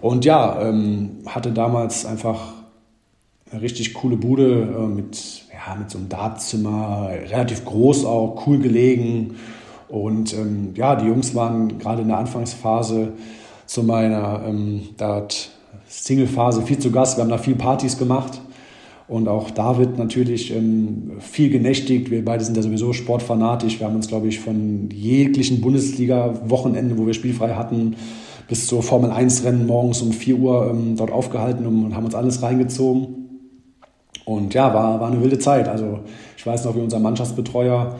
[0.00, 2.59] Und ja, ähm, hatte damals einfach
[3.50, 8.58] eine richtig coole Bude äh, mit, ja, mit so einem Dartzimmer, relativ groß auch, cool
[8.58, 9.36] gelegen.
[9.88, 13.12] Und ähm, ja, die Jungs waren gerade in der Anfangsphase
[13.66, 14.82] zu meiner ähm,
[15.88, 17.16] Single-Phase viel zu Gast.
[17.16, 18.40] Wir haben da viel Partys gemacht.
[19.08, 22.12] Und auch David natürlich ähm, viel genächtigt.
[22.12, 23.80] Wir beide sind ja sowieso sportfanatisch.
[23.80, 27.96] Wir haben uns, glaube ich, von jeglichen Bundesliga-Wochenenden, wo wir spielfrei hatten,
[28.46, 32.40] bis zur Formel 1-Rennen morgens um 4 Uhr ähm, dort aufgehalten und haben uns alles
[32.40, 33.19] reingezogen.
[34.30, 35.68] Und ja, war, war eine wilde Zeit.
[35.68, 36.00] Also
[36.36, 37.96] ich weiß noch, wie unser Mannschaftsbetreuer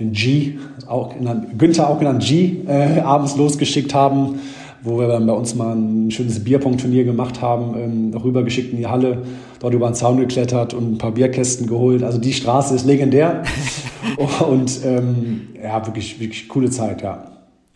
[0.00, 4.40] den G, auch genannt, Günther auch genannt G, äh, abends losgeschickt haben,
[4.82, 8.86] wo wir dann bei uns mal ein schönes Bierpong-Turnier gemacht haben, ähm, rübergeschickt in die
[8.86, 9.22] Halle,
[9.60, 12.02] dort über den Zaun geklettert und ein paar Bierkästen geholt.
[12.02, 13.44] Also die Straße ist legendär
[14.48, 17.30] und ähm, ja, wirklich, wirklich coole Zeit, ja.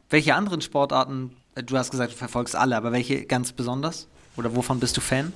[0.08, 4.08] Welche anderen Sportarten Du hast gesagt, du verfolgst alle, aber welche ganz besonders?
[4.36, 5.32] Oder wovon bist du Fan?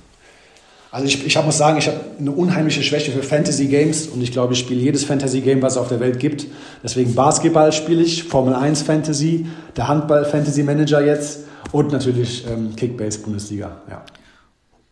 [0.91, 4.31] Also ich, ich muss sagen, ich habe eine unheimliche Schwäche für Fantasy Games und ich
[4.31, 6.47] glaube, ich spiele jedes Fantasy Game, was es auf der Welt gibt.
[6.83, 9.45] Deswegen Basketball spiele ich, Formel 1 Fantasy,
[9.77, 11.41] der Handball Fantasy Manager jetzt
[11.71, 13.81] und natürlich ähm, Kickbase Bundesliga.
[13.87, 14.03] Ja.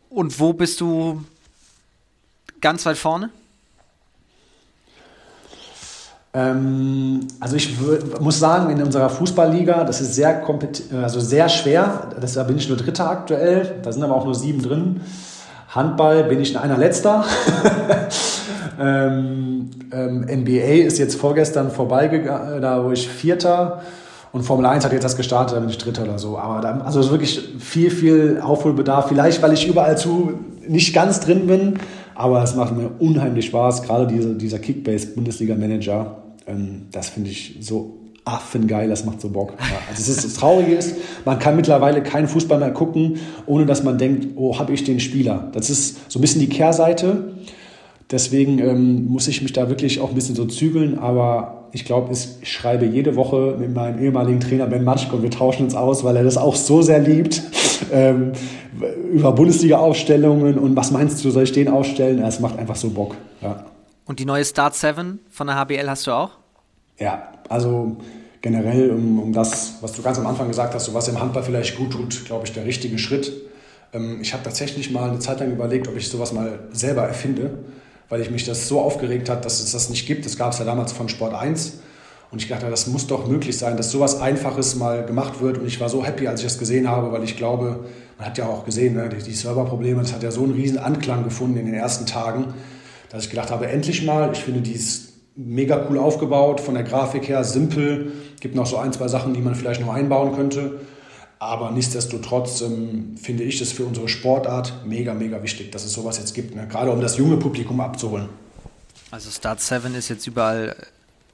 [0.09, 1.23] Und wo bist du
[2.61, 3.31] ganz weit vorne?
[6.33, 7.75] Ähm, also ich
[8.19, 10.43] muss sagen, in unserer Fußballliga, das ist sehr,
[11.01, 12.11] also sehr schwer.
[12.21, 13.79] Da bin ich nur Dritter aktuell.
[13.81, 15.01] Da sind aber auch nur sieben drin.
[15.77, 17.23] Handball bin ich in einer Letzter.
[18.81, 23.81] ähm, ähm, NBA ist jetzt vorgestern vorbeigegangen, da wo ich Vierter.
[24.33, 26.37] Und Formel 1 hat jetzt das gestartet, da bin ich Dritter oder so.
[26.37, 29.07] Aber da, also wirklich viel, viel Aufholbedarf.
[29.07, 30.33] Vielleicht, weil ich überall zu
[30.67, 31.75] nicht ganz drin bin.
[32.13, 33.83] Aber es macht mir unheimlich Spaß.
[33.83, 36.17] Gerade diese, dieser Kickbase-Bundesliga-Manager.
[36.47, 37.96] Ähm, das finde ich so
[38.27, 39.53] affengeil, das macht so Bock.
[39.59, 40.95] Ja, also es ist, das Traurige ist,
[41.25, 44.99] man kann mittlerweile keinen Fußball mehr gucken, ohne dass man denkt, oh, habe ich den
[44.99, 45.49] Spieler.
[45.53, 47.35] Das ist so ein bisschen die Kehrseite.
[48.09, 52.13] Deswegen ähm, muss ich mich da wirklich auch ein bisschen so zügeln, aber ich glaube,
[52.13, 56.03] ich schreibe jede Woche mit meinem ehemaligen Trainer Ben Matschko und wir tauschen uns aus,
[56.05, 57.43] weil er das auch so sehr liebt,
[57.91, 58.31] ähm,
[59.11, 62.19] über Bundesliga-Aufstellungen und was meinst du, soll ich den aufstellen?
[62.19, 63.15] Es macht einfach so Bock.
[63.41, 63.65] Ja.
[64.05, 66.31] Und die neue Start 7 von der HBL hast du auch?
[66.97, 67.97] Ja, also
[68.41, 71.43] generell um, um das, was du ganz am Anfang gesagt hast, so was im Handball
[71.43, 73.31] vielleicht gut tut, glaube ich, der richtige Schritt.
[73.93, 77.57] Ähm, ich habe tatsächlich mal eine Zeit lang überlegt, ob ich sowas mal selber erfinde
[78.09, 80.25] weil ich mich das so aufgeregt hat, dass es das nicht gibt.
[80.25, 81.79] Das gab es ja damals von Sport 1.
[82.29, 85.57] Und ich dachte, das muss doch möglich sein, dass sowas Einfaches mal gemacht wird.
[85.57, 87.85] Und ich war so happy, als ich das gesehen habe, weil ich glaube,
[88.17, 91.23] man hat ja auch gesehen, ne, die, Serverprobleme, das hat ja so einen riesen Anklang
[91.23, 92.53] gefunden in den ersten Tagen,
[93.09, 95.06] dass ich gedacht habe, endlich mal, ich finde, die ist
[95.37, 99.41] mega cool aufgebaut, von der Grafik her simpel, gibt noch so ein, zwei Sachen, die
[99.41, 100.81] man vielleicht noch einbauen könnte.
[101.39, 106.17] Aber nichtsdestotrotz ähm, finde ich es für unsere Sportart mega, mega wichtig, dass es sowas
[106.17, 106.55] jetzt gibt.
[106.55, 106.67] Ne?
[106.67, 108.27] Gerade um das junge Publikum abzuholen.
[109.11, 110.75] Also Start 7 ist jetzt überall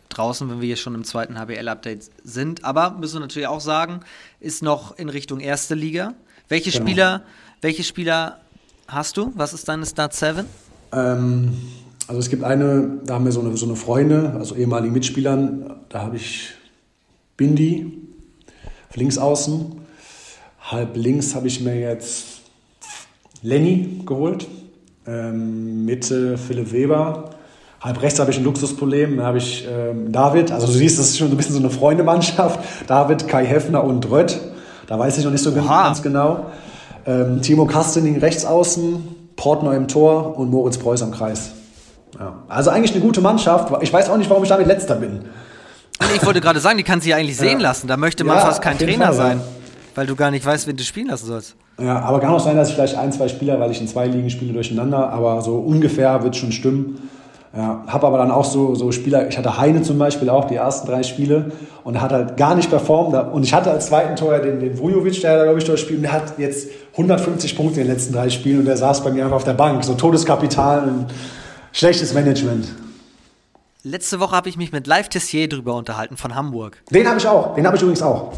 [0.09, 2.65] draußen, wenn wir hier schon im zweiten HBL-Update sind.
[2.65, 4.01] Aber müssen wir natürlich auch sagen,
[4.41, 6.13] ist noch in Richtung erste Liga.
[6.49, 6.83] Welche genau.
[6.83, 7.21] Spieler,
[7.61, 8.41] welche Spieler
[8.87, 9.31] hast du?
[9.35, 10.45] Was ist deine Start 7?
[10.91, 11.57] Ähm,
[12.07, 15.77] also es gibt eine, da haben wir so eine, so eine Freunde, also ehemalige Mitspielern,
[15.89, 16.49] da habe ich
[17.37, 17.97] Bindi,
[18.95, 19.83] links außen,
[20.63, 22.41] Halb links habe ich mir jetzt
[23.41, 24.47] Lenny geholt.
[25.05, 27.31] Ähm, Mitte Philipp Weber.
[27.81, 29.17] Halb rechts habe ich ein Luxusproblem.
[29.17, 30.51] Da habe ich ähm, David.
[30.51, 32.61] Also du siehst, das ist schon ein bisschen so eine Freundemannschaft.
[32.87, 34.39] David, Kai Heffner und Drött.
[34.87, 35.83] Da weiß ich noch nicht so Oha.
[35.83, 36.45] ganz genau.
[37.05, 39.03] Ähm, Timo Kastening rechts außen,
[39.35, 41.51] Portner im Tor und Moritz Preuß am Kreis.
[42.19, 42.43] Ja.
[42.47, 43.73] Also eigentlich eine gute Mannschaft.
[43.81, 45.25] Ich weiß auch nicht, warum ich damit letzter bin.
[46.15, 47.69] Ich wollte gerade sagen, die kann sich ja eigentlich sehen ja.
[47.69, 47.87] lassen.
[47.87, 49.41] Da möchte man ja, fast kein Trainer Fall, sein
[49.95, 51.55] weil du gar nicht weißt, wen du spielen lassen sollst.
[51.79, 54.07] Ja, aber kann auch sein, dass ich vielleicht ein, zwei Spieler, weil ich in zwei
[54.07, 57.09] Ligen spiele, durcheinander, aber so ungefähr wird schon stimmen.
[57.55, 60.55] Ja, habe aber dann auch so, so Spieler, ich hatte Heine zum Beispiel auch, die
[60.55, 61.51] ersten drei Spiele,
[61.83, 63.13] und er hat halt gar nicht performt.
[63.31, 66.03] Und ich hatte als zweiten Tor den, den Vujovic, der da, glaube ich, durchspielt, und
[66.03, 69.25] der hat jetzt 150 Punkte in den letzten drei Spielen und der saß bei mir
[69.25, 69.83] einfach auf der Bank.
[69.83, 71.05] So Todeskapital und
[71.73, 72.67] schlechtes Management.
[73.83, 76.81] Letzte Woche habe ich mich mit Live Tessier drüber unterhalten von Hamburg.
[76.89, 78.31] Den habe ich auch, den habe ich übrigens auch.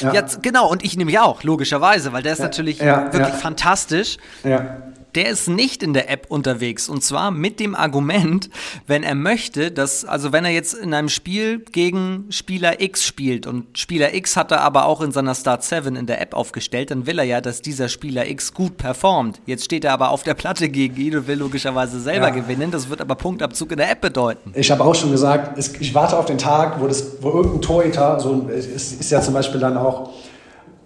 [0.00, 0.12] Ja.
[0.12, 0.26] ja.
[0.42, 4.18] genau, und ich nehme ja auch, logischerweise, weil der ist ja, natürlich ja, wirklich fantastisch.
[4.44, 4.82] Ja
[5.14, 6.88] der ist nicht in der App unterwegs.
[6.88, 8.50] Und zwar mit dem Argument,
[8.86, 13.46] wenn er möchte, dass, also wenn er jetzt in einem Spiel gegen Spieler X spielt
[13.46, 16.90] und Spieler X hat er aber auch in seiner Start 7 in der App aufgestellt,
[16.90, 19.40] dann will er ja, dass dieser Spieler X gut performt.
[19.46, 22.34] Jetzt steht er aber auf der Platte gegen ihn und will logischerweise selber ja.
[22.34, 22.70] gewinnen.
[22.70, 24.52] Das wird aber Punktabzug in der App bedeuten.
[24.54, 28.20] Ich habe auch schon gesagt, ich warte auf den Tag, wo, das, wo irgendein Torhüter,
[28.20, 30.10] so ist, ist ja zum Beispiel dann auch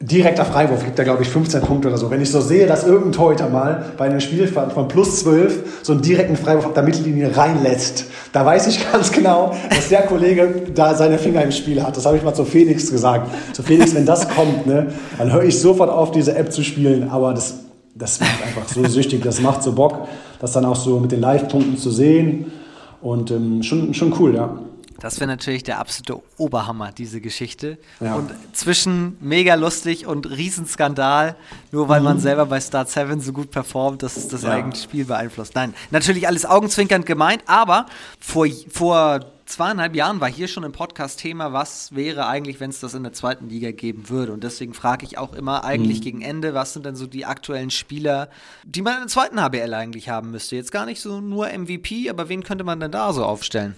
[0.00, 2.10] direkter Freiwurf gibt er, glaube ich, 15 Punkte oder so.
[2.10, 5.92] Wenn ich so sehe, dass irgendein Torhüter mal bei einem Spiel von plus 12 so
[5.92, 10.62] einen direkten Freiwurf auf der Mittellinie reinlässt, da weiß ich ganz genau, dass der Kollege
[10.74, 11.96] da seine Finger im Spiel hat.
[11.96, 13.30] Das habe ich mal zu Felix gesagt.
[13.52, 14.88] Zu Felix, wenn das kommt, ne,
[15.18, 17.08] dann höre ich sofort auf, diese App zu spielen.
[17.08, 17.60] Aber das,
[17.94, 20.08] das macht einfach so süchtig, das macht so Bock,
[20.40, 22.52] das dann auch so mit den Live-Punkten zu sehen.
[23.00, 24.58] Und ähm, schon, schon cool, ja.
[25.05, 27.76] Das wäre natürlich der absolute Oberhammer, diese Geschichte.
[28.01, 28.14] Ja.
[28.14, 31.36] Und zwischen mega lustig und Riesenskandal,
[31.72, 32.05] nur weil mhm.
[32.06, 34.52] man selber bei Star 7 so gut performt, dass es das ja.
[34.52, 35.56] eigene Spiel beeinflusst.
[35.56, 37.85] Nein, natürlich alles augenzwinkernd gemeint, aber
[38.18, 42.81] vor, vor zweieinhalb Jahren war hier schon im Podcast Thema, was wäre eigentlich, wenn es
[42.81, 44.32] das in der zweiten Liga geben würde.
[44.32, 46.05] Und deswegen frage ich auch immer eigentlich mhm.
[46.05, 48.31] gegen Ende, was sind denn so die aktuellen Spieler,
[48.64, 50.56] die man in der zweiten HBL eigentlich haben müsste?
[50.56, 53.76] Jetzt gar nicht so nur MVP, aber wen könnte man denn da so aufstellen?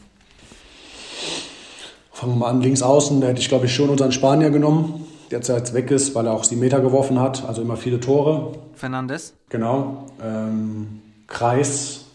[2.12, 5.06] Fangen wir mal an, links außen, da hätte ich glaube ich schon unseren Spanier genommen,
[5.30, 8.52] der jetzt weg ist, weil er auch sieben Meter geworfen hat, also immer viele Tore.
[8.74, 9.34] Fernandes?
[9.48, 10.06] Genau.
[10.22, 12.06] Ähm, Kreis,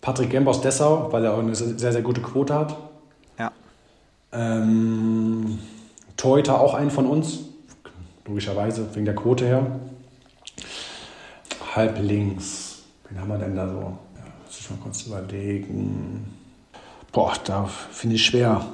[0.00, 2.76] Patrick Gemp aus Dessau, weil er auch eine sehr, sehr gute Quote hat.
[3.38, 3.52] Ja.
[4.32, 5.58] Ähm,
[6.16, 7.40] Torhüter auch einen von uns,
[8.26, 9.66] logischerweise, wegen der Quote her.
[11.74, 13.98] Halb links, wen haben wir denn da so?
[14.50, 16.39] muss ich mal kurz überlegen.
[17.12, 18.64] Boah, da finde ich schwer.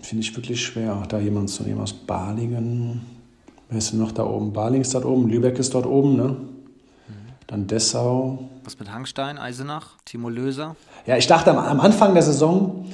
[0.00, 3.00] Finde ich wirklich schwer, da jemanden zu nehmen aus Balingen.
[3.68, 4.52] Wer ist denn noch da oben?
[4.52, 6.36] Baling ist dort oben, Lübeck ist dort oben, ne?
[7.46, 8.38] Dann Dessau.
[8.64, 10.76] Was mit Hangstein, Eisenach, Timo Löser?
[11.06, 12.86] Ja, ich dachte am, am Anfang der Saison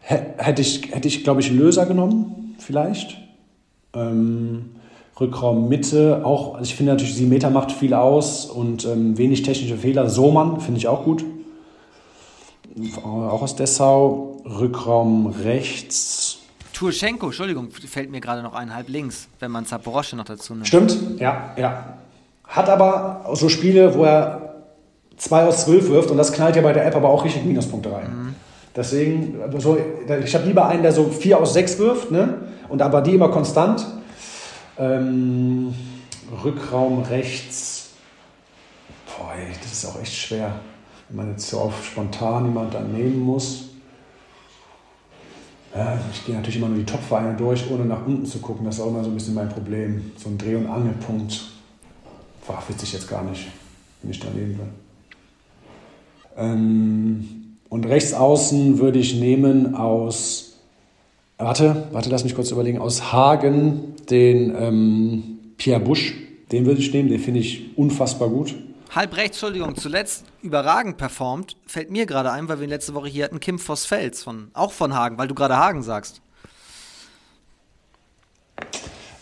[0.00, 3.18] hätte ich, hätte ich glaube ich, Löser genommen, vielleicht.
[3.94, 4.76] Ähm,
[5.18, 9.42] Rückraum Mitte auch, also ich finde natürlich, die Meter macht viel aus und ähm, wenig
[9.42, 10.10] technische Fehler.
[10.10, 11.24] Soman finde ich auch gut.
[13.02, 14.36] Auch aus Dessau.
[14.44, 16.38] Rückraum rechts.
[16.72, 20.68] Turschenko, Entschuldigung, fällt mir gerade noch ein, halb links, wenn man Zaporosche noch dazu nimmt.
[20.68, 21.96] Stimmt, ja, ja.
[22.44, 24.56] Hat aber so Spiele, wo er
[25.16, 27.90] 2 aus 12 wirft und das knallt ja bei der App aber auch richtig Minuspunkte
[27.90, 28.10] rein.
[28.10, 28.34] Mhm.
[28.76, 29.78] Deswegen, so,
[30.22, 32.42] ich habe lieber einen, der so 4 aus 6 wirft, ne?
[32.68, 33.86] Und aber die immer konstant.
[34.78, 35.74] Ähm,
[36.44, 37.90] Rückraum rechts.
[39.06, 40.56] Boah, ey, das ist auch echt schwer,
[41.08, 43.64] wenn man jetzt so auf spontan jemand dann nehmen muss.
[45.74, 48.64] Ja, ich gehe natürlich immer nur die Top-Vereine durch, ohne nach unten zu gucken.
[48.64, 50.12] Das ist auch immer so ein bisschen mein Problem.
[50.16, 51.42] So ein Dreh- und Angelpunkt.
[52.46, 53.48] Boah, ich jetzt gar nicht,
[54.00, 54.68] wenn ich daneben bin.
[56.36, 57.28] Ähm,
[57.68, 60.60] und rechts außen würde ich nehmen aus,
[61.36, 65.22] warte, warte, lass mich kurz überlegen, aus Hagen den ähm,
[65.58, 66.14] Pierre Busch.
[66.52, 68.54] Den würde ich nehmen, den finde ich unfassbar gut.
[68.94, 73.24] Halb rechts, Entschuldigung, zuletzt überragend performt, fällt mir gerade ein, weil wir letzte Woche hier
[73.24, 76.20] hatten Kim Voss-Fels, von, auch von Hagen, weil du gerade Hagen sagst.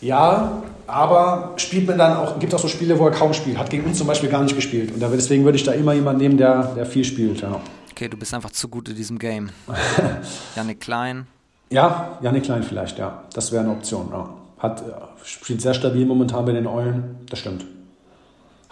[0.01, 3.57] Ja, aber spielt man dann auch, gibt auch so Spiele, wo er kaum spielt.
[3.57, 4.93] Hat gegen uns zum Beispiel gar nicht gespielt.
[4.93, 7.41] Und deswegen würde ich da immer jemanden nehmen, der, der viel spielt.
[7.41, 7.59] Ja.
[7.91, 9.49] Okay, du bist einfach zu gut in diesem Game.
[10.55, 11.27] Janik Klein.
[11.69, 13.23] Ja, Janik Klein vielleicht, ja.
[13.33, 14.09] Das wäre eine Option.
[14.11, 14.29] Ja.
[14.59, 14.91] Hat, äh,
[15.23, 17.17] spielt sehr stabil momentan bei den Eulen.
[17.29, 17.65] Das stimmt.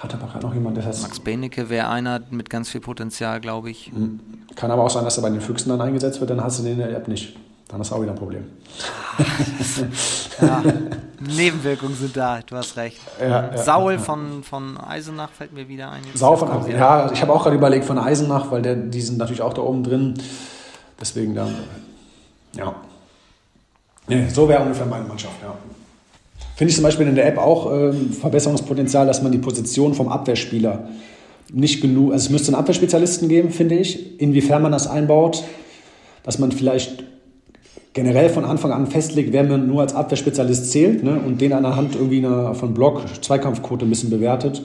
[0.03, 1.01] Hat aber gerade noch jemand, der heißt.
[1.01, 3.85] Max Benecke wäre einer mit ganz viel Potenzial, glaube ich.
[3.87, 4.19] Hm.
[4.53, 6.63] Kann aber auch sein, dass er bei den Füchsen dann eingesetzt wird, dann hast du
[6.63, 7.37] den in der App nicht.
[7.69, 8.43] Dann hast du auch wieder ein Problem.
[10.41, 10.61] ja,
[11.21, 12.99] Nebenwirkungen sind da, du hast recht.
[13.17, 16.01] Ja, ja, Saul Von, von Eisenach fällt mir wieder ein.
[16.15, 19.17] Saul von Eisenach, ja, ich habe auch gerade überlegt von Eisenach, weil der, die sind
[19.19, 20.15] natürlich auch da oben drin.
[20.99, 21.55] Deswegen dann,
[22.57, 22.75] ja.
[24.09, 25.55] Nee, so wäre ungefähr meine Mannschaft, ja.
[26.63, 30.07] Finde ich zum Beispiel in der App auch ähm, Verbesserungspotenzial, dass man die Position vom
[30.07, 30.87] Abwehrspieler
[31.51, 35.43] nicht genug, also es müsste einen Abwehrspezialisten geben, finde ich, inwiefern man das einbaut,
[36.23, 37.03] dass man vielleicht
[37.91, 41.63] generell von Anfang an festlegt, wer man nur als Abwehrspezialist zählt ne, und den an
[41.63, 44.63] der Hand irgendwie eine, von Block, Zweikampfquote ein bisschen bewertet.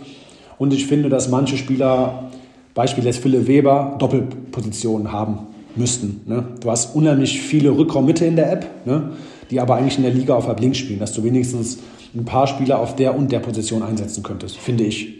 [0.56, 2.30] Und ich finde, dass manche Spieler,
[2.74, 6.20] Beispiel jetzt Philipp Weber, Doppelpositionen haben müssten.
[6.26, 6.44] Ne.
[6.60, 9.10] Du hast unheimlich viele Rückraummitte in der App, ne,
[9.50, 11.78] die aber eigentlich in der Liga auf der Blink spielen, dass du wenigstens
[12.14, 15.18] ein paar Spieler auf der und der Position einsetzen könntest, finde ich.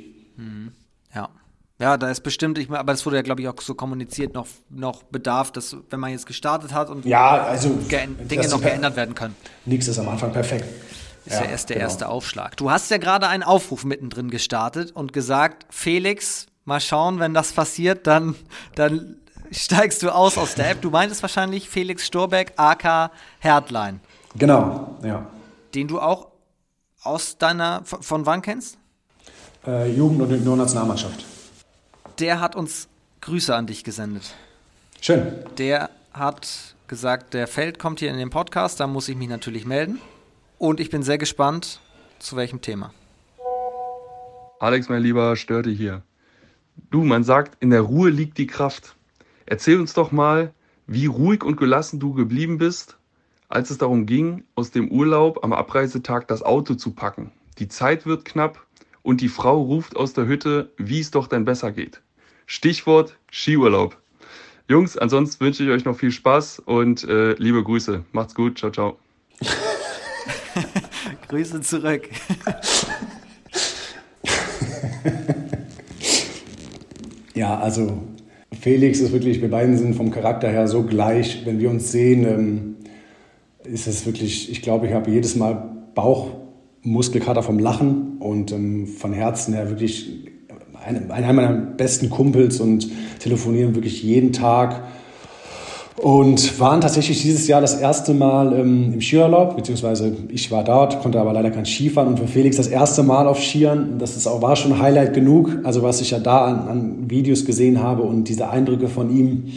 [1.81, 4.49] Ja, da ist bestimmt, ich, aber das wurde ja, glaube ich, auch so kommuniziert, noch,
[4.69, 9.15] noch Bedarf, dass, wenn man jetzt gestartet hat und ja, also, Dinge noch geändert werden
[9.15, 9.37] können.
[9.65, 10.65] Nichts ist am Anfang perfekt.
[11.25, 11.87] Ist ja, ja erst der genau.
[11.89, 12.57] erste Aufschlag.
[12.57, 17.53] Du hast ja gerade einen Aufruf mittendrin gestartet und gesagt, Felix, mal schauen, wenn das
[17.53, 18.35] passiert, dann,
[18.75, 19.17] dann
[19.53, 20.81] steigst du aus aus der App.
[20.81, 24.01] Du meintest wahrscheinlich Felix Storbeck, AK Herdlein.
[24.39, 25.27] Genau, ja.
[25.75, 26.29] Den du auch
[27.03, 28.79] aus deiner, von wann kennst?
[29.67, 31.25] Äh, Jugend- und Nationalmannschaft
[32.21, 32.89] der hat uns
[33.21, 34.35] Grüße an dich gesendet.
[35.01, 35.33] Schön.
[35.59, 39.67] Der hat gesagt, der Feld kommt hier in den Podcast, da muss ich mich natürlich
[39.67, 40.01] melden.
[40.59, 41.81] Und ich bin sehr gespannt,
[42.19, 42.93] zu welchem Thema.
[44.61, 46.03] Alex, mein Lieber, störte hier.
[46.91, 48.97] Du, man sagt, in der Ruhe liegt die Kraft.
[49.47, 50.53] Erzähl uns doch mal,
[50.87, 52.98] wie ruhig und gelassen du geblieben bist,
[53.49, 57.33] als es darum ging, aus dem Urlaub am Abreisetag das Auto zu packen.
[57.59, 58.65] Die Zeit wird knapp
[59.03, 62.01] und die Frau ruft aus der Hütte, wie es doch denn besser geht.
[62.47, 63.99] Stichwort Skiurlaub.
[64.69, 68.05] Jungs, ansonsten wünsche ich euch noch viel Spaß und äh, liebe Grüße.
[68.13, 68.59] Macht's gut.
[68.59, 68.99] Ciao, ciao.
[71.29, 72.09] Grüße zurück.
[77.35, 78.03] ja, also
[78.61, 81.47] Felix ist wirklich, wir beiden sind vom Charakter her so gleich.
[81.47, 82.77] Wenn wir uns sehen, ähm,
[83.73, 89.13] ist es wirklich, ich glaube, ich habe jedes Mal Bauchmuskelkater vom Lachen und ähm, von
[89.13, 90.29] Herzen her wirklich
[90.85, 92.89] einer meiner besten Kumpels und
[93.19, 94.85] telefonieren wirklich jeden Tag.
[95.97, 101.01] Und waren tatsächlich dieses Jahr das erste Mal ähm, im Skiurlaub, beziehungsweise ich war dort,
[101.01, 103.99] konnte aber leider kein Skifahren und für Felix das erste Mal auf Skiern.
[103.99, 107.45] Das ist auch, war schon Highlight genug, also was ich ja da an, an Videos
[107.45, 109.53] gesehen habe und diese Eindrücke von ihm,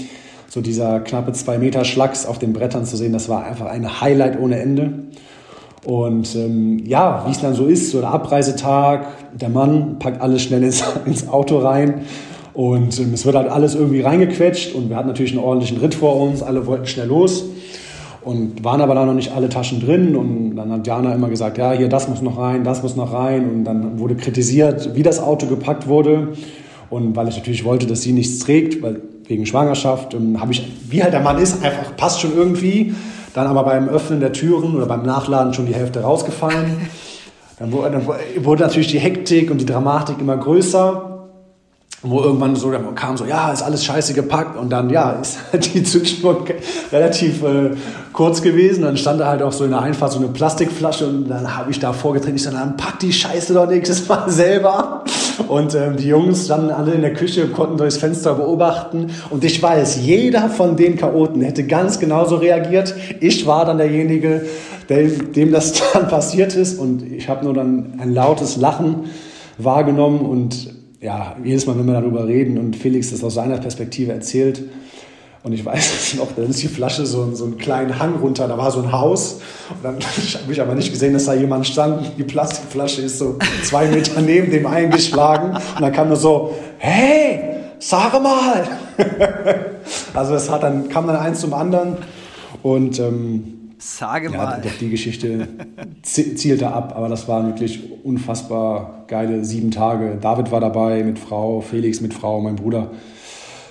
[0.51, 4.01] so dieser knappe zwei Meter Schlags auf den Brettern zu sehen, das war einfach ein
[4.01, 4.91] Highlight ohne Ende.
[5.85, 10.41] Und ähm, ja, wie es dann so ist, so der Abreisetag, der Mann packt alles
[10.41, 12.01] schnell ins, ins Auto rein
[12.53, 15.93] Und ähm, es wird halt alles irgendwie reingequetscht und wir hatten natürlich einen ordentlichen Ritt
[15.95, 17.45] vor uns, alle wollten schnell los
[18.21, 21.59] und waren aber da noch nicht alle Taschen drin und dann hat Jana immer gesagt,
[21.59, 25.03] ja, hier, das muss noch rein, das muss noch rein und dann wurde kritisiert, wie
[25.03, 26.33] das Auto gepackt wurde
[26.89, 30.69] und weil ich natürlich wollte, dass sie nichts trägt, weil wegen Schwangerschaft, ähm, habe ich,
[30.89, 32.93] wie halt der Mann ist, einfach passt schon irgendwie,
[33.33, 36.89] dann aber beim Öffnen der Türen oder beim Nachladen schon die Hälfte rausgefallen.
[37.57, 38.07] Dann wurde, dann
[38.43, 41.20] wurde natürlich die Hektik und die Dramatik immer größer
[42.03, 45.71] wo irgendwann so kam so, ja, ist alles scheiße gepackt und dann, ja, ist halt
[45.73, 46.45] die Zündschnur
[46.91, 47.71] relativ äh,
[48.11, 48.83] kurz gewesen.
[48.83, 51.69] Dann stand da halt auch so in der Einfahrt so eine Plastikflasche und dann habe
[51.69, 55.03] ich da vorgetreten, ich so, dann pack die Scheiße doch nächstes Mal selber.
[55.47, 59.61] Und ähm, die Jungs standen alle in der Küche, konnten durchs Fenster beobachten und ich
[59.61, 62.95] weiß, jeder von den Chaoten hätte ganz genauso reagiert.
[63.19, 64.45] Ich war dann derjenige,
[64.89, 69.05] dem, dem das dann passiert ist und ich habe nur dann ein lautes Lachen
[69.57, 74.13] wahrgenommen und ja, jedes Mal, wenn wir darüber reden und Felix das aus seiner Perspektive
[74.13, 74.63] erzählt,
[75.43, 78.57] und ich weiß noch, dann ist die Flasche so, so einen kleinen Hang runter, da
[78.57, 79.41] war so ein Haus.
[79.69, 79.95] Und dann
[80.43, 82.11] habe ich aber nicht gesehen, dass da jemand stand.
[82.17, 85.55] Die Plastikflasche ist so zwei Meter neben dem eingeschlagen.
[85.55, 87.39] Und dann kam nur so, hey,
[87.79, 88.67] sag mal.
[90.13, 91.97] also es hat dann, kam dann eins zum anderen.
[92.61, 94.61] Und ähm, Sage ja, mal.
[94.79, 95.47] Die Geschichte
[96.03, 100.19] zielte ab, aber das waren wirklich unfassbar geile sieben Tage.
[100.21, 102.91] David war dabei mit Frau, Felix mit Frau, mein Bruder.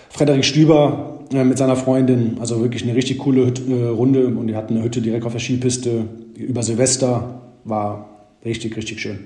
[0.08, 4.48] Frederik Stüber äh, mit seiner Freundin, also wirklich eine richtig coole Hütte, äh, Runde und
[4.48, 9.20] die hatten eine Hütte direkt auf der Skipiste über Silvester, war richtig, richtig schön.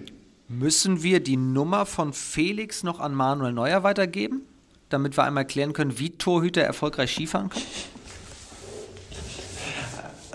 [0.48, 4.42] Müssen wir die Nummer von Felix noch an Manuel Neuer weitergeben,
[4.90, 7.64] damit wir einmal klären können, wie Torhüter erfolgreich Skifahren können?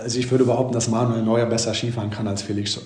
[0.02, 2.80] Also ich würde behaupten, dass Manuel Neuer besser Skifahren kann als Felix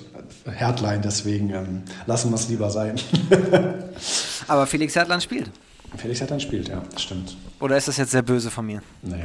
[0.47, 2.97] Hertlein, deswegen ähm, lassen wir es lieber sein.
[4.49, 5.51] Aber Felix Hertlein spielt.
[5.97, 7.37] Felix Hertlein spielt, ja, stimmt.
[7.61, 8.83] Oder ist das jetzt sehr böse von mir?
[9.03, 9.17] Nee,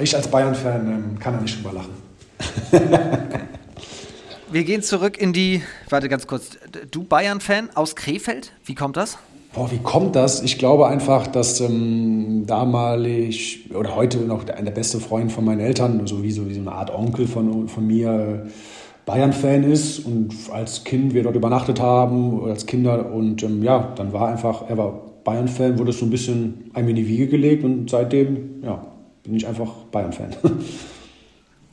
[0.00, 1.94] ich als Bayern-Fan ähm, kann er nicht drüber lachen.
[4.50, 6.58] Wir gehen zurück in die, warte ganz kurz,
[6.90, 9.18] du Bayern-Fan aus Krefeld, wie kommt das?
[9.52, 10.42] Boah, wie kommt das?
[10.42, 15.60] Ich glaube einfach, dass ähm, damalig oder heute noch der, der beste Freund von meinen
[15.60, 18.46] Eltern, so wie so, wie so eine Art Onkel von, von mir,
[19.06, 24.12] Bayern-Fan ist und als Kind wir dort übernachtet haben, als Kinder und ähm, ja, dann
[24.12, 27.90] war einfach, er war Bayern-Fan, wurde so ein bisschen einem in die Wiege gelegt und
[27.90, 28.86] seitdem, ja,
[29.24, 30.36] bin ich einfach Bayern-Fan.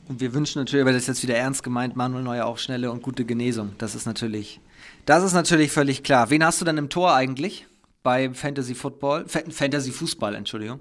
[0.08, 3.02] Und wir wünschen natürlich, aber das jetzt wieder ernst gemeint, Manuel Neuer auch schnelle und
[3.02, 3.72] gute Genesung.
[3.76, 4.58] Das ist natürlich,
[5.08, 6.30] das ist natürlich völlig klar.
[6.30, 7.66] Wen hast du denn im Tor eigentlich?
[8.08, 10.80] beim Fantasy Football, Fantasy Fußball, Entschuldigung.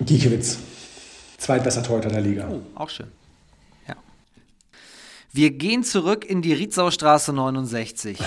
[0.00, 0.58] Giekewitz.
[1.36, 2.48] Zweitbester Torhüter der Liga.
[2.50, 3.08] Oh, auch schön.
[3.86, 3.96] Ja.
[5.32, 8.18] Wir gehen zurück in die Rietzaustraße 69.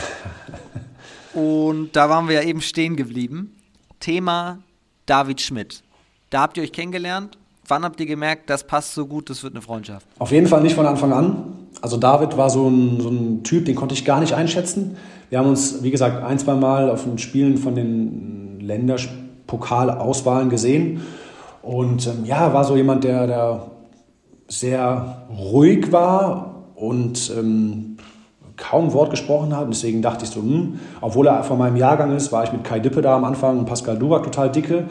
[1.33, 3.55] Und da waren wir ja eben stehen geblieben.
[3.99, 4.59] Thema
[5.05, 5.81] David Schmidt.
[6.29, 7.37] Da habt ihr euch kennengelernt.
[7.67, 10.05] Wann habt ihr gemerkt, das passt so gut, das wird eine Freundschaft?
[10.19, 11.67] Auf jeden Fall nicht von Anfang an.
[11.81, 14.97] Also David war so ein, so ein Typ, den konnte ich gar nicht einschätzen.
[15.35, 21.01] Wir haben uns, wie gesagt, ein, zwei Mal auf den Spielen von den Länderpokalauswahlen gesehen.
[21.61, 23.65] Und ähm, ja, war so jemand, der, der
[24.47, 27.97] sehr ruhig war und ähm,
[28.55, 29.67] kaum Wort gesprochen hat.
[29.69, 32.79] Deswegen dachte ich so, hm, obwohl er von meinem Jahrgang ist, war ich mit Kai
[32.79, 34.85] Dippe da am Anfang und Pascal Dubac total dicke.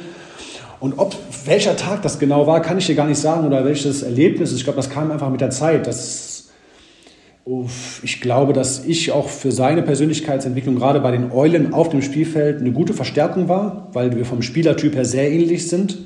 [0.79, 1.17] Und ob
[1.47, 4.53] welcher Tag das genau war, kann ich dir gar nicht sagen oder welches Erlebnis.
[4.53, 5.87] Ich glaube, das kam einfach mit der Zeit.
[5.87, 6.24] Das
[8.03, 12.61] ich glaube, dass ich auch für seine Persönlichkeitsentwicklung gerade bei den Eulen auf dem Spielfeld
[12.61, 15.99] eine gute Verstärkung war, weil wir vom Spielertyp her sehr ähnlich sind.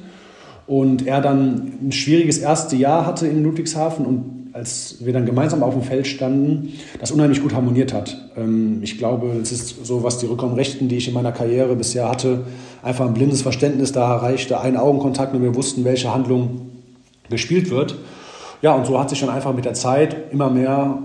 [0.66, 5.62] Und er dann ein schwieriges erste Jahr hatte in Ludwigshafen und als wir dann gemeinsam
[5.62, 8.30] auf dem Feld standen, das unheimlich gut harmoniert hat.
[8.36, 12.08] Ähm, ich glaube, es ist so, was die Rückraumrechten, die ich in meiner Karriere bisher
[12.08, 12.40] hatte,
[12.82, 13.92] einfach ein blindes Verständnis.
[13.92, 16.62] Da reichte ein Augenkontakt und wir wussten, welche Handlung
[17.30, 17.96] gespielt wird.
[18.60, 20.98] Ja, und so hat sich dann einfach mit der Zeit immer mehr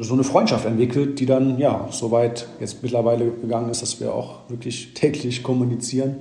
[0.00, 4.14] so eine Freundschaft entwickelt, die dann ja so weit jetzt mittlerweile gegangen ist, dass wir
[4.14, 6.16] auch wirklich täglich kommunizieren.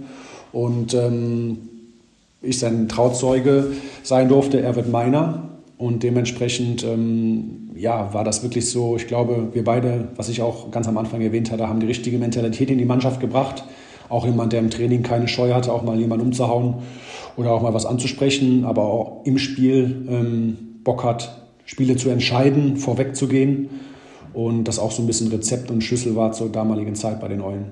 [0.52, 1.58] Und ähm,
[2.42, 3.72] ich sein Trauzeuge
[4.04, 5.50] sein durfte, er wird meiner.
[5.78, 10.72] Und dementsprechend ähm, ja, war das wirklich so, ich glaube, wir beide, was ich auch
[10.72, 13.64] ganz am Anfang erwähnt hatte, haben die richtige Mentalität in die Mannschaft gebracht.
[14.10, 16.76] Auch jemand, der im Training keine Scheu hatte, auch mal jemanden umzuhauen
[17.38, 22.78] oder auch mal was anzusprechen, aber auch im Spiel ähm, Bock hat, Spiele zu entscheiden,
[22.78, 23.70] vorwegzugehen.
[24.34, 27.42] Und das auch so ein bisschen Rezept und Schlüssel war zur damaligen Zeit bei den
[27.42, 27.72] Eulen.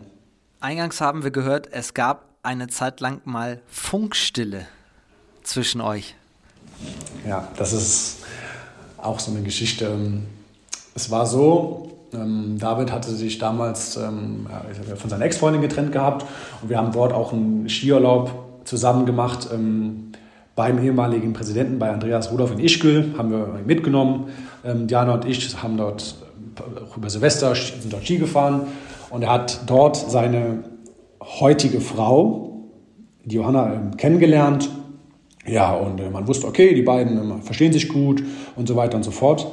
[0.60, 4.68] Eingangs haben wir gehört, es gab eine Zeit lang mal Funkstille
[5.42, 6.16] zwischen euch.
[7.28, 8.18] Ja, das ist
[8.98, 9.98] auch so eine Geschichte.
[10.94, 14.48] Es war so, Ähm, David hatte sich damals ähm,
[14.96, 16.26] von seiner Ex-Freundin getrennt gehabt
[16.62, 18.32] und wir haben dort auch einen Skiurlaub
[18.64, 19.50] zusammen gemacht.
[19.54, 20.07] Ähm,
[20.58, 24.30] beim ehemaligen Präsidenten, bei Andreas Rudolph in Ischgl, haben wir mitgenommen.
[24.66, 26.16] Ähm, Diana und ich haben dort
[26.58, 28.62] äh, über Silvester sind dort Ski gefahren
[29.12, 30.64] und er hat dort seine
[31.22, 32.64] heutige Frau,
[33.24, 34.70] die Johanna, ähm, kennengelernt.
[35.46, 38.24] Ja, und äh, man wusste, okay, die beiden ähm, verstehen sich gut
[38.56, 39.46] und so weiter und so fort.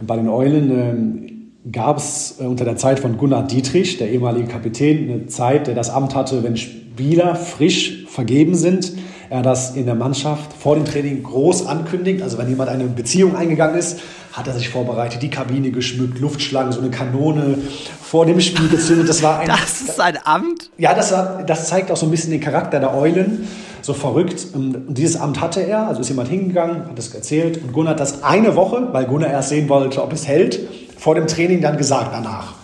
[0.00, 4.10] Und bei den Eulen ähm, gab es äh, unter der Zeit von Gunnar Dietrich, der
[4.10, 8.92] ehemalige Kapitän, eine Zeit, der das Amt hatte, wenn Spieler frisch vergeben sind,
[9.30, 12.22] er das in der Mannschaft vor dem Training groß ankündigt.
[12.22, 14.00] Also wenn jemand eine Beziehung eingegangen ist,
[14.32, 17.58] hat er sich vorbereitet, die Kabine geschmückt, Luftschlangen, so eine Kanone
[18.02, 19.08] vor dem Spiel gezündet.
[19.08, 19.48] Das war ein.
[19.48, 20.70] Das ist ein Amt?
[20.78, 23.48] Ja, das, war, das zeigt auch so ein bisschen den Charakter der Eulen.
[23.82, 24.46] So verrückt.
[24.54, 27.62] Und dieses Amt hatte er, also ist jemand hingegangen, hat das erzählt.
[27.62, 30.60] Und Gunnar hat das eine Woche, weil Gunnar erst sehen wollte, ob es hält,
[30.96, 32.54] vor dem Training dann gesagt danach.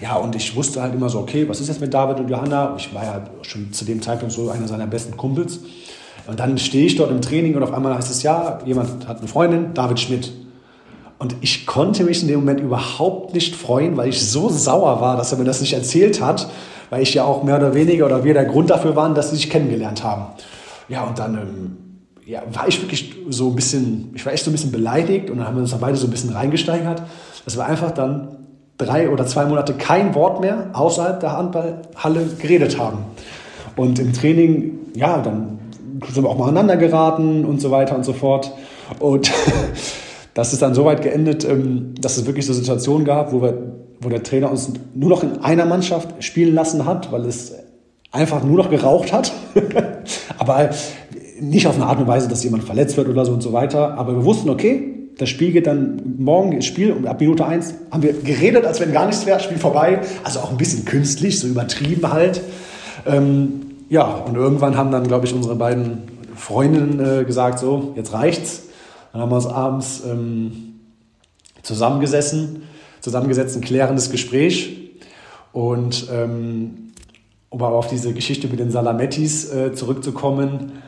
[0.00, 2.74] Ja, und ich wusste halt immer so, okay, was ist jetzt mit David und Johanna?
[2.78, 5.58] Ich war ja schon zu dem Zeitpunkt so einer seiner besten Kumpels.
[6.28, 9.18] Und dann stehe ich dort im Training und auf einmal heißt es, ja, jemand hat
[9.18, 10.30] eine Freundin, David Schmidt.
[11.18, 15.16] Und ich konnte mich in dem Moment überhaupt nicht freuen, weil ich so sauer war,
[15.16, 16.50] dass er mir das nicht erzählt hat,
[16.90, 19.36] weil ich ja auch mehr oder weniger oder wir der Grund dafür waren, dass sie
[19.36, 20.26] sich kennengelernt haben.
[20.90, 21.76] Ja, und dann ähm,
[22.26, 25.38] ja, war ich wirklich so ein bisschen, ich war echt so ein bisschen beleidigt und
[25.38, 27.02] dann haben wir uns da beide so ein bisschen reingesteigert,
[27.46, 28.36] dass wir einfach dann
[28.76, 32.98] drei oder zwei Monate kein Wort mehr außerhalb der Handballhalle geredet haben.
[33.76, 35.57] Und im Training, ja, dann
[36.12, 38.52] sind wir auch mal aneinander geraten und so weiter und so fort.
[38.98, 39.30] Und
[40.34, 43.58] das ist dann so weit geendet, ähm, dass es wirklich so Situationen gab, wo, wir,
[44.00, 47.54] wo der Trainer uns nur noch in einer Mannschaft spielen lassen hat, weil es
[48.12, 49.32] einfach nur noch geraucht hat.
[50.38, 50.70] Aber
[51.40, 53.94] nicht auf eine Art und Weise, dass jemand verletzt wird oder so und so weiter.
[53.94, 57.74] Aber wir wussten, okay, das Spiel geht dann morgen ins Spiel und ab Minute 1
[57.90, 60.00] haben wir geredet, als wenn gar nichts wäre, Spiel vorbei.
[60.22, 62.40] Also auch ein bisschen künstlich, so übertrieben halt.
[63.06, 66.02] Ähm, ja, und irgendwann haben dann, glaube ich, unsere beiden
[66.34, 68.64] Freundinnen äh, gesagt, so, jetzt reicht's.
[69.12, 70.80] Dann haben wir uns abends ähm,
[71.62, 72.62] zusammengesessen,
[73.00, 74.92] zusammengesetzt, ein klärendes Gespräch.
[75.52, 76.92] Und ähm,
[77.50, 80.82] um aber auf diese Geschichte mit den Salamettis äh, zurückzukommen,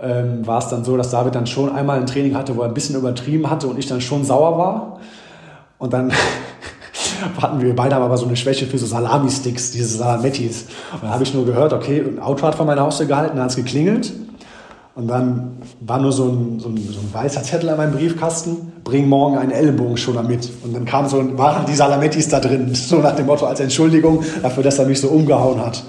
[0.00, 2.68] ähm, war es dann so, dass David dann schon einmal ein Training hatte, wo er
[2.68, 5.00] ein bisschen übertrieben hatte und ich dann schon sauer war.
[5.78, 6.12] Und dann
[7.40, 10.66] hatten wir beide aber so eine Schwäche für so Salami-Sticks, diese Salamettis.
[10.92, 13.44] Und dann habe ich nur gehört, okay, ein Auto hat vor meiner Haustür gehalten, dann
[13.44, 14.12] hat es geklingelt.
[14.94, 18.72] Und dann war nur so ein, so, ein, so ein, weißer Zettel an meinem Briefkasten,
[18.84, 20.48] bring morgen einen Ellenbogenschoner mit.
[20.62, 24.22] Und dann kam so, waren die Salamettis da drin, so nach dem Motto als Entschuldigung
[24.42, 25.82] dafür, dass er mich so umgehauen hat.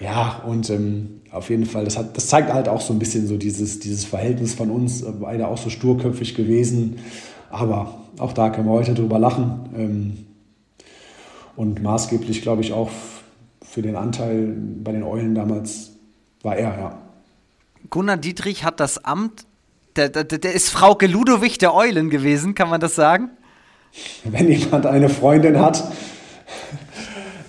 [0.00, 3.26] Ja, und ähm, auf jeden Fall, das, hat, das zeigt halt auch so ein bisschen
[3.26, 6.98] so dieses, dieses Verhältnis von uns, äh, beide auch so sturköpfig gewesen.
[7.50, 9.68] Aber auch da können wir heute drüber lachen.
[9.76, 10.12] Ähm,
[11.56, 12.90] und maßgeblich, glaube ich, auch
[13.62, 15.90] für den Anteil bei den Eulen damals
[16.42, 16.98] war er, ja.
[17.90, 19.46] Gunnar Dietrich hat das Amt,
[19.96, 23.30] der, der, der ist Frauke Ludowig der Eulen gewesen, kann man das sagen?
[24.24, 25.84] Wenn jemand eine Freundin hat,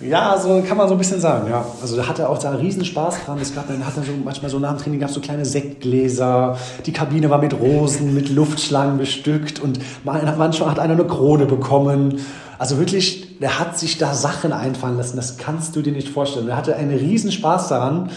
[0.00, 1.64] ja, so kann man so ein bisschen sagen, ja.
[1.80, 3.38] Also da hat er auch da riesen Spaß dran.
[3.40, 5.44] Es gab dann hat er so manchmal so nach dem Training gab es so kleine
[5.44, 6.58] Sektgläser.
[6.84, 12.20] Die Kabine war mit Rosen, mit Luftschlangen bestückt und manchmal hat einer eine Krone bekommen.
[12.58, 15.16] Also wirklich, der hat sich da Sachen einfallen lassen.
[15.16, 16.48] Das kannst du dir nicht vorstellen.
[16.48, 18.10] Er hatte einen riesen Spaß daran.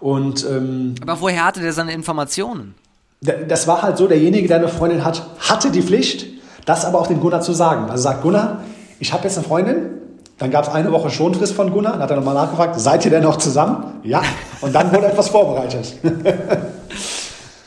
[0.00, 2.74] Und, ähm, Aber woher hatte der seine Informationen?
[3.20, 6.26] Das war halt so, derjenige, der eine Freundin hat, hatte die Pflicht,
[6.66, 7.90] das aber auch dem Gunnar zu sagen.
[7.90, 8.60] Also sagt Gunnar,
[8.98, 9.90] ich habe jetzt eine Freundin,
[10.38, 13.10] dann gab es eine Woche Schonfrist von Gunnar, dann hat er nochmal nachgefragt, seid ihr
[13.10, 14.00] denn noch zusammen?
[14.02, 14.22] Ja.
[14.60, 15.94] Und dann wurde etwas vorbereitet.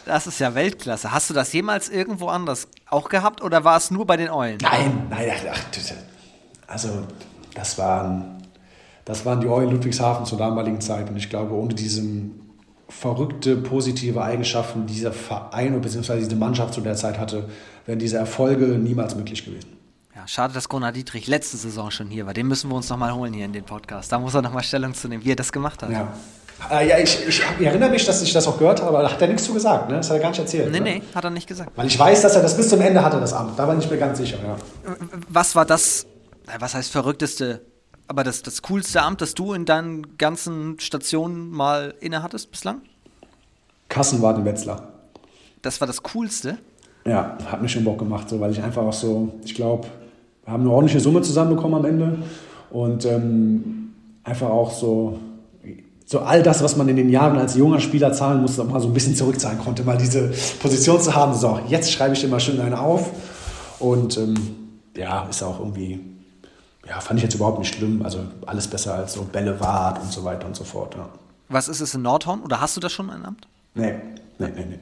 [0.05, 1.11] Das ist ja Weltklasse.
[1.11, 4.57] Hast du das jemals irgendwo anders auch gehabt oder war es nur bei den Eulen?
[4.61, 5.59] Nein, nein, ach,
[6.67, 6.89] also
[7.55, 8.43] das waren,
[9.05, 12.03] das waren die Eulen Ludwigshafen zur damaligen Zeit und ich glaube, ohne diese
[12.89, 16.19] verrückte positive Eigenschaften, die dieser Verein bzw.
[16.19, 17.49] diese Mannschaft zu der Zeit hatte,
[17.85, 19.77] wären diese Erfolge niemals möglich gewesen.
[20.15, 22.33] Ja, schade, dass Gunnar Dietrich letzte Saison schon hier war.
[22.33, 24.11] Den müssen wir uns nochmal holen hier in den Podcast.
[24.11, 25.91] Da muss er nochmal Stellung zu nehmen, wie er das gemacht hat.
[25.91, 26.11] Ja.
[26.71, 29.11] Äh, ja, ich, ich, ich, erinnere mich, dass ich das auch gehört habe, aber da
[29.11, 29.97] hat er nichts zu gesagt, ne?
[29.97, 30.71] Das hat er gar nicht erzählt.
[30.71, 30.83] Nee, ne?
[30.83, 31.71] nee, hat er nicht gesagt.
[31.75, 33.59] Weil ich weiß, dass er das bis zum Ende hatte, das Amt.
[33.59, 34.55] Da war ich mir ganz sicher, ja.
[35.29, 36.07] Was war das,
[36.59, 37.61] was heißt verrückteste,
[38.07, 42.81] aber das, das coolste Amt, das du in deinen ganzen Stationen mal innehattest bislang?
[43.89, 44.93] Kassenwart in Wetzlar.
[45.61, 46.57] Das war das Coolste?
[47.05, 49.87] Ja, hat mir schon Bock gemacht, so, weil ich einfach auch so, ich glaube,
[50.43, 52.17] wir haben eine ordentliche Summe zusammenbekommen am Ende
[52.69, 53.93] und ähm,
[54.23, 55.19] einfach auch so,
[56.05, 58.79] so all das, was man in den Jahren als junger Spieler zahlen musste, auch mal
[58.79, 62.27] so ein bisschen zurückzahlen konnte, mal diese Position zu haben, so, jetzt schreibe ich dir
[62.29, 63.11] mal schön eine auf
[63.79, 64.35] und ähm,
[64.95, 65.99] ja, ist auch irgendwie,
[66.87, 68.01] ja, fand ich jetzt überhaupt nicht schlimm.
[68.03, 70.95] Also alles besser als so Bällewart und so weiter und so fort.
[70.95, 71.09] Ja.
[71.49, 72.41] Was ist es in Nordhorn?
[72.41, 73.47] Oder hast du da schon ein Amt?
[73.73, 73.93] Nee,
[74.39, 74.79] nee, nee, nee.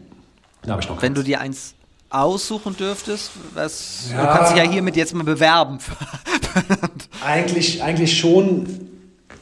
[0.64, 1.20] Da habe ich noch Wenn keins.
[1.20, 1.74] du dir eins
[2.10, 4.22] aussuchen dürftest, was, Ja.
[4.22, 5.80] du kannst dich ja hiermit jetzt mal bewerben.
[7.26, 8.66] Eigentlich, eigentlich schon,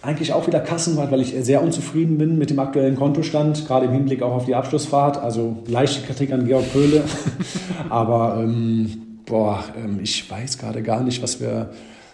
[0.02, 3.92] eigentlich auch wieder Kassenwart, weil ich sehr unzufrieden bin mit dem aktuellen Kontostand, gerade im
[3.92, 5.18] Hinblick auch auf die Abschlussfahrt.
[5.18, 7.04] Also leichte Kritik an Georg Pöhle.
[7.90, 11.70] Aber ähm, boah, ähm, ich weiß gerade gar nicht, was wir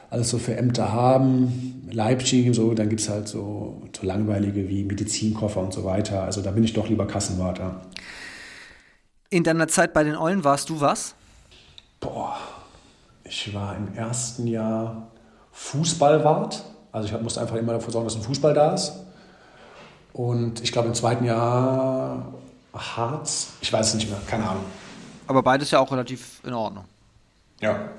[0.10, 1.88] alles so für Ämter haben.
[1.92, 6.24] Leipzig, so, dann gibt es halt so, so langweilige wie Medizinkoffer und so weiter.
[6.24, 7.60] Also da bin ich doch lieber Kassenwart.
[7.60, 7.82] Ja.
[9.30, 11.16] In deiner Zeit bei den Eulen warst du was?
[12.00, 12.38] Boah,
[13.24, 15.08] ich war im ersten Jahr
[15.52, 16.64] Fußballwart.
[16.92, 18.94] Also ich musste einfach immer dafür sorgen, dass ein Fußball da ist.
[20.14, 22.34] Und ich glaube im zweiten Jahr
[22.74, 23.50] Harz.
[23.62, 24.64] Ich weiß es nicht mehr, keine Ahnung.
[25.28, 26.86] Aber beides ja auch relativ in Ordnung.
[27.62, 27.90] Ja,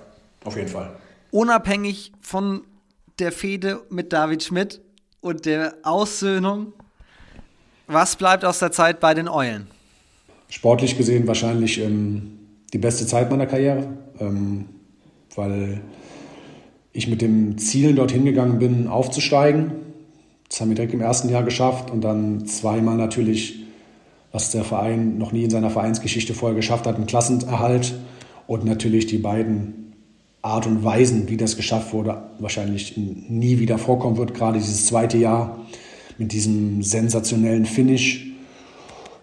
[0.44, 0.90] auf jeden Fall.
[1.30, 2.62] Unabhängig von
[3.18, 4.80] der Fehde mit David Schmidt
[5.20, 6.72] und der Aussöhnung,
[7.86, 9.68] was bleibt aus der Zeit bei den Eulen?
[10.48, 12.38] Sportlich gesehen wahrscheinlich ähm,
[12.72, 13.86] die beste Zeit meiner Karriere,
[14.18, 14.66] ähm,
[15.36, 15.80] weil
[16.92, 19.72] ich mit dem Ziel dorthin gegangen bin, aufzusteigen.
[20.48, 23.64] Das haben wir direkt im ersten Jahr geschafft und dann zweimal natürlich,
[24.32, 27.94] was der Verein noch nie in seiner Vereinsgeschichte vorher geschafft hat, einen Klassenerhalt
[28.48, 29.79] und natürlich die beiden
[30.42, 34.34] Art und Weisen, wie das geschafft wurde, wahrscheinlich nie wieder vorkommen wird.
[34.34, 35.58] Gerade dieses zweite Jahr
[36.18, 38.26] mit diesem sensationellen Finish.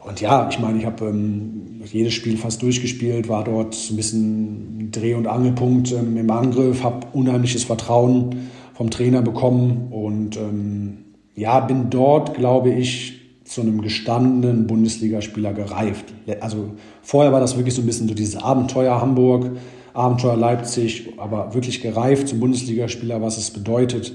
[0.06, 4.89] Und ja, ich meine, ich habe ähm, jedes Spiel fast durchgespielt, war dort ein bisschen
[4.91, 10.98] Dreh- und Angelpunkt ähm, im Angriff, habe unheimliches Vertrauen vom Trainer bekommen und ähm,
[11.35, 16.14] ja, bin dort, glaube ich, zu einem gestandenen Bundesligaspieler gereift.
[16.41, 16.72] Also
[17.02, 19.52] vorher war das wirklich so ein bisschen so dieses Abenteuer Hamburg,
[19.98, 24.14] Abenteuer Leipzig, aber wirklich gereift zum Bundesligaspieler, was es bedeutet,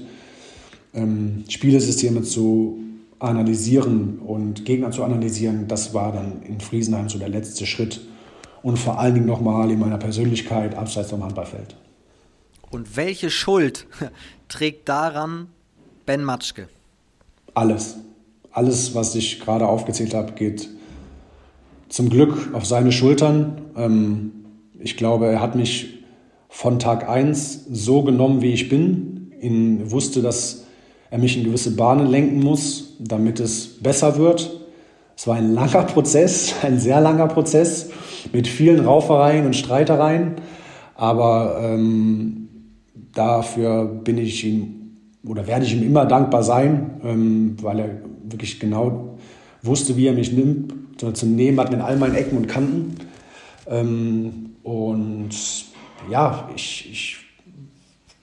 [0.93, 2.79] ähm, Spielesysteme zu
[3.19, 8.01] analysieren und Gegner zu analysieren, das war dann in Friesenheim so der letzte Schritt.
[8.61, 11.75] Und vor allen Dingen nochmal in meiner Persönlichkeit abseits vom Handballfeld.
[12.71, 13.85] Und welche Schuld
[14.47, 15.47] trägt daran
[16.05, 16.69] Ben Matschke?
[17.53, 17.97] Alles.
[18.51, 20.69] Alles, was ich gerade aufgezählt habe, geht
[21.89, 23.61] zum Glück auf seine Schultern.
[23.75, 24.42] Ähm,
[24.83, 25.99] ich glaube, er hat mich
[26.49, 29.31] von Tag 1 so genommen, wie ich bin.
[29.41, 30.65] Ihn wusste, dass
[31.09, 34.59] er mich in gewisse Bahnen lenken muss, damit es besser wird.
[35.15, 37.89] Es war ein langer Prozess, ein sehr langer Prozess
[38.33, 40.35] mit vielen Raufereien und Streitereien.
[40.95, 42.49] Aber ähm,
[43.13, 44.79] dafür bin ich ihm
[45.25, 47.89] oder werde ich ihm immer dankbar sein, ähm, weil er
[48.29, 49.17] wirklich genau
[49.61, 52.95] wusste, wie er mich nimmt, zu nehmen hat mit all meinen Ecken und Kanten.
[53.67, 55.29] Ähm, und
[56.09, 57.17] ja, ich, ich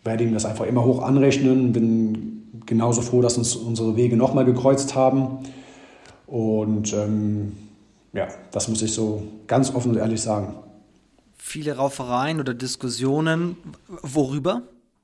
[0.04, 4.44] werde ihm das einfach immer hoch anrechnen, bin genauso froh, dass uns unsere Wege nochmal
[4.44, 5.38] gekreuzt haben.
[6.26, 7.56] Und ähm,
[8.12, 10.54] ja, das muss ich so ganz offen und ehrlich sagen.
[11.36, 13.56] Viele Raufereien oder Diskussionen.
[13.88, 14.62] Worüber?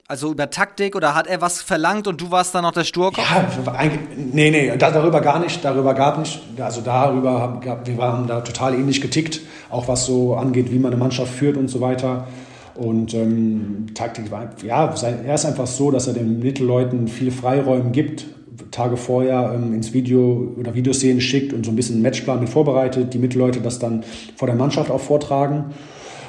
[0.08, 3.26] Also über Taktik oder hat er was verlangt und du warst dann noch der Sturkopf?
[3.28, 6.40] Ja, nee, nee, da, darüber gar nicht, darüber gar nicht.
[6.60, 10.78] Also darüber, haben, gab- wir waren da total ähnlich getickt, auch was so angeht, wie
[10.78, 12.28] man eine Mannschaft führt und so weiter.
[12.76, 17.90] Und ähm, Taktik war, ja, er ist einfach so, dass er den Mittelleuten viel Freiräume
[17.90, 18.26] gibt,
[18.70, 22.48] Tage vorher ähm, ins Video oder Videoszenen schickt und so ein bisschen einen Matchplan mit
[22.48, 24.04] vorbereitet, die Mittelleute das dann
[24.36, 25.66] vor der Mannschaft auch vortragen.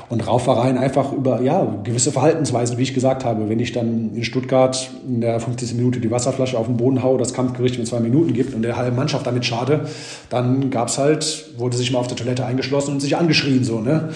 [0.09, 3.49] Und Raufereien einfach über ja, gewisse Verhaltensweisen, wie ich gesagt habe.
[3.49, 5.73] Wenn ich dann in Stuttgart in der 50.
[5.75, 8.77] Minute die Wasserflasche auf den Boden haue, das Kampfgericht mit zwei Minuten gibt und der
[8.77, 9.81] halben Mannschaft damit schade,
[10.29, 13.65] dann gab's halt, wurde sich mal auf der Toilette eingeschlossen und sich angeschrien.
[13.65, 14.09] so ne?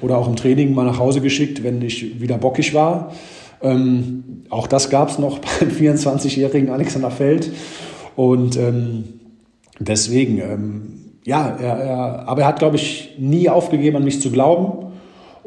[0.00, 3.12] Oder auch im Training mal nach Hause geschickt, wenn ich wieder bockig war.
[3.62, 7.52] Ähm, auch das gab's noch beim 24-jährigen Alexander Feld.
[8.16, 9.04] Und ähm,
[9.78, 10.82] deswegen, ähm,
[11.24, 14.85] ja, er, er, aber er hat, glaube ich, nie aufgegeben, an mich zu glauben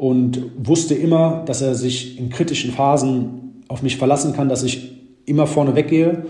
[0.00, 4.98] und wusste immer, dass er sich in kritischen Phasen auf mich verlassen kann, dass ich
[5.26, 6.24] immer vorne weggehe.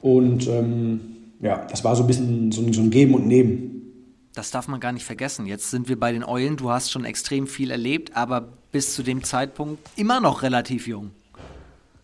[0.00, 1.00] Und ähm,
[1.40, 3.92] ja, das war so ein bisschen so ein, so ein Geben und Nehmen.
[4.34, 5.46] Das darf man gar nicht vergessen.
[5.46, 6.56] Jetzt sind wir bei den Eulen.
[6.56, 11.12] Du hast schon extrem viel erlebt, aber bis zu dem Zeitpunkt immer noch relativ jung.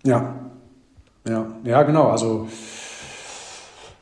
[0.05, 0.36] Ja,
[1.28, 2.11] ja, ja, genau.
[2.11, 2.47] Also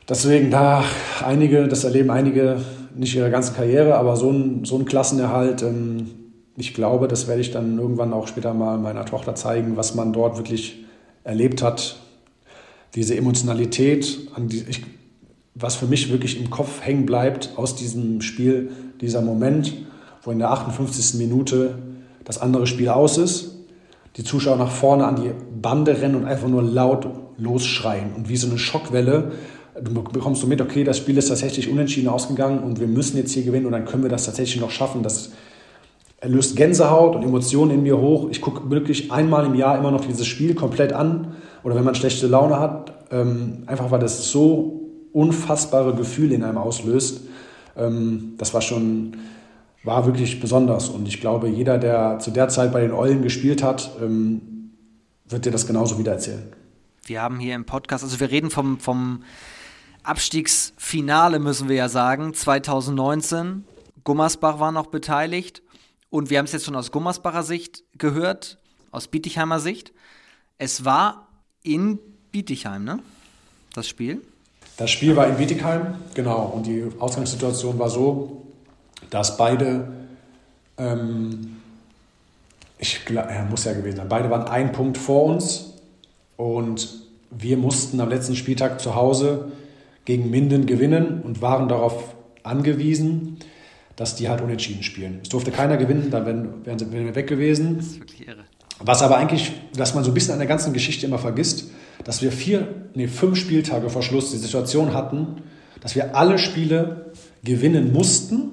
[0.07, 0.83] deswegen da
[1.25, 2.61] einige, das erleben einige
[2.95, 6.11] nicht ihre ganze Karriere, aber so ein, so ein Klassenerhalt, ähm,
[6.57, 10.11] ich glaube, das werde ich dann irgendwann auch später mal meiner Tochter zeigen, was man
[10.11, 10.83] dort wirklich
[11.23, 11.97] erlebt hat.
[12.95, 14.83] Diese Emotionalität, die, ich,
[15.53, 18.71] was für mich wirklich im Kopf hängen bleibt aus diesem Spiel,
[19.01, 19.73] dieser Moment,
[20.23, 21.19] wo in der 58.
[21.19, 21.77] Minute
[22.23, 23.55] das andere Spiel aus ist,
[24.15, 25.31] die Zuschauer nach vorne an die
[25.61, 27.07] Bande rennen und einfach nur laut
[27.37, 28.13] losschreien.
[28.15, 29.31] Und wie so eine Schockwelle
[29.79, 33.31] du bekommst du mit, okay, das Spiel ist tatsächlich unentschieden ausgegangen und wir müssen jetzt
[33.33, 35.03] hier gewinnen und dann können wir das tatsächlich noch schaffen.
[35.03, 35.31] Das
[36.23, 38.29] löst Gänsehaut und Emotionen in mir hoch.
[38.31, 41.95] Ich gucke wirklich einmal im Jahr immer noch dieses Spiel komplett an oder wenn man
[41.95, 47.21] schlechte Laune hat, ähm, einfach weil das so unfassbare Gefühle in einem auslöst.
[47.75, 49.17] Ähm, das war schon,
[49.83, 50.89] war wirklich besonders.
[50.89, 54.71] Und ich glaube, jeder, der zu der Zeit bei den Eulen gespielt hat, ähm,
[55.25, 56.43] wird dir das genauso wieder erzählen.
[57.05, 59.23] Wir haben hier im Podcast, also wir reden vom, vom
[60.03, 63.65] Abstiegsfinale, müssen wir ja sagen, 2019.
[64.03, 65.61] Gummersbach war noch beteiligt.
[66.09, 68.57] Und wir haben es jetzt schon aus Gummersbacher Sicht gehört,
[68.91, 69.91] aus Bietigheimer Sicht.
[70.57, 71.27] Es war
[71.63, 71.99] in
[72.31, 72.99] Bietigheim, ne?
[73.73, 74.21] Das Spiel.
[74.77, 76.45] Das Spiel war in Bietigheim, genau.
[76.55, 78.45] Und die Ausgangssituation war so,
[79.09, 79.91] dass beide,
[80.77, 81.57] ähm,
[82.77, 85.73] ich glaube, ja, muss ja gewesen sein, beide waren ein Punkt vor uns
[86.37, 87.01] und
[87.31, 89.51] wir mussten am letzten Spieltag zu Hause
[90.05, 93.39] gegen Minden gewinnen und waren darauf angewiesen,
[93.97, 95.19] dass die halt unentschieden spielen.
[95.23, 97.77] Es durfte keiner gewinnen, dann wären, wären, wären wir weg gewesen.
[97.77, 98.45] Das ist wirklich irre.
[98.79, 101.71] Was aber eigentlich, was man so ein bisschen an der ganzen Geschichte immer vergisst,
[102.03, 105.41] dass wir vier, nee, fünf Spieltage vor Schluss die Situation hatten,
[105.81, 107.11] dass wir alle Spiele
[107.43, 108.51] gewinnen mussten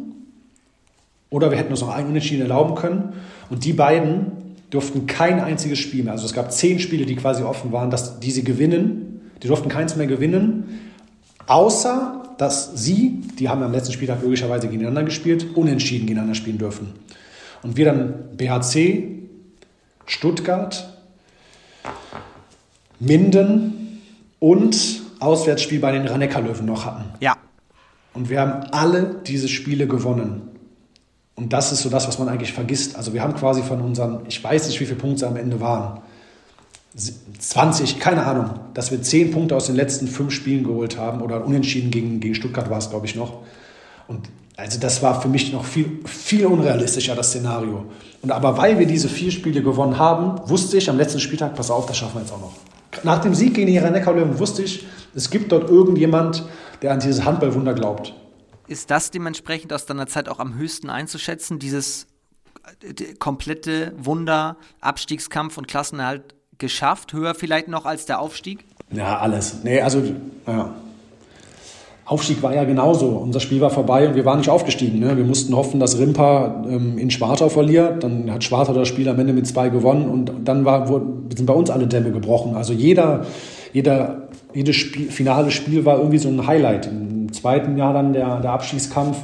[1.29, 3.13] oder wir hätten uns noch einen Unentschieden erlauben können.
[3.51, 4.33] Und die beiden
[4.71, 6.13] durften kein einziges Spiel mehr.
[6.13, 9.31] Also es gab zehn Spiele, die quasi offen waren, dass die sie gewinnen.
[9.43, 10.81] Die durften keins mehr gewinnen,
[11.47, 16.93] außer dass sie, die haben am letzten Spieltag logischerweise gegeneinander gespielt, unentschieden gegeneinander spielen dürfen.
[17.63, 19.21] Und wir dann BHC,
[20.07, 20.99] Stuttgart,
[23.01, 24.01] Minden
[24.39, 27.05] und Auswärtsspiel bei den Rhein-Neckar-Löwen noch hatten.
[27.21, 27.37] Ja.
[28.13, 30.43] Und wir haben alle diese Spiele gewonnen.
[31.35, 32.97] Und das ist so das, was man eigentlich vergisst.
[32.97, 36.01] Also wir haben quasi von unseren, ich weiß nicht, wie viele Punkte am Ende waren,
[36.97, 41.45] 20, keine Ahnung, dass wir 10 Punkte aus den letzten fünf Spielen geholt haben oder
[41.45, 43.43] unentschieden gegen, gegen Stuttgart war es, glaube ich, noch.
[44.07, 47.87] Und also das war für mich noch viel, viel unrealistischer, das Szenario.
[48.23, 51.71] Und aber weil wir diese vier Spiele gewonnen haben, wusste ich am letzten Spieltag, pass
[51.71, 52.55] auf, das schaffen wir jetzt auch noch.
[53.03, 56.45] Nach dem Sieg gegen die Rhein-Neckar-Löwen wusste ich, es gibt dort irgendjemand,
[56.83, 58.15] der an dieses Handballwunder glaubt.
[58.69, 62.07] Ist das dementsprechend aus deiner Zeit auch am höchsten einzuschätzen, dieses
[62.81, 67.13] äh, komplette Wunder, Abstiegskampf und Klassenerhalt geschafft?
[67.13, 68.65] Höher vielleicht noch als der Aufstieg?
[68.93, 69.59] Ja, alles.
[69.65, 70.03] Nee, also,
[70.47, 70.75] ja.
[72.07, 73.07] Aufstieg war ja genauso.
[73.07, 74.99] Unser Spiel war vorbei und wir waren nicht aufgestiegen.
[74.99, 75.17] Ne?
[75.17, 78.05] Wir mussten hoffen, dass Rimpa ähm, in Sparta verliert.
[78.05, 81.01] Dann hat Sparta das Spiel am Ende mit zwei gewonnen und dann war, wo,
[81.35, 82.57] sind bei uns alle Dämme gebrochen.
[82.57, 83.25] Also jeder,
[83.73, 86.87] jeder, jedes Spiel, finale Spiel war irgendwie so ein Highlight.
[86.89, 89.17] Im zweiten Jahr dann der, der Abstiegskampf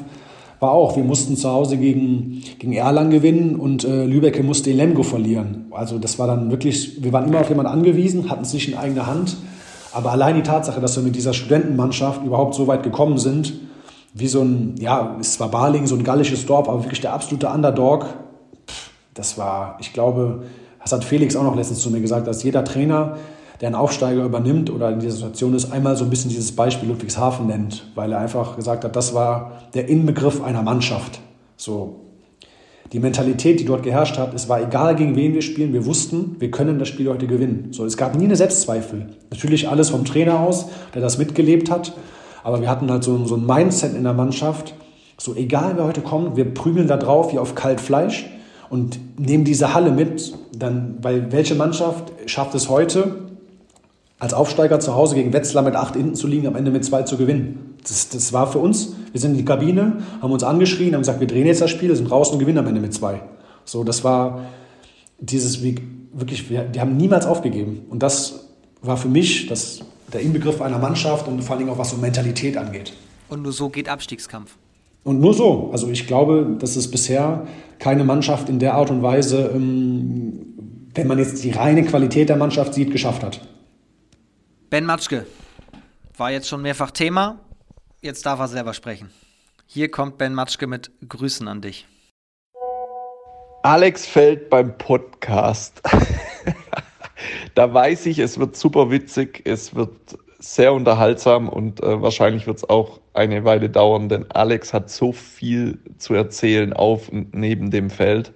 [0.60, 5.02] war auch, wir mussten zu Hause gegen, gegen Erlangen gewinnen und äh, Lübeck musste Lemgo
[5.02, 5.66] verlieren.
[5.70, 8.76] Also das war dann wirklich, wir waren immer auf jemanden angewiesen, hatten es nicht in
[8.76, 9.38] eigener Hand.
[9.92, 13.54] Aber allein die Tatsache, dass wir mit dieser Studentenmannschaft überhaupt so weit gekommen sind,
[14.12, 17.48] wie so ein, ja, ist zwar Baling, so ein gallisches Dorf, aber wirklich der absolute
[17.48, 18.06] Underdog,
[19.14, 20.42] das war, ich glaube,
[20.82, 23.16] das hat Felix auch noch letztens zu mir gesagt, dass jeder Trainer,
[23.60, 26.88] der einen Aufsteiger übernimmt oder in dieser Situation ist, einmal so ein bisschen dieses Beispiel
[26.88, 31.20] Ludwigshafen nennt, weil er einfach gesagt hat, das war der Inbegriff einer Mannschaft.
[31.56, 31.96] So.
[32.92, 36.36] Die Mentalität, die dort geherrscht hat, es war egal, gegen wen wir spielen, wir wussten,
[36.40, 37.68] wir können das Spiel heute gewinnen.
[37.70, 39.10] So, es gab nie eine Selbstzweifel.
[39.30, 41.92] Natürlich alles vom Trainer aus, der das mitgelebt hat,
[42.42, 44.74] aber wir hatten halt so, so ein Mindset in der Mannschaft,
[45.18, 48.26] so egal wer heute kommt, wir prügeln da drauf wie auf kalt Fleisch
[48.70, 53.29] und nehmen diese Halle mit, dann, weil welche Mannschaft schafft es heute,
[54.20, 57.02] als Aufsteiger zu Hause gegen Wetzlar mit acht hinten zu liegen, am Ende mit zwei
[57.02, 57.74] zu gewinnen.
[57.82, 61.20] Das, das war für uns, wir sind in die Kabine, haben uns angeschrien, haben gesagt,
[61.20, 63.22] wir drehen jetzt das Spiel, sind raus und gewinnen am Ende mit zwei.
[63.64, 64.42] So, das war
[65.18, 67.86] dieses, wirklich, wir, die haben niemals aufgegeben.
[67.88, 68.46] Und das
[68.82, 69.80] war für mich das,
[70.12, 72.92] der Inbegriff einer Mannschaft und vor allen Dingen auch was so Mentalität angeht.
[73.30, 74.56] Und nur so geht Abstiegskampf.
[75.02, 75.70] Und nur so.
[75.72, 77.46] Also ich glaube, dass es bisher
[77.78, 80.40] keine Mannschaft in der Art und Weise, ähm,
[80.94, 83.40] wenn man jetzt die reine Qualität der Mannschaft sieht, geschafft hat.
[84.70, 85.26] Ben Matschke
[86.16, 87.40] war jetzt schon mehrfach Thema.
[88.02, 89.10] Jetzt darf er selber sprechen.
[89.66, 91.88] Hier kommt Ben Matschke mit Grüßen an dich.
[93.64, 95.82] Alex fällt beim Podcast.
[97.56, 99.90] da weiß ich, es wird super witzig, es wird
[100.38, 105.10] sehr unterhaltsam und äh, wahrscheinlich wird es auch eine Weile dauern, denn Alex hat so
[105.10, 108.32] viel zu erzählen auf und neben dem Feld.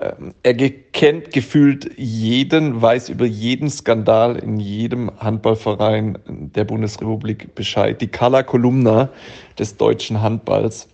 [0.00, 8.00] Ähm, er kennt gefühlt jeden, weiß über jeden Skandal in jedem Handballverein der Bundesrepublik Bescheid.
[8.00, 9.10] Die Kala Kolumna
[9.58, 10.88] des deutschen Handballs.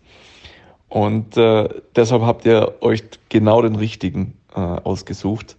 [0.89, 5.57] Und äh, deshalb habt ihr euch genau den richtigen äh, ausgesucht.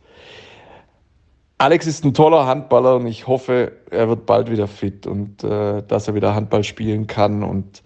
[1.57, 5.83] Alex ist ein toller Handballer und ich hoffe, er wird bald wieder fit und äh,
[5.87, 7.43] dass er wieder Handball spielen kann.
[7.43, 7.81] Und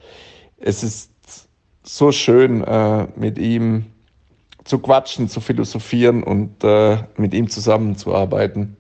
[0.58, 1.12] es ist
[1.84, 3.86] so schön, äh, mit ihm
[4.66, 8.76] zu quatschen, zu philosophieren und äh, mit ihm zusammenzuarbeiten.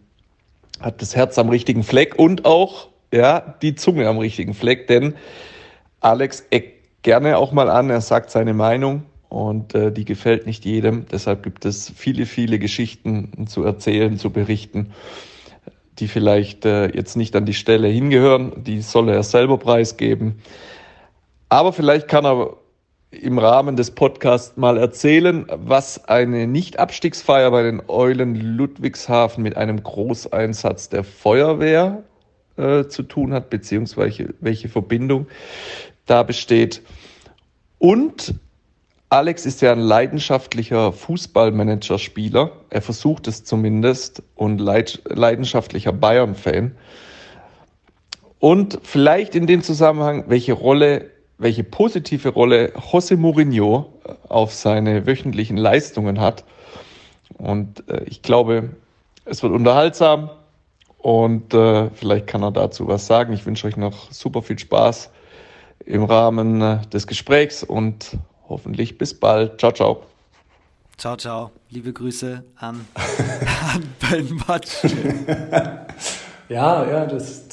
[0.81, 5.15] Hat das Herz am richtigen Fleck und auch ja, die Zunge am richtigen Fleck, denn
[6.01, 10.65] Alex eckt gerne auch mal an, er sagt seine Meinung und äh, die gefällt nicht
[10.65, 11.05] jedem.
[11.11, 14.91] Deshalb gibt es viele, viele Geschichten zu erzählen, zu berichten,
[15.99, 18.63] die vielleicht äh, jetzt nicht an die Stelle hingehören.
[18.63, 20.41] Die soll er selber preisgeben.
[21.47, 22.57] Aber vielleicht kann er
[23.21, 29.81] im Rahmen des Podcasts mal erzählen, was eine Nicht-Abstiegsfeier bei den Eulen Ludwigshafen mit einem
[29.81, 32.03] Großeinsatz der Feuerwehr
[32.57, 35.27] äh, zu tun hat, beziehungsweise welche Verbindung
[36.05, 36.81] da besteht.
[37.79, 38.35] Und
[39.09, 42.51] Alex ist ja ein leidenschaftlicher Fußballmanager-Spieler.
[42.69, 46.75] Er versucht es zumindest und leidenschaftlicher Bayern-Fan.
[48.39, 53.93] Und vielleicht in dem Zusammenhang, welche Rolle, welche positive Rolle José Mourinho
[54.29, 56.45] auf seine wöchentlichen Leistungen hat.
[57.37, 58.69] Und äh, ich glaube,
[59.25, 60.29] es wird unterhaltsam
[60.97, 63.33] und äh, vielleicht kann er dazu was sagen.
[63.33, 65.11] Ich wünsche euch noch super viel Spaß
[65.85, 68.17] im Rahmen äh, des Gesprächs und
[68.47, 69.59] hoffentlich bis bald.
[69.59, 70.03] Ciao, ciao.
[70.97, 71.51] Ciao, ciao.
[71.69, 72.87] Liebe Grüße an,
[73.73, 74.83] an Ben Matsch.
[76.49, 77.44] ja, ja, das,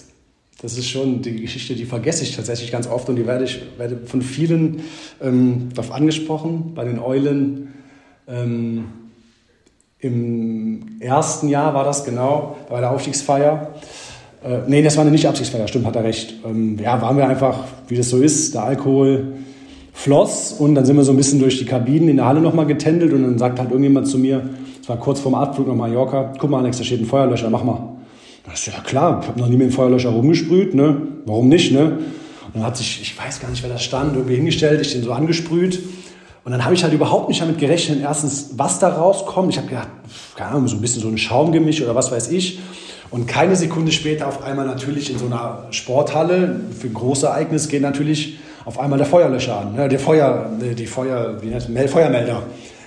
[0.63, 3.61] das ist schon die Geschichte, die vergesse ich tatsächlich ganz oft und die werde ich
[3.79, 4.83] werde von vielen
[5.21, 7.75] ähm, darauf angesprochen, bei den Eulen.
[8.29, 8.85] Ähm,
[9.99, 13.75] Im ersten Jahr war das genau, bei der Aufstiegsfeier.
[14.45, 16.35] Äh, nee, das war eine Nicht-Abstiegsfeier, stimmt, hat er recht.
[16.45, 19.33] Ähm, ja, waren wir einfach, wie das so ist, der Alkohol
[19.93, 22.67] floss und dann sind wir so ein bisschen durch die Kabinen in der Halle nochmal
[22.67, 24.49] getändelt und dann sagt halt irgendjemand zu mir,
[24.81, 27.65] es war kurz vorm Abflug nach Mallorca, guck mal Alex, da steht ein Feuerlöscher, mach
[27.65, 27.92] mal.
[28.45, 31.03] Da ist ja klar, ich habe noch nie mit dem Feuerlöscher rumgesprüht, ne?
[31.27, 31.99] warum nicht, ne?
[32.47, 35.03] Und dann hat sich, ich weiß gar nicht, wer da stand, irgendwie hingestellt, ich den
[35.03, 35.81] so angesprüht
[36.45, 39.53] und dann habe ich halt überhaupt nicht damit gerechnet, erstens, was da rauskommt.
[39.53, 39.89] Ich habe gedacht,
[40.35, 42.59] keine Ahnung, so ein bisschen so ein Schaumgemisch oder was weiß ich.
[43.11, 47.69] Und keine Sekunde später auf einmal natürlich in so einer Sporthalle, für ein großes Ereignis
[47.69, 49.89] geht natürlich auf einmal der Feuerlöscher an, ne?
[49.89, 52.43] der Feuer, die Feuer, wie nennt man, Feuermelder.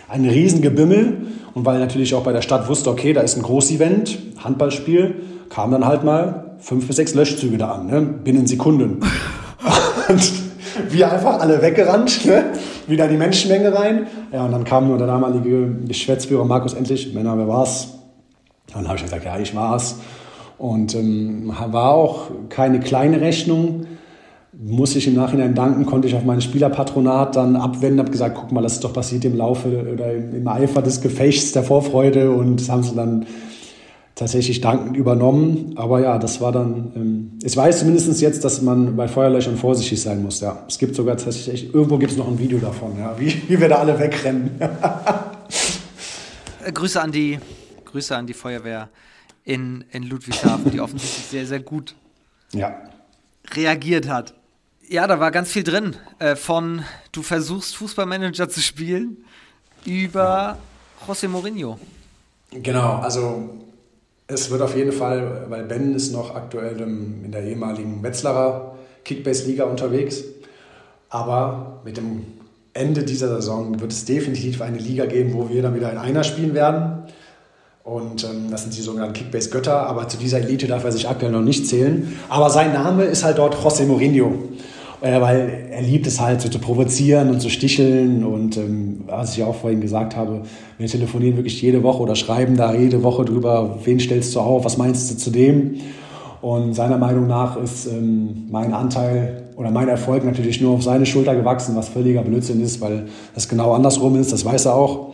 [0.09, 1.17] Ein Riesengebimmel.
[1.53, 5.15] Und weil natürlich auch bei der Stadt wusste, okay, da ist ein Großevent, Handballspiel,
[5.55, 8.01] kamen dann halt mal fünf bis sechs Löschzüge da an, ne?
[8.01, 8.99] binnen Sekunden.
[10.09, 10.31] und
[10.89, 12.43] wir einfach alle weggerannt, ne?
[12.87, 14.07] wieder die Menschenmenge rein.
[14.33, 17.93] Ja, und dann kam nur der damalige Geschwätzführer Markus endlich, Männer, wer war's?
[18.73, 19.99] Und dann habe ich gesagt, ja, ich war's.
[20.57, 23.85] Und ähm, war auch keine kleine Rechnung
[24.57, 28.51] muss ich im Nachhinein danken, konnte ich auf mein Spielerpatronat dann abwenden, habe gesagt, guck
[28.51, 32.61] mal, das ist doch passiert im Laufe oder im, Eifer des Gefechts der Vorfreude und
[32.61, 33.25] das haben sie dann
[34.15, 35.73] tatsächlich dankend übernommen.
[35.75, 40.01] Aber ja, das war dann, ähm, ich weiß zumindest jetzt, dass man bei Feuerlöchern vorsichtig
[40.01, 40.39] sein muss.
[40.39, 43.59] Ja, es gibt sogar tatsächlich, irgendwo gibt es noch ein Video davon, ja, wie, wie
[43.59, 44.51] wir da alle wegrennen.
[46.63, 47.39] Äh, Grüße an die,
[47.85, 48.89] Grüße an die Feuerwehr
[49.43, 51.93] in, in Ludwigshafen, die offensichtlich sehr, sehr gut
[52.53, 52.75] ja.
[53.51, 54.33] reagiert hat.
[54.87, 55.95] Ja, da war ganz viel drin.
[56.19, 59.17] Äh, von du versuchst Fußballmanager zu spielen
[59.85, 60.57] über
[61.07, 61.79] José Mourinho.
[62.51, 63.64] Genau, also
[64.27, 69.65] es wird auf jeden Fall, weil Ben ist noch aktuell in der ehemaligen Wetzlarer Kickbase-Liga
[69.65, 70.23] unterwegs.
[71.09, 72.25] Aber mit dem
[72.73, 76.23] Ende dieser Saison wird es definitiv eine Liga geben, wo wir dann wieder in einer
[76.23, 77.03] spielen werden.
[77.83, 79.85] Und ähm, das sind die sogenannten Kickbase-Götter.
[79.87, 82.17] Aber zu dieser Elite darf er sich aktuell noch nicht zählen.
[82.27, 84.49] Aber sein Name ist halt dort José Mourinho
[85.05, 89.37] äh, weil er liebt es halt so zu provozieren und zu sticheln und ähm, was
[89.37, 90.41] ich auch vorhin gesagt habe,
[90.79, 94.65] wir telefonieren wirklich jede Woche oder schreiben da jede Woche drüber, wen stellst du auf,
[94.65, 95.75] was meinst du zu dem?
[96.41, 101.05] Und seiner Meinung nach ist ähm, mein Anteil oder mein Erfolg natürlich nur auf seine
[101.05, 103.05] Schulter gewachsen, was völliger Blödsinn ist, weil
[103.35, 105.13] das genau andersrum ist, das weiß er auch.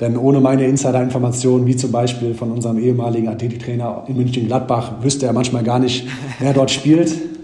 [0.00, 5.32] Denn ohne meine Insider-Informationen, wie zum Beispiel von unserem ehemaligen Athletiktrainer in München-Gladbach, wüsste er
[5.32, 6.06] manchmal gar nicht,
[6.40, 7.39] wer dort spielt.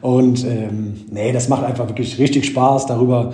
[0.00, 3.32] Und ähm, nee, das macht einfach wirklich richtig Spaß, darüber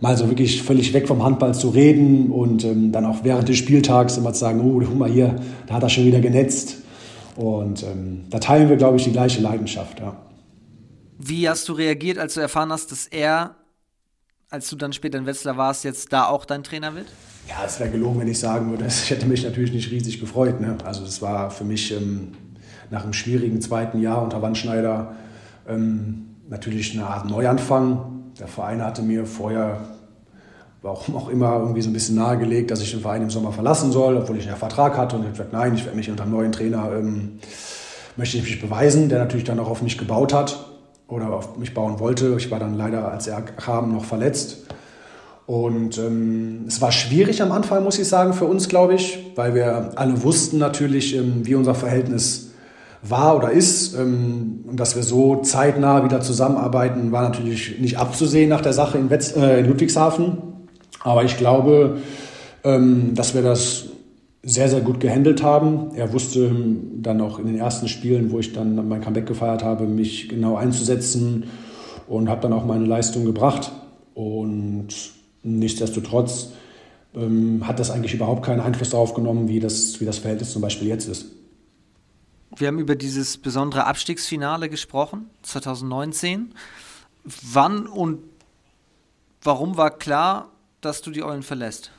[0.00, 3.56] mal so wirklich völlig weg vom Handball zu reden und ähm, dann auch während des
[3.56, 5.36] Spieltags immer zu sagen, oh, guck mal hier,
[5.66, 6.78] da hat er schon wieder genetzt.
[7.36, 10.00] Und ähm, da teilen wir, glaube ich, die gleiche Leidenschaft.
[10.00, 10.16] Ja.
[11.18, 13.54] Wie hast du reagiert, als du erfahren hast, dass er,
[14.50, 17.06] als du dann später in Wetzlar warst, jetzt da auch dein Trainer wird?
[17.48, 20.60] Ja, es wäre gelogen, wenn ich sagen würde, ich hätte mich natürlich nicht riesig gefreut.
[20.60, 20.76] Ne?
[20.84, 22.32] Also das war für mich ähm,
[22.90, 25.14] nach einem schwierigen zweiten Jahr unter Wandschneider
[25.68, 28.32] ähm, natürlich eine Art Neuanfang.
[28.38, 29.80] Der Verein hatte mir vorher
[30.82, 33.92] warum auch immer irgendwie so ein bisschen nahegelegt, dass ich den Verein im Sommer verlassen
[33.92, 35.16] soll, obwohl ich einen Vertrag hatte.
[35.16, 37.38] Und ich habe gesagt, nein, ich werde mich unter einem neuen Trainer, ähm,
[38.16, 40.66] möchte ich mich beweisen, der natürlich dann auch auf mich gebaut hat
[41.08, 42.34] oder auf mich bauen wollte.
[42.36, 44.66] Ich war dann leider, als er kam, noch verletzt.
[45.46, 49.54] Und ähm, es war schwierig am Anfang, muss ich sagen, für uns, glaube ich, weil
[49.54, 52.51] wir alle wussten natürlich, ähm, wie unser Verhältnis
[53.02, 53.94] war oder ist.
[53.94, 59.10] Ähm, dass wir so zeitnah wieder zusammenarbeiten, war natürlich nicht abzusehen nach der Sache in,
[59.10, 60.38] Wetz, äh, in Ludwigshafen.
[61.00, 61.98] Aber ich glaube,
[62.64, 63.86] ähm, dass wir das
[64.44, 65.94] sehr, sehr gut gehandelt haben.
[65.94, 66.50] Er wusste
[66.96, 70.56] dann auch in den ersten Spielen, wo ich dann mein Comeback gefeiert habe, mich genau
[70.56, 71.44] einzusetzen
[72.08, 73.70] und habe dann auch meine Leistung gebracht.
[74.14, 74.88] Und
[75.44, 76.50] nichtsdestotrotz
[77.14, 80.62] ähm, hat das eigentlich überhaupt keinen Einfluss darauf genommen, wie das, wie das Verhältnis zum
[80.62, 81.26] Beispiel jetzt ist.
[82.56, 86.54] Wir haben über dieses besondere Abstiegsfinale gesprochen, 2019.
[87.50, 88.18] Wann und
[89.42, 90.48] warum war klar,
[90.80, 91.92] dass du die Eulen verlässt?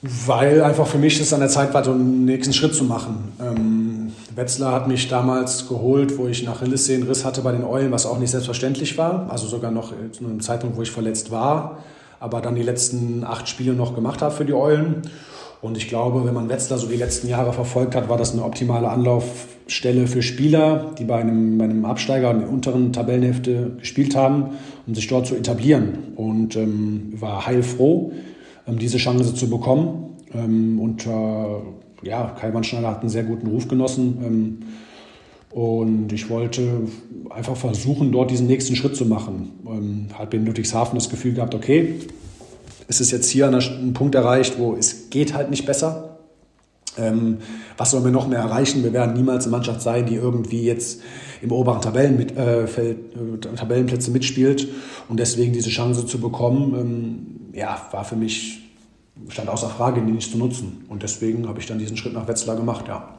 [0.00, 3.32] Weil einfach für mich es an der Zeit war, einen nächsten Schritt zu machen.
[3.40, 8.06] Ähm, Wetzlar hat mich damals geholt, wo ich nach Riss hatte bei den Eulen, was
[8.06, 9.28] auch nicht selbstverständlich war.
[9.28, 11.82] Also sogar noch zu einem Zeitpunkt, wo ich verletzt war,
[12.20, 15.02] aber dann die letzten acht Spiele noch gemacht habe für die Eulen.
[15.60, 18.44] Und ich glaube, wenn man Wetzlar so die letzten Jahre verfolgt hat, war das eine
[18.44, 24.14] optimale Anlaufstelle für Spieler, die bei einem, bei einem Absteiger in der unteren Tabellenhälfte gespielt
[24.14, 24.50] haben,
[24.86, 26.14] um sich dort zu etablieren.
[26.14, 28.12] Und ähm, war heilfroh,
[28.68, 30.16] ähm, diese Chance zu bekommen.
[30.32, 34.18] Ähm, und äh, ja, Kai Wandschneider hat einen sehr guten Ruf genossen.
[34.24, 34.58] Ähm,
[35.50, 36.82] und ich wollte
[37.30, 39.58] einfach versuchen, dort diesen nächsten Schritt zu machen.
[39.66, 41.94] Ähm, habe in Ludwigshafen das Gefühl gehabt, okay,
[42.88, 46.18] es ist jetzt hier an einem Punkt erreicht, wo es geht halt nicht besser.
[46.96, 47.38] Ähm,
[47.76, 48.82] was sollen wir noch mehr erreichen?
[48.82, 51.02] Wir werden niemals eine Mannschaft sein, die irgendwie jetzt
[51.42, 52.96] im oberen Tabellen äh, äh,
[53.56, 54.68] Tabellenplätze mitspielt.
[55.08, 58.62] Und deswegen diese Chance zu bekommen, ähm, ja, war für mich,
[59.28, 60.84] stand außer Frage, die nicht zu nutzen.
[60.88, 63.17] Und deswegen habe ich dann diesen Schritt nach Wetzlar gemacht, ja.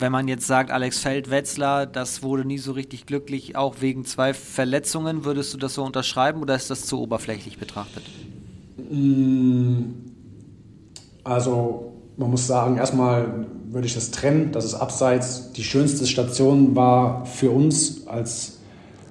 [0.00, 4.32] Wenn man jetzt sagt, Alex Feld-Wetzlar, das wurde nie so richtig glücklich, auch wegen zwei
[4.32, 8.04] Verletzungen, würdest du das so unterschreiben oder ist das zu oberflächlich betrachtet?
[8.90, 9.86] Mm,
[11.24, 16.76] also man muss sagen, erstmal würde ich das trennen, dass es abseits die schönste Station
[16.76, 18.60] war für uns als,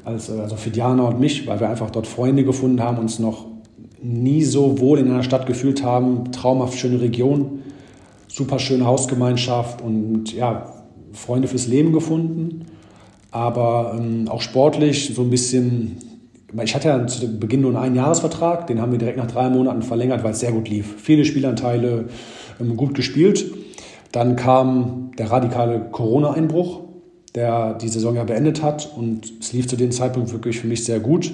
[0.06, 3.46] als also für Diana und mich, weil wir einfach dort Freunde gefunden haben, uns noch
[4.02, 7.64] nie so wohl in einer Stadt gefühlt haben, traumhaft schöne Region,
[8.30, 10.77] super schöne Hausgemeinschaft und ja,
[11.18, 12.66] Freunde fürs Leben gefunden,
[13.32, 15.98] aber ähm, auch sportlich so ein bisschen
[16.64, 19.82] ich hatte ja zu Beginn nur einen Einjahresvertrag, den haben wir direkt nach drei Monaten
[19.82, 20.96] verlängert, weil es sehr gut lief.
[20.98, 22.06] Viele Spielanteile,
[22.60, 23.46] ähm, gut gespielt.
[24.12, 26.82] Dann kam der radikale Corona-Einbruch,
[27.36, 30.86] der die Saison ja beendet hat und es lief zu dem Zeitpunkt wirklich für mich
[30.86, 31.34] sehr gut.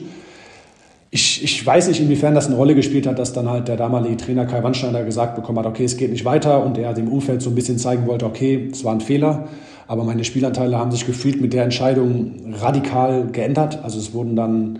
[1.11, 4.17] Ich, ich weiß nicht, inwiefern das eine Rolle gespielt hat, dass dann halt der damalige
[4.17, 7.43] Trainer Kai Wandschneider gesagt bekommen hat, okay, es geht nicht weiter und er dem Umfeld
[7.43, 9.47] so ein bisschen zeigen wollte, okay, es war ein Fehler.
[9.87, 13.79] Aber meine Spielanteile haben sich gefühlt mit der Entscheidung radikal geändert.
[13.83, 14.79] Also es wurden dann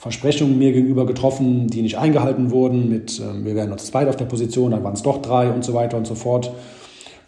[0.00, 4.16] Versprechungen mir gegenüber getroffen, die nicht eingehalten wurden, mit äh, wir werden noch zweit auf
[4.16, 6.54] der Position, dann waren es doch drei und so weiter und so fort.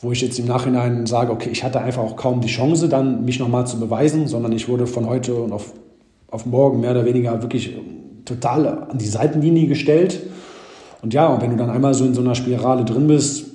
[0.00, 3.26] Wo ich jetzt im Nachhinein sage, okay, ich hatte einfach auch kaum die Chance, dann
[3.26, 5.74] mich nochmal zu beweisen, sondern ich wurde von heute und auf,
[6.30, 7.76] auf morgen mehr oder weniger wirklich
[8.24, 10.20] total an die Seitenlinie gestellt.
[11.02, 13.51] Und ja, und wenn du dann einmal so in so einer Spirale drin bist,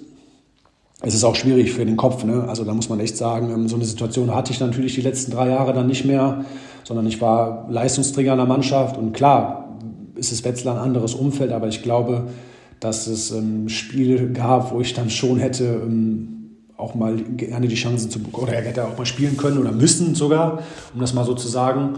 [1.01, 2.23] es ist auch schwierig für den Kopf.
[2.23, 2.45] Ne?
[2.47, 5.31] Also da muss man echt sagen, ähm, so eine Situation hatte ich natürlich die letzten
[5.31, 6.45] drei Jahre dann nicht mehr
[6.87, 9.77] sondern ich war Leistungsträger einer Mannschaft und klar
[10.15, 12.29] ist es Wetzlar ein anderes Umfeld, aber ich glaube,
[12.79, 17.75] dass es ähm, Spiele gab, wo ich dann schon hätte ähm, auch mal gerne die
[17.75, 20.59] Chance zu bekommen, oder er hätte auch mal spielen können oder müssen sogar,
[20.93, 21.97] um das mal so zu sagen.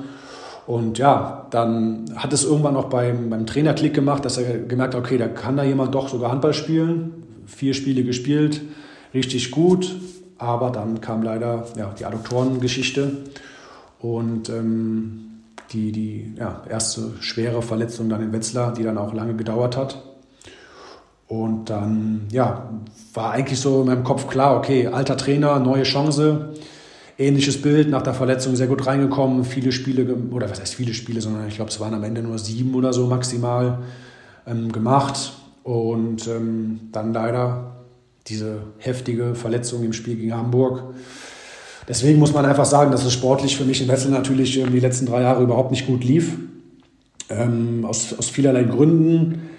[0.66, 4.96] Und ja, dann hat es irgendwann auch beim, beim Trainer Klick gemacht, dass er gemerkt
[4.96, 7.24] hat, okay, da kann da jemand doch sogar Handball spielen.
[7.46, 8.62] Vier Spiele gespielt,
[9.14, 9.96] richtig gut.
[10.38, 13.18] Aber dann kam leider ja, die Adduktorengeschichte.
[14.00, 15.30] Und ähm,
[15.72, 20.04] die, die ja, erste schwere Verletzung dann in Wetzlar, die dann auch lange gedauert hat.
[21.28, 22.70] Und dann ja,
[23.14, 26.54] war eigentlich so in meinem Kopf klar, okay, alter Trainer, neue Chance,
[27.20, 31.22] ähnliches Bild, nach der Verletzung sehr gut reingekommen, viele Spiele, oder was heißt viele Spiele,
[31.22, 33.80] sondern ich glaube, es waren am Ende nur sieben oder so maximal
[34.48, 35.34] ähm, gemacht.
[35.64, 37.76] Und ähm, dann leider
[38.30, 40.94] diese heftige Verletzung im Spiel gegen Hamburg
[41.90, 45.08] Deswegen muss man einfach sagen, dass es sportlich für mich in Wessel natürlich die letzten
[45.08, 46.38] drei Jahre überhaupt nicht gut lief.
[47.32, 49.50] Ähm, aus, aus vielerlei Gründen.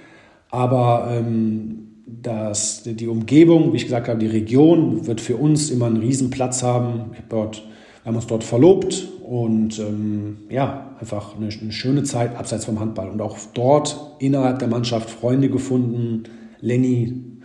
[0.48, 5.86] Aber ähm, dass die Umgebung, wie ich gesagt habe, die Region wird für uns immer
[5.86, 7.10] einen Riesenplatz haben.
[7.28, 7.64] Dort
[8.02, 12.78] Wir haben uns dort verlobt und ähm, ja, einfach eine, eine, schöne Zeit abseits vom
[12.78, 13.10] Handball.
[13.10, 16.24] Und auch dort innerhalb der Mannschaft Freunde gefunden.
[16.60, 17.39] Lenny,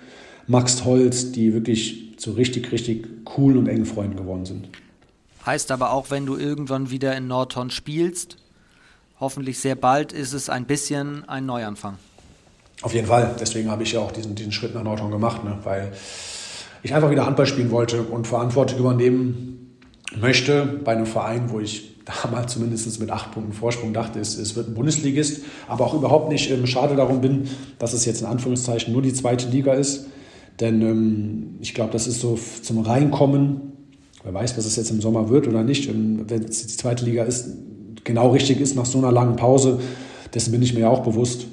[0.47, 4.69] Max Holz, die wirklich zu richtig, richtig coolen und engen Freunden geworden sind.
[5.45, 8.37] Heißt aber auch, wenn du irgendwann wieder in Nordhorn spielst,
[9.19, 11.97] hoffentlich sehr bald, ist es ein bisschen ein Neuanfang.
[12.81, 13.35] Auf jeden Fall.
[13.39, 15.57] Deswegen habe ich ja auch diesen, diesen Schritt nach Nordhorn gemacht, ne?
[15.63, 15.93] weil
[16.83, 19.79] ich einfach wieder Handball spielen wollte und Verantwortung übernehmen
[20.15, 24.55] möchte bei einem Verein, wo ich damals zumindest mit acht Punkten Vorsprung dachte, es, es
[24.55, 27.49] wird ein Bundesligist, aber auch überhaupt nicht ähm, schade darum bin,
[27.79, 30.05] dass es jetzt in Anführungszeichen nur die zweite Liga ist.
[30.59, 33.73] Denn ähm, ich glaube, das ist so zum Reinkommen,
[34.23, 37.05] wer weiß, was es jetzt im Sommer wird oder nicht, ähm, wenn es die zweite
[37.05, 37.49] Liga ist,
[38.03, 39.79] genau richtig ist nach so einer langen Pause,
[40.33, 41.47] dessen bin ich mir ja auch bewusst.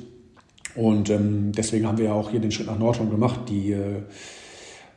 [0.74, 4.02] Und ähm, deswegen haben wir ja auch hier den Schritt nach Nordhorn gemacht, die äh,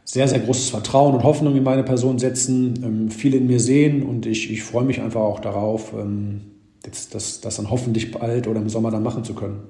[0.05, 4.03] sehr, sehr großes Vertrauen und Hoffnung in meine Person setzen, ähm, viel in mir sehen
[4.03, 6.41] und ich, ich freue mich einfach auch darauf, ähm,
[6.85, 9.63] jetzt das, das dann hoffentlich bald oder im Sommer dann machen zu können.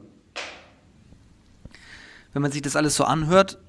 [2.34, 3.60] Wenn man sich das alles so anhört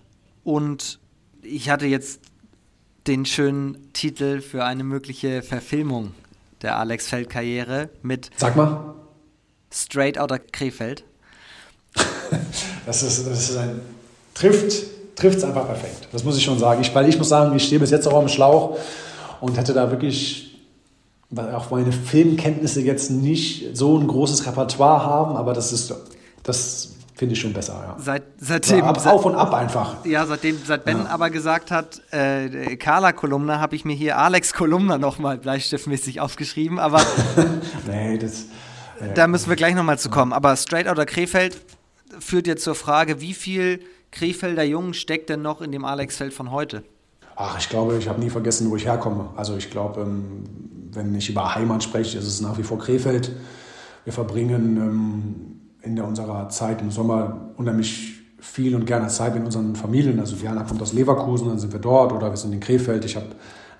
[0.47, 1.01] und
[1.43, 2.21] ich hatte jetzt
[3.09, 6.13] den schönen Titel für eine mögliche Verfilmung
[6.63, 8.95] der Alex Feld-Karriere mit Sag mal.
[9.73, 11.05] Straight Outta Krefeld.
[12.87, 13.81] das ist, das ist ein
[14.35, 14.87] trifft
[15.17, 16.09] trifft es einfach perfekt.
[16.13, 16.81] Das muss ich schon sagen.
[16.81, 18.79] Ich, weil ich muss sagen, ich stehe bis jetzt auch am Schlauch
[19.41, 20.61] und hätte da wirklich,
[21.31, 25.93] weil auch meine Filmkenntnisse jetzt nicht so ein großes Repertoire haben, aber das ist,
[26.43, 27.73] das finde ich schon besser.
[27.75, 27.97] Ja.
[27.99, 30.05] Seit, seitdem, ab, seit, auf und ab einfach.
[30.05, 31.07] Ja, seitdem, seit Ben ja.
[31.07, 36.79] aber gesagt hat, äh, Carla Kolumna, habe ich mir hier Alex Kolumna nochmal bleistiftmäßig aufgeschrieben,
[36.79, 37.01] aber
[37.87, 38.43] nee, das,
[39.01, 40.33] äh, da müssen wir gleich nochmal zu kommen.
[40.35, 41.59] Aber Straight Outta Krefeld
[42.21, 43.81] führt jetzt zur Frage, wie viel
[44.11, 46.85] Krefelder Jungen steckt denn noch in dem Alexfeld von heute?
[47.35, 49.31] Ach, ich glaube, ich habe nie vergessen, wo ich herkomme.
[49.37, 50.45] Also ich glaube, ähm,
[50.93, 53.33] wenn ich über Heimat spreche, ist es nach wie vor Krefeld.
[54.05, 55.56] Wir verbringen ähm,
[55.87, 60.21] in unserer Zeit im Sommer unheimlich viel und gerne Zeit mit unseren Familien.
[60.21, 63.05] Also Diana kommt aus Leverkusen, dann sind wir dort oder wir sind in Krefeld.
[63.05, 63.27] Ich habe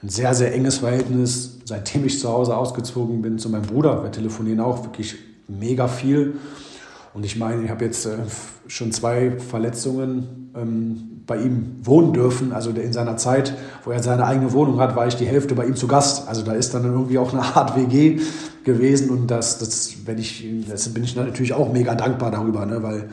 [0.03, 4.03] ein sehr, sehr enges Verhältnis, seitdem ich zu Hause ausgezogen bin, zu meinem Bruder.
[4.03, 5.17] Wir telefonieren auch wirklich
[5.49, 6.35] mega viel.
[7.15, 8.19] Und ich meine, ich habe jetzt äh,
[8.67, 12.53] schon zwei Verletzungen ähm, bei ihm wohnen dürfen.
[12.53, 13.55] Also in seiner Zeit,
[13.85, 16.29] wo er seine eigene Wohnung hat, war ich die Hälfte bei ihm zu Gast.
[16.29, 18.21] Also da ist dann irgendwie auch eine Art WG
[18.67, 19.09] gewesen.
[19.09, 22.83] Und das, das, wenn ich, das bin ich natürlich auch mega dankbar darüber, ne?
[22.83, 23.09] weil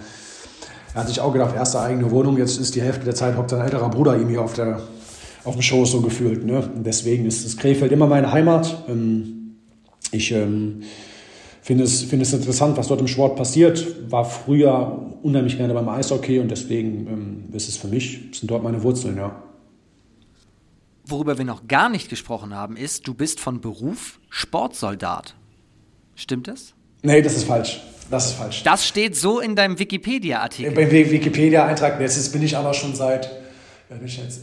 [0.94, 3.52] er hat sich auch gedacht, erste eigene Wohnung, jetzt ist die Hälfte der Zeit hockt
[3.52, 4.82] sein älterer Bruder ihm hier auf, der,
[5.46, 6.46] auf dem Schoß so gefühlt.
[6.46, 6.70] Ne?
[6.76, 8.84] Und deswegen ist das Krefeld immer meine Heimat.
[8.90, 9.56] Ähm,
[10.12, 10.82] ich ähm,
[11.62, 14.12] finde es, finde es interessant, was dort im Sport passiert.
[14.12, 18.64] War früher unheimlich gerne beim Eishockey und deswegen ähm, ist es für mich, sind dort
[18.64, 19.42] meine Wurzeln, ja.
[21.06, 25.36] Worüber wir noch gar nicht gesprochen haben, ist, du bist von Beruf Sportsoldat.
[26.16, 26.74] Stimmt das?
[27.02, 27.82] Nee, das ist falsch.
[28.10, 28.64] Das ist falsch.
[28.64, 30.72] Das steht so in deinem Wikipedia-Artikel.
[30.72, 33.32] Beim Wikipedia-Eintrag, jetzt bin ich aber schon seit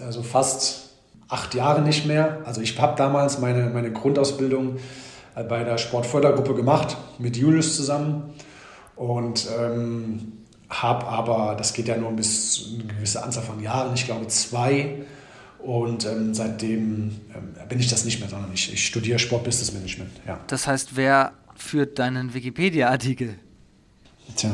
[0.05, 0.91] also fast
[1.29, 2.39] acht Jahren nicht mehr.
[2.45, 4.77] Also ich habe damals meine, meine Grundausbildung
[5.35, 8.35] äh, bei der Sportfördergruppe gemacht, mit Julius zusammen.
[8.97, 10.33] Und ähm,
[10.69, 14.97] habe aber, das geht ja nur bis eine gewisse Anzahl von Jahren, ich glaube zwei.
[15.59, 20.11] Und ähm, seitdem ähm, bin ich das nicht mehr, sondern ich, ich studiere Sportbusiness Management.
[20.27, 20.41] Ja.
[20.47, 21.33] Das heißt, wer
[21.63, 23.37] führt deinen Wikipedia-Artikel?
[24.37, 24.51] Tja,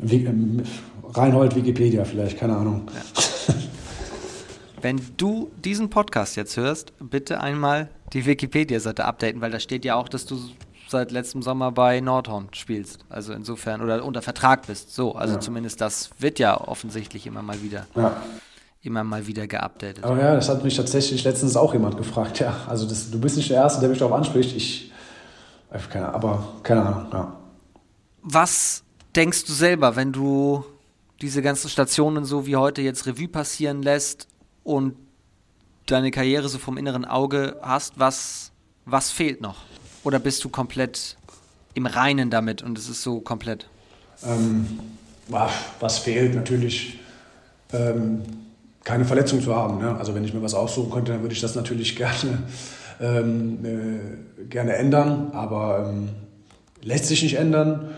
[0.00, 0.62] Wie, ähm,
[1.14, 2.88] Reinhold Wikipedia vielleicht, keine Ahnung.
[2.94, 3.54] Ja.
[4.82, 9.96] Wenn du diesen Podcast jetzt hörst, bitte einmal die Wikipedia-Seite updaten, weil da steht ja
[9.96, 10.38] auch, dass du
[10.88, 13.04] seit letztem Sommer bei Nordhorn spielst.
[13.08, 14.94] Also insofern, oder unter Vertrag bist.
[14.94, 15.40] So, also ja.
[15.40, 17.86] zumindest das wird ja offensichtlich immer mal wieder.
[17.94, 18.22] Ja.
[18.82, 20.04] Immer mal wieder geupdatet.
[20.04, 22.38] Aber ja, das hat mich tatsächlich letztens auch jemand gefragt.
[22.38, 24.56] Ja, also das, du bist nicht der Erste, der mich darauf anspricht.
[24.56, 24.92] Ich,
[25.90, 27.06] keine, aber keine Ahnung.
[27.12, 27.36] Ja.
[28.22, 28.82] Was
[29.14, 30.64] denkst du selber, wenn du
[31.20, 34.28] diese ganzen Stationen so wie heute jetzt Revue passieren lässt
[34.64, 34.96] und
[35.86, 38.52] deine Karriere so vom inneren Auge hast, was,
[38.84, 39.56] was fehlt noch?
[40.04, 41.16] Oder bist du komplett
[41.74, 43.68] im Reinen damit und es ist so komplett?
[44.24, 44.78] Ähm,
[45.28, 46.98] was fehlt natürlich,
[47.72, 48.22] ähm,
[48.84, 49.78] keine Verletzung zu haben.
[49.78, 49.96] Ne?
[49.98, 52.44] Also wenn ich mir was aussuchen könnte, dann würde ich das natürlich gerne,
[53.00, 56.08] ähm, äh, gerne ändern, aber ähm,
[56.82, 57.90] lässt sich nicht ändern.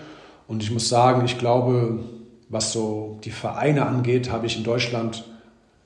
[0.47, 2.01] Und ich muss sagen, ich glaube,
[2.49, 5.25] was so die Vereine angeht, habe ich in Deutschland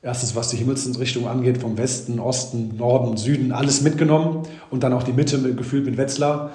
[0.04, 5.02] erstens was die Himmelsrichtung angeht, vom Westen, Osten, Norden, Süden, alles mitgenommen und dann auch
[5.02, 6.52] die Mitte gefühlt mit Wetzlar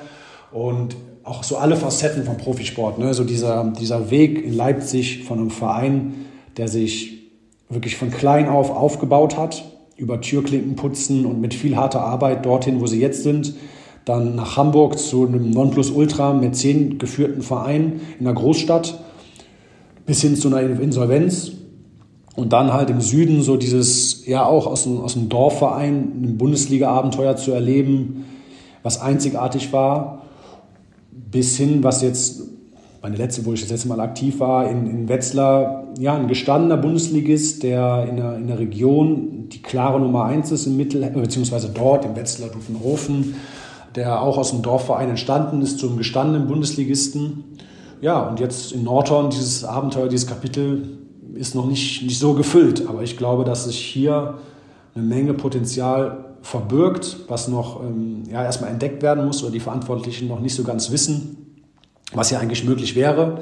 [0.52, 3.00] und auch so alle Facetten vom Profisport.
[3.00, 3.14] Ne?
[3.14, 6.26] So dieser, dieser Weg in Leipzig von einem Verein,
[6.58, 7.32] der sich
[7.70, 9.64] wirklich von klein auf aufgebaut hat
[10.00, 13.54] über Türklinken putzen und mit viel harter Arbeit dorthin, wo sie jetzt sind.
[14.06, 19.04] Dann nach Hamburg zu einem Nonplusultra mit zehn geführten Vereinen in einer Großstadt
[20.06, 21.52] bis hin zu einer Insolvenz.
[22.36, 26.38] Und dann halt im Süden so dieses, ja auch aus dem, aus dem Dorfverein, ein
[26.38, 28.26] Bundesliga-Abenteuer zu erleben,
[28.82, 30.24] was einzigartig war,
[31.12, 32.44] bis hin, was jetzt
[33.02, 36.78] meine letzte, wo ich das letzte Mal aktiv war, in, in Wetzlar, ja, ein gestandener
[36.78, 41.70] Bundesligist, der in der, in der Region die klare Nummer eins ist im Mittel, beziehungsweise
[41.74, 43.36] dort im Wetzlar Duffenhofen,
[43.96, 47.46] der auch aus dem Dorfverein entstanden ist zum gestandenen Bundesligisten.
[48.02, 51.00] Ja, und jetzt in Nordhorn, dieses Abenteuer, dieses Kapitel
[51.34, 52.88] ist noch nicht, nicht so gefüllt.
[52.88, 54.36] Aber ich glaube, dass sich hier
[54.94, 60.28] eine Menge Potenzial verbirgt, was noch ähm, ja, erstmal entdeckt werden muss oder die Verantwortlichen
[60.28, 61.39] noch nicht so ganz wissen
[62.14, 63.40] was ja eigentlich möglich wäre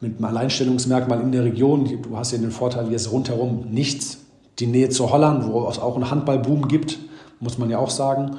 [0.00, 2.02] mit einem Alleinstellungsmerkmal in der Region.
[2.02, 4.18] Du hast ja den Vorteil, hier ist rundherum nichts.
[4.58, 6.98] Die Nähe zu Holland, wo es auch einen Handballboom gibt,
[7.38, 8.36] muss man ja auch sagen.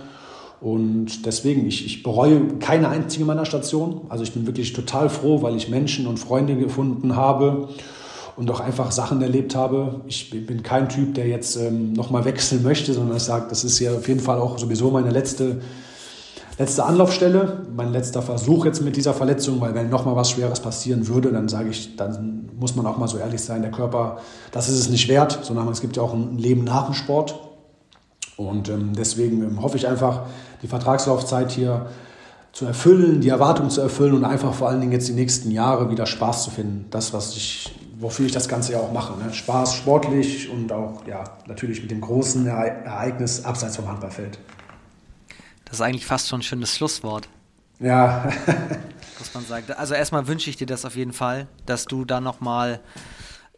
[0.60, 4.02] Und deswegen, ich, ich bereue keine einzige meiner Stationen.
[4.10, 7.70] Also ich bin wirklich total froh, weil ich Menschen und Freunde gefunden habe
[8.36, 10.02] und auch einfach Sachen erlebt habe.
[10.08, 13.80] Ich bin kein Typ, der jetzt ähm, nochmal wechseln möchte, sondern ich sage, das ist
[13.80, 15.62] ja auf jeden Fall auch sowieso meine letzte
[16.62, 20.60] letzte Anlaufstelle, mein letzter Versuch jetzt mit dieser Verletzung, weil wenn noch mal was Schweres
[20.60, 24.18] passieren würde, dann sage ich, dann muss man auch mal so ehrlich sein, der Körper,
[24.52, 27.40] das ist es nicht wert, sondern es gibt ja auch ein Leben nach dem Sport.
[28.38, 30.22] Und ähm, deswegen ähm, hoffe ich einfach,
[30.62, 31.88] die Vertragslaufzeit hier
[32.54, 35.90] zu erfüllen, die Erwartungen zu erfüllen und einfach vor allen Dingen jetzt die nächsten Jahre
[35.90, 36.86] wieder Spaß zu finden.
[36.92, 39.14] Das, was ich, wofür ich das Ganze ja auch mache.
[39.18, 39.34] Ne?
[39.34, 44.38] Spaß sportlich und auch ja, natürlich mit dem großen Ereignis abseits vom Handballfeld.
[45.72, 47.30] Das ist eigentlich fast schon ein schönes Schlusswort.
[47.80, 48.30] Ja.
[49.20, 49.72] was man sagt.
[49.78, 52.82] Also erstmal wünsche ich dir das auf jeden Fall, dass du da nochmal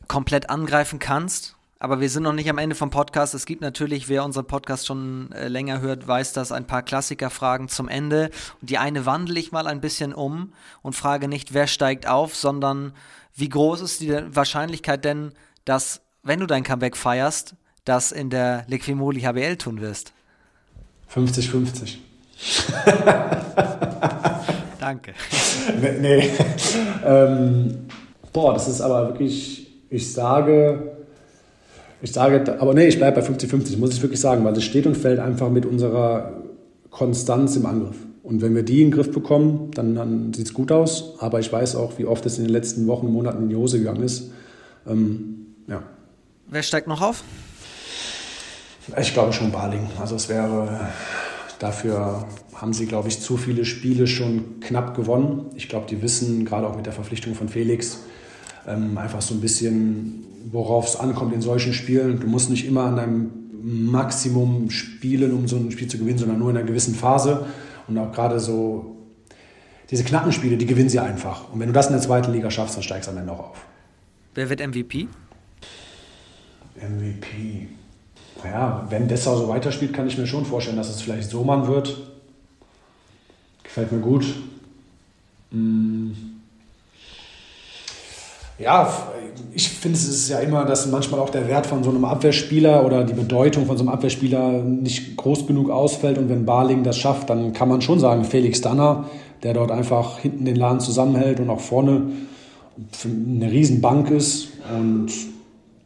[0.08, 1.56] komplett angreifen kannst.
[1.80, 3.34] Aber wir sind noch nicht am Ende vom Podcast.
[3.34, 7.68] Es gibt natürlich, wer unseren Podcast schon äh, länger hört, weiß, dass ein paar Klassikerfragen
[7.68, 8.30] zum Ende.
[8.62, 10.54] Und die eine wandle ich mal ein bisschen um
[10.84, 12.94] und frage nicht, wer steigt auf, sondern
[13.34, 15.32] wie groß ist die Wahrscheinlichkeit denn,
[15.66, 20.14] dass, wenn du dein Comeback feierst, das in der Liquimoli HBL tun wirst?
[21.16, 21.98] 50-50.
[24.80, 25.14] Danke.
[25.82, 26.00] nee.
[26.02, 26.30] nee.
[27.06, 27.76] ähm,
[28.34, 30.98] boah, das ist aber wirklich, ich sage,
[32.02, 34.86] ich sage, aber nee, ich bleibe bei 50-50, muss ich wirklich sagen, weil es steht
[34.86, 36.34] und fällt einfach mit unserer
[36.90, 37.96] Konstanz im Angriff.
[38.24, 41.16] Und wenn wir die in den Griff bekommen, dann, dann sieht es gut aus.
[41.20, 43.56] Aber ich weiß auch, wie oft es in den letzten Wochen und Monaten in die
[43.56, 44.32] Hose gegangen ist.
[44.88, 45.84] Ähm, ja.
[46.48, 47.24] Wer steigt noch auf?
[49.00, 49.88] Ich glaube schon Baling.
[50.00, 50.90] Also es wäre
[51.64, 55.46] dafür haben sie, glaube ich, zu viele Spiele schon knapp gewonnen.
[55.56, 58.00] Ich glaube, die wissen, gerade auch mit der Verpflichtung von Felix,
[58.68, 62.20] ähm, einfach so ein bisschen, worauf es ankommt in solchen Spielen.
[62.20, 63.32] Du musst nicht immer an deinem
[63.64, 67.46] Maximum spielen, um so ein Spiel zu gewinnen, sondern nur in einer gewissen Phase.
[67.88, 68.98] Und auch gerade so
[69.90, 71.52] diese knappen Spiele, die gewinnen sie einfach.
[71.52, 73.52] Und wenn du das in der zweiten Liga schaffst, dann steigst du am Ende auch
[73.52, 73.66] auf.
[74.36, 75.08] Wer wird MVP?
[76.76, 77.68] MVP
[78.46, 81.98] ja, wenn Dessau so weiterspielt, kann ich mir schon vorstellen, dass es vielleicht Sohmann wird.
[83.64, 84.26] Gefällt mir gut.
[85.52, 86.16] Hm.
[88.60, 88.92] Ja,
[89.54, 92.86] ich finde, es ist ja immer, dass manchmal auch der Wert von so einem Abwehrspieler
[92.86, 96.18] oder die Bedeutung von so einem Abwehrspieler nicht groß genug ausfällt.
[96.18, 99.10] Und wenn Barling das schafft, dann kann man schon sagen, Felix Danner,
[99.42, 102.12] der dort einfach hinten den Laden zusammenhält und auch vorne
[103.06, 104.50] eine Riesenbank ist.
[104.74, 105.12] Und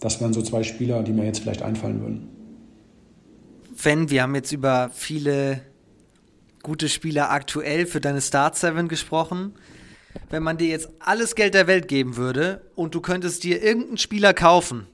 [0.01, 2.36] das wären so zwei Spieler, die mir jetzt vielleicht einfallen würden
[3.83, 5.61] wenn wir haben jetzt über viele
[6.63, 9.53] gute Spieler aktuell für deine Start 7 gesprochen.
[10.29, 13.97] Wenn man dir jetzt alles Geld der Welt geben würde und du könntest dir irgendeinen
[13.97, 14.87] Spieler kaufen,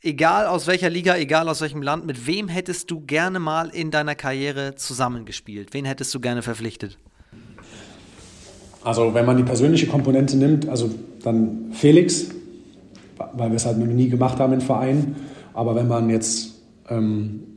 [0.00, 3.90] egal aus welcher Liga, egal aus welchem Land, mit wem hättest du gerne mal in
[3.90, 5.74] deiner Karriere zusammengespielt?
[5.74, 6.98] Wen hättest du gerne verpflichtet?
[8.82, 10.90] Also, wenn man die persönliche Komponente nimmt, also
[11.22, 12.30] dann Felix,
[13.34, 15.16] weil wir es halt nie gemacht haben im Verein.
[15.52, 16.54] Aber wenn man jetzt
[16.88, 17.49] ähm,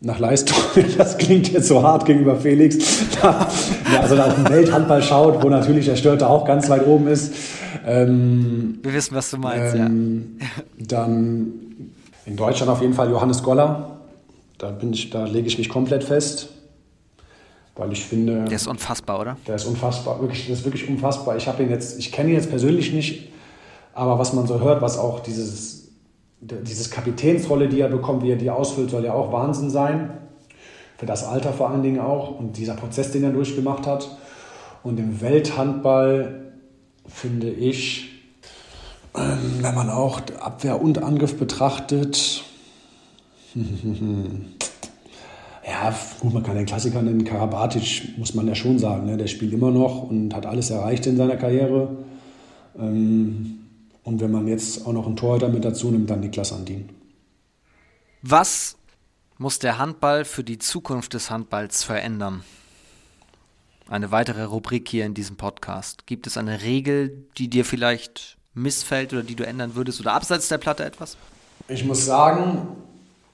[0.00, 0.56] nach Leistung,
[0.98, 2.78] das klingt jetzt so hart gegenüber Felix,
[3.20, 3.48] da,
[3.92, 7.34] ja, also auf den Welthandball schaut, wo natürlich der Störte auch ganz weit oben ist.
[7.86, 10.46] Ähm, Wir wissen, was du meinst, ähm, ja.
[10.78, 11.52] Dann
[12.26, 13.98] in Deutschland auf jeden Fall Johannes Goller.
[14.58, 16.50] Da, bin ich, da lege ich mich komplett fest.
[17.74, 18.44] Weil ich finde.
[18.44, 19.36] Der ist unfassbar, oder?
[19.46, 21.36] Der ist unfassbar, wirklich, das ist wirklich unfassbar.
[21.36, 23.28] Ich habe ihn jetzt, ich kenne ihn jetzt persönlich nicht,
[23.94, 25.77] aber was man so hört, was auch dieses
[26.40, 30.10] dieses Kapitänsrolle, die er bekommt, wie er die ausfüllt, soll ja auch Wahnsinn sein.
[30.96, 32.38] Für das Alter vor allen Dingen auch.
[32.38, 34.16] Und dieser Prozess, den er durchgemacht hat.
[34.82, 36.52] Und im Welthandball
[37.06, 38.10] finde ich,
[39.16, 42.44] ähm, wenn man auch Abwehr und Angriff betrachtet,
[45.68, 47.24] Ja, gut, man kann den Klassiker nennen.
[47.24, 49.04] Karabatic, muss man ja schon sagen.
[49.04, 49.18] Ne?
[49.18, 51.90] Der spielt immer noch und hat alles erreicht in seiner Karriere.
[52.78, 53.58] Ähm,
[54.08, 56.88] und wenn man jetzt auch noch einen Torhüter mit dazu nimmt, dann Niklas Andin.
[58.22, 58.76] Was
[59.36, 62.42] muss der Handball für die Zukunft des Handballs verändern?
[63.86, 66.06] Eine weitere Rubrik hier in diesem Podcast.
[66.06, 70.48] Gibt es eine Regel, die dir vielleicht missfällt oder die du ändern würdest oder abseits
[70.48, 71.18] der Platte etwas?
[71.68, 72.66] Ich muss sagen,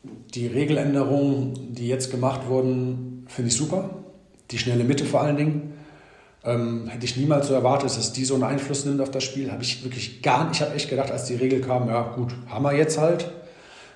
[0.02, 3.90] die Regeländerungen, die jetzt gemacht wurden, finde ich super.
[4.50, 5.74] Die schnelle Mitte vor allen Dingen.
[6.46, 9.50] Ähm, hätte ich niemals so erwartet, dass die so einen Einfluss nimmt auf das Spiel.
[9.50, 10.56] Habe ich wirklich gar nicht.
[10.56, 13.30] Ich habe echt gedacht, als die Regel kam, ja gut, haben wir jetzt halt.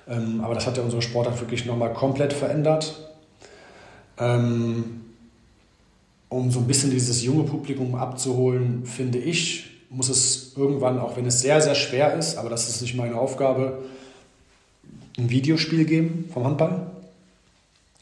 [0.07, 3.09] Ähm, aber das hat ja unsere Sportart wirklich nochmal komplett verändert.
[4.17, 5.01] Ähm,
[6.29, 11.25] um so ein bisschen dieses junge Publikum abzuholen, finde ich, muss es irgendwann, auch wenn
[11.25, 13.83] es sehr, sehr schwer ist, aber das ist nicht meine Aufgabe,
[15.17, 16.87] ein Videospiel geben vom Handball.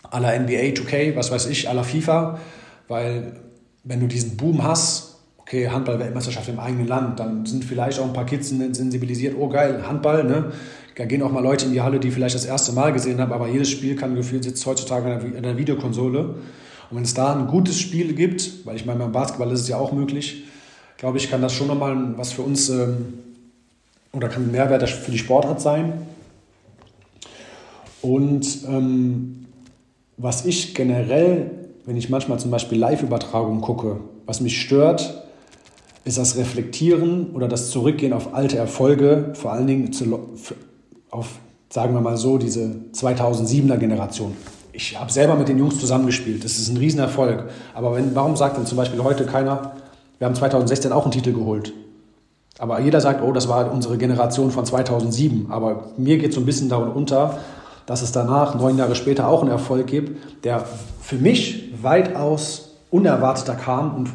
[0.03, 2.39] A la NBA 2K, was weiß ich, a la FIFA.
[2.87, 3.33] Weil
[3.87, 8.13] wenn du diesen Boom hast, okay, Handball-Weltmeisterschaft im eigenen Land, dann sind vielleicht auch ein
[8.13, 10.51] paar Kids sensibilisiert, oh geil, Handball, ne?
[10.95, 13.31] Da gehen auch mal Leute in die Halle, die vielleicht das erste Mal gesehen haben,
[13.31, 16.35] aber jedes Spiel kann gefühlt sitzt heutzutage in der Videokonsole.
[16.89, 19.67] Und wenn es da ein gutes Spiel gibt, weil ich meine, beim Basketball ist es
[19.67, 20.45] ja auch möglich,
[20.97, 23.19] glaube ich, kann das schon nochmal was für uns ähm,
[24.11, 25.93] oder kann ein Mehrwert für die Sportart sein.
[28.01, 29.45] Und ähm,
[30.17, 35.23] was ich generell, wenn ich manchmal zum Beispiel Live-Übertragungen gucke, was mich stört,
[36.03, 40.19] ist das Reflektieren oder das Zurückgehen auf alte Erfolge, vor allen Dingen zu,
[41.09, 41.39] auf,
[41.69, 44.35] sagen wir mal so, diese 2007er Generation.
[44.73, 47.45] Ich habe selber mit den Jungs zusammengespielt, das ist ein Riesenerfolg.
[47.73, 49.71] Aber wenn, warum sagt denn zum Beispiel heute keiner,
[50.17, 51.71] wir haben 2016 auch einen Titel geholt?
[52.59, 55.45] Aber jeder sagt, oh, das war unsere Generation von 2007.
[55.51, 57.39] Aber mir geht so ein bisschen darunter,
[57.87, 60.63] dass es danach, neun Jahre später, auch einen Erfolg gibt, der
[61.01, 64.09] für mich weitaus unerwarteter kam und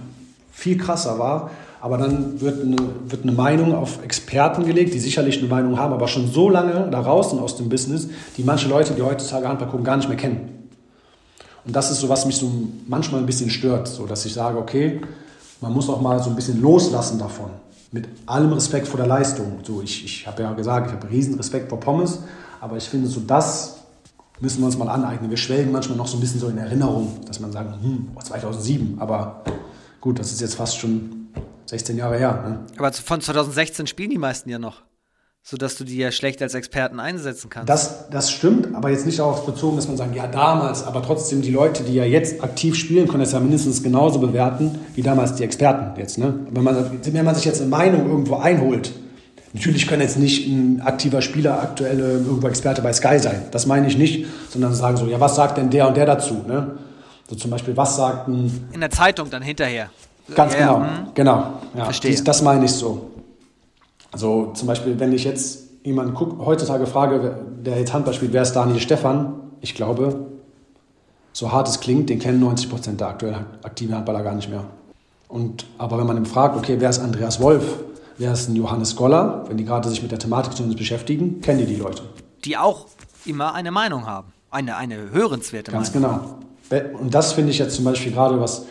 [0.53, 1.51] viel krasser war.
[1.81, 2.77] Aber dann wird eine,
[3.07, 6.89] wird eine Meinung auf Experten gelegt, die sicherlich eine Meinung haben, aber schon so lange
[6.91, 10.19] da draußen aus dem Business, die manche Leute, die heutzutage Handball gucken, gar nicht mehr
[10.19, 10.69] kennen.
[11.65, 12.53] Und das ist so, was mich so
[12.87, 15.01] manchmal ein bisschen stört, so dass ich sage, okay,
[15.61, 17.51] man muss auch mal so ein bisschen loslassen davon.
[17.91, 19.61] Mit allem Respekt vor der Leistung.
[19.65, 22.21] So, ich, ich habe ja gesagt, ich habe riesen Respekt vor Pommes,
[22.63, 23.79] aber ich finde, so das
[24.39, 25.31] müssen wir uns mal aneignen.
[25.31, 28.99] Wir schwelgen manchmal noch so ein bisschen so in Erinnerung, dass man sagt, hm, 2007,
[29.01, 29.43] aber
[30.01, 31.27] gut, das ist jetzt fast schon
[31.67, 32.45] 16 Jahre her.
[32.47, 32.61] Ne?
[32.79, 34.83] Aber von 2016 spielen die meisten ja noch,
[35.43, 37.69] sodass du die ja schlecht als Experten einsetzen kannst.
[37.69, 41.43] Das, das stimmt, aber jetzt nicht darauf bezogen, dass man sagt, ja damals, aber trotzdem
[41.43, 45.35] die Leute, die ja jetzt aktiv spielen, können das ja mindestens genauso bewerten wie damals
[45.35, 46.17] die Experten jetzt.
[46.17, 46.47] Ne?
[46.51, 48.93] Wenn, man, wenn man sich jetzt eine Meinung irgendwo einholt,
[49.55, 53.43] Natürlich kann jetzt nicht ein aktiver Spieler aktuell äh, irgendwo Experte bei Sky sein.
[53.51, 56.43] Das meine ich nicht, sondern sagen so, ja, was sagt denn der und der dazu?
[56.47, 56.79] Ne?
[57.29, 58.69] So zum Beispiel, was sagt ein...
[58.73, 59.91] In der Zeitung dann hinterher.
[60.35, 61.07] Ganz ja, genau, mh.
[61.15, 61.53] genau.
[61.77, 62.11] Ja, Verstehe.
[62.13, 63.11] Dies, das meine ich so.
[64.11, 68.43] Also zum Beispiel, wenn ich jetzt jemanden guck, heutzutage frage, der jetzt Handball spielt, wer
[68.43, 69.35] ist Daniel Stefan?
[69.61, 70.27] Ich glaube,
[71.33, 74.65] so hart es klingt, den kennen 90 Prozent der aktuell aktiven Handballer gar nicht mehr.
[75.29, 77.65] Und, aber wenn man ihn fragt, okay, wer ist Andreas Wolf?
[78.19, 79.45] Wer ist ein Johannes Goller?
[79.49, 82.03] Wenn die gerade sich mit der Thematik zu uns beschäftigen, kennen die die Leute.
[82.45, 82.87] Die auch
[83.25, 84.33] immer eine Meinung haben.
[84.51, 86.11] Eine, eine hörenswerte Ganz Meinung.
[86.11, 86.99] Ganz genau.
[86.99, 88.67] Und das finde ich jetzt zum Beispiel gerade, was,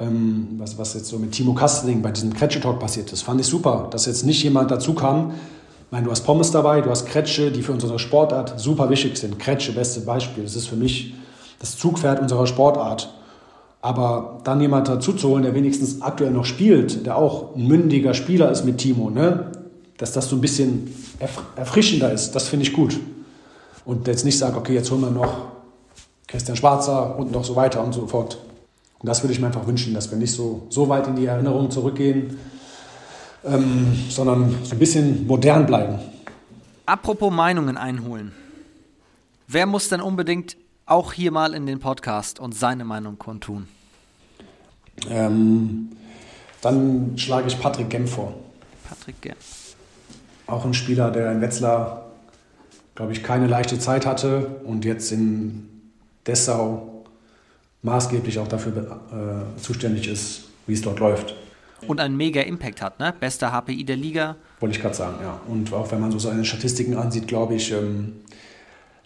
[0.00, 3.46] ähm, was, was jetzt so mit Timo Kastening bei diesem Kretsche-Talk passiert ist, fand ich
[3.46, 5.30] super, dass jetzt nicht jemand dazu kam.
[5.30, 9.16] Ich meine, du hast Pommes dabei, du hast Kretsche, die für unsere Sportart super wichtig
[9.16, 9.38] sind.
[9.38, 10.42] Kretsche, beste Beispiel.
[10.44, 11.14] Das ist für mich
[11.58, 13.14] das Zugpferd unserer Sportart.
[13.84, 18.64] Aber dann jemand holen, der wenigstens aktuell noch spielt, der auch ein mündiger Spieler ist
[18.64, 19.52] mit Timo, ne?
[19.98, 20.94] dass das so ein bisschen
[21.54, 22.98] erfrischender ist, das finde ich gut.
[23.84, 25.48] Und jetzt nicht sagen, okay, jetzt holen wir noch
[26.26, 28.38] Christian Schwarzer und noch so weiter und so fort.
[29.00, 31.26] Und das würde ich mir einfach wünschen, dass wir nicht so, so weit in die
[31.26, 32.38] Erinnerung zurückgehen,
[33.44, 35.98] ähm, sondern so ein bisschen modern bleiben.
[36.86, 38.32] Apropos Meinungen einholen.
[39.46, 40.56] Wer muss denn unbedingt
[40.86, 43.68] auch hier mal in den Podcast und seine Meinung kundtun?
[45.08, 45.90] Ähm,
[46.60, 48.34] dann schlage ich Patrick Gemm vor.
[48.88, 49.34] Patrick Gemm.
[50.46, 52.12] Auch ein Spieler, der in Wetzlar,
[52.94, 55.68] glaube ich, keine leichte Zeit hatte und jetzt in
[56.26, 57.04] Dessau
[57.82, 61.34] maßgeblich auch dafür äh, zuständig ist, wie es dort läuft.
[61.86, 63.12] Und einen mega Impact hat, ne?
[63.18, 64.36] Bester HPI der Liga.
[64.60, 65.38] Wollte ich gerade sagen, ja.
[65.48, 68.20] Und auch wenn man so seine Statistiken ansieht, glaube ich, ähm,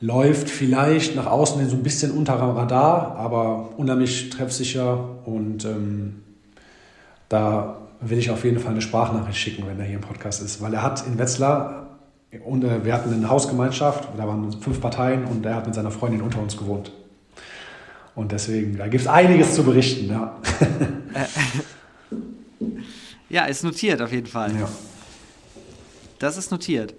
[0.01, 6.23] läuft vielleicht nach außen hin so ein bisschen unter Radar, aber unheimlich treffsicher und ähm,
[7.29, 10.63] da will ich auf jeden Fall eine Sprachnachricht schicken, wenn er hier im Podcast ist,
[10.63, 11.99] weil er hat in Wetzlar
[12.45, 15.91] und äh, wir hatten eine Hausgemeinschaft, da waren fünf Parteien und er hat mit seiner
[15.91, 16.93] Freundin unter uns gewohnt.
[18.15, 20.37] Und deswegen, da gibt es einiges zu berichten, ja.
[23.29, 24.55] ja, ist notiert auf jeden Fall.
[24.59, 24.69] ja.
[26.19, 26.95] Das ist notiert.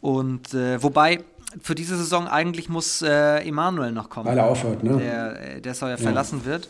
[0.00, 1.18] Und äh, wobei,
[1.60, 4.26] für diese Saison eigentlich muss äh, Emanuel noch kommen.
[4.26, 4.96] Weil er aufhört, ne?
[4.96, 6.68] Der, äh, der soll ja verlassen wird.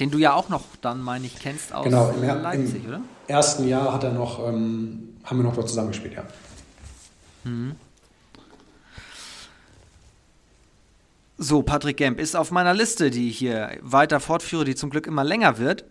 [0.00, 2.86] Den du ja auch noch dann, meine ich, kennst aus Genau, im, äh, im Leipzig,
[2.86, 3.00] oder?
[3.28, 6.24] ersten Jahr hat er noch, ähm, haben wir noch dort zusammengespielt, ja.
[11.38, 15.06] So, Patrick Gemp ist auf meiner Liste, die ich hier weiter fortführe, die zum Glück
[15.06, 15.84] immer länger wird.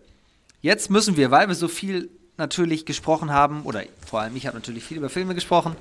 [0.60, 4.56] Jetzt müssen wir, weil wir so viel natürlich gesprochen haben, oder vor allem ich habe
[4.56, 5.76] natürlich viel über Filme gesprochen,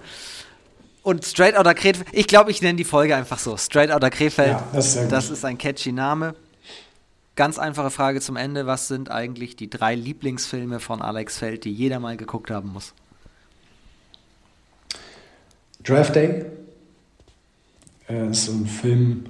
[1.06, 4.50] und Straight Outta Krefeld, ich glaube, ich nenne die Folge einfach so, Straight Outta Krefeld,
[4.50, 6.34] Ja, das ist das ist ein catchy Name.
[7.36, 11.72] Ganz einfache Frage zum Ende, was sind eigentlich die drei Lieblingsfilme von Alex Feld, die
[11.72, 12.94] jeder mal geguckt haben muss?
[15.84, 16.46] Draft Day
[18.10, 19.26] äh, ist so ein Film,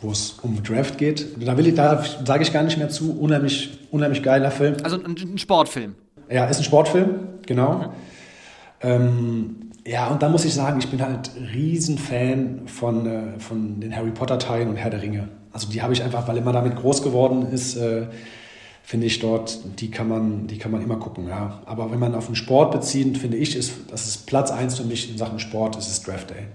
[0.00, 1.26] wo es um Draft geht.
[1.44, 3.18] Da, will ich, da sage ich gar nicht mehr zu.
[3.18, 4.76] Unheimlich, unheimlich geiler Film.
[4.84, 5.96] Also ein, ein Sportfilm.
[6.30, 7.92] Ja, ist ein Sportfilm, genau.
[8.80, 13.94] Ähm, ja, und da muss ich sagen, ich bin halt Riesenfan von, äh, von den
[13.94, 15.28] Harry Potter-Teilen und Herr der Ringe.
[15.52, 18.06] Also die habe ich einfach, weil immer damit groß geworden ist, äh,
[18.82, 21.28] finde ich dort, die kann, man, die kann man immer gucken.
[21.28, 21.62] Ja.
[21.66, 24.84] Aber wenn man auf den Sport bezieht, finde ich, ist, das ist Platz 1 für
[24.84, 26.46] mich in Sachen Sport, ist Draft Day.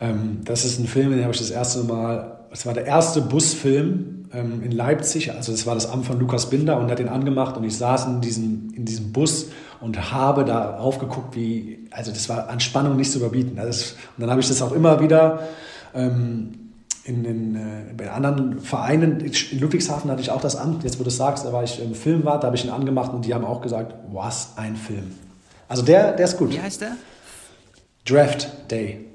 [0.00, 3.20] Ähm, das ist ein Film, den habe ich das erste Mal, es war der erste
[3.20, 6.98] Busfilm ähm, in Leipzig, also das war das Amt von Lukas Binder und er hat
[6.98, 9.48] den angemacht und ich saß in diesem, in diesem Bus
[9.80, 13.58] und habe da aufgeguckt, wie, also das war an Spannung nicht zu überbieten.
[13.58, 15.48] Also das, und dann habe ich das auch immer wieder
[15.94, 16.72] ähm,
[17.04, 21.02] in den äh, bei anderen Vereinen, in Ludwigshafen hatte ich auch das Amt, jetzt wo
[21.04, 23.34] du es sagst, da war ich im Filmwart, da habe ich ihn angemacht und die
[23.34, 25.14] haben auch gesagt, was ein Film.
[25.68, 26.50] Also der, der ist gut.
[26.50, 26.96] Wie heißt der?
[28.04, 29.06] Draft Day.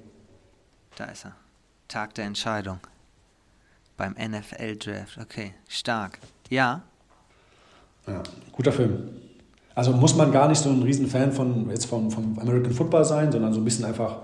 [0.96, 1.34] Da ist er.
[1.88, 2.80] Tag der Entscheidung.
[3.98, 5.18] Beim NFL Draft.
[5.22, 6.20] Okay, stark.
[6.50, 6.82] Ja,
[8.08, 8.22] Ja,
[8.52, 9.10] guter Film.
[9.76, 13.32] Also muss man gar nicht so ein Riesenfan von, jetzt vom, vom American Football sein,
[13.32, 14.18] sondern so ein bisschen einfach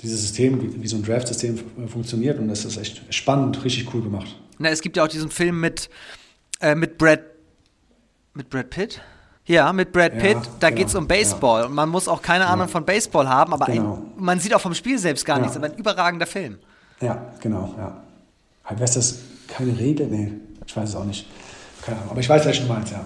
[0.00, 2.38] dieses System, wie, wie so ein Draft-System f- funktioniert.
[2.38, 4.36] Und das ist echt spannend, richtig cool gemacht.
[4.58, 5.90] Na, es gibt ja auch diesen Film mit,
[6.60, 7.20] äh, mit Brad.
[8.34, 9.00] Mit Brad Pitt?
[9.46, 10.36] Ja, mit Brad Ja, Pitt.
[10.60, 11.64] Da genau, geht es um Baseball.
[11.66, 13.94] Und man muss auch keine Ahnung von Baseball haben, aber Genau.
[14.16, 15.42] ein, man sieht auch vom Spiel selbst gar Ja.
[15.42, 15.56] nichts.
[15.56, 16.58] Aber ein überragender Film.
[17.00, 18.00] Ja, genau, ja.
[18.64, 19.18] Halt, Heißt das
[19.48, 20.06] keine Regel?
[20.06, 20.32] Nee,
[20.64, 21.26] ich weiß es auch nicht.
[21.82, 22.10] Keine Ahnung.
[22.12, 23.04] Aber ich weiß, welchen du meinst, ja.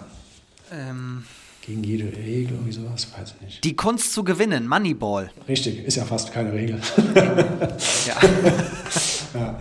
[0.70, 1.24] Ähm,
[1.66, 3.64] Gegen jede Regel, irgendwie sowas, weiß ich nicht.
[3.64, 5.30] die Kunst zu gewinnen, Moneyball.
[5.48, 6.80] Richtig, ist ja fast keine Regel.
[8.06, 9.60] Ja.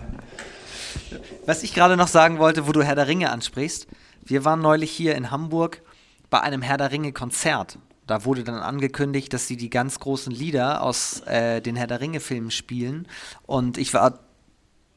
[1.45, 3.87] Was ich gerade noch sagen wollte, wo du Herr der Ringe ansprichst.
[4.23, 5.81] Wir waren neulich hier in Hamburg
[6.29, 7.77] bei einem Herr der Ringe Konzert.
[8.07, 12.01] Da wurde dann angekündigt, dass sie die ganz großen Lieder aus äh, den Herr der
[12.01, 13.07] Ringe Filmen spielen.
[13.45, 14.19] Und ich war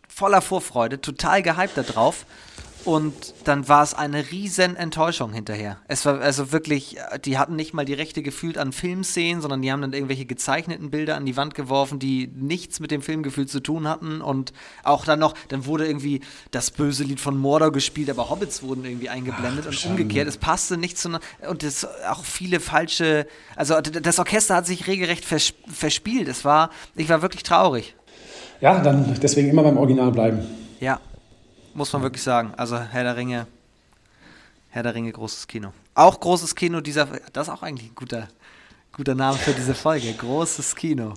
[0.09, 2.27] voller Vorfreude, total gehypt darauf.
[2.87, 5.79] Und dann war es eine riesen Enttäuschung hinterher.
[5.89, 9.61] Es war also wirklich, äh, die hatten nicht mal die Rechte gefühlt an Filmszenen, sondern
[9.61, 13.47] die haben dann irgendwelche gezeichneten Bilder an die Wand geworfen, die nichts mit dem Filmgefühl
[13.47, 14.21] zu tun hatten.
[14.21, 14.53] Und
[14.85, 16.21] auch dann noch, dann wurde irgendwie
[16.53, 20.03] das böse Lied von Mordor gespielt, aber Hobbits wurden irgendwie eingeblendet und Schande.
[20.03, 20.29] umgekehrt.
[20.29, 21.19] Es passte nicht zu.
[21.49, 23.27] Und es auch viele falsche.
[23.57, 26.29] Also das Orchester hat sich regelrecht vers verspielt.
[26.29, 27.97] Es war, ich war wirklich traurig.
[28.61, 30.47] Ja, dann deswegen immer beim Original bleiben.
[30.79, 31.01] Ja,
[31.77, 32.53] muss man wirklich sagen.
[32.57, 33.47] Also Herr der Ringe,
[34.71, 35.73] Herr der Ringe, großes Kino.
[35.95, 38.29] Auch großes Kino dieser, das ist auch eigentlich ein guter,
[38.93, 40.13] guter Name für diese Folge.
[40.13, 41.15] Großes Kino.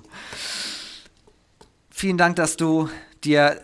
[1.90, 2.90] Vielen Dank, dass du
[3.24, 3.62] dir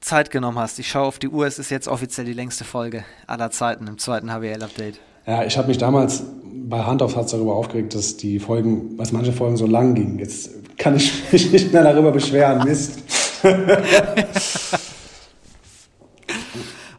[0.00, 0.78] Zeit genommen hast.
[0.78, 3.98] Ich schaue auf die Uhr, es ist jetzt offiziell die längste Folge aller Zeiten im
[3.98, 4.98] zweiten HBL-Update.
[5.26, 9.12] Ja, ich habe mich damals bei Hand aufs Herz darüber aufgeregt, dass die Folgen, dass
[9.12, 10.18] manche Folgen so lang gingen.
[10.18, 12.64] Jetzt kann ich mich nicht mehr darüber beschweren.
[12.64, 12.98] Mist.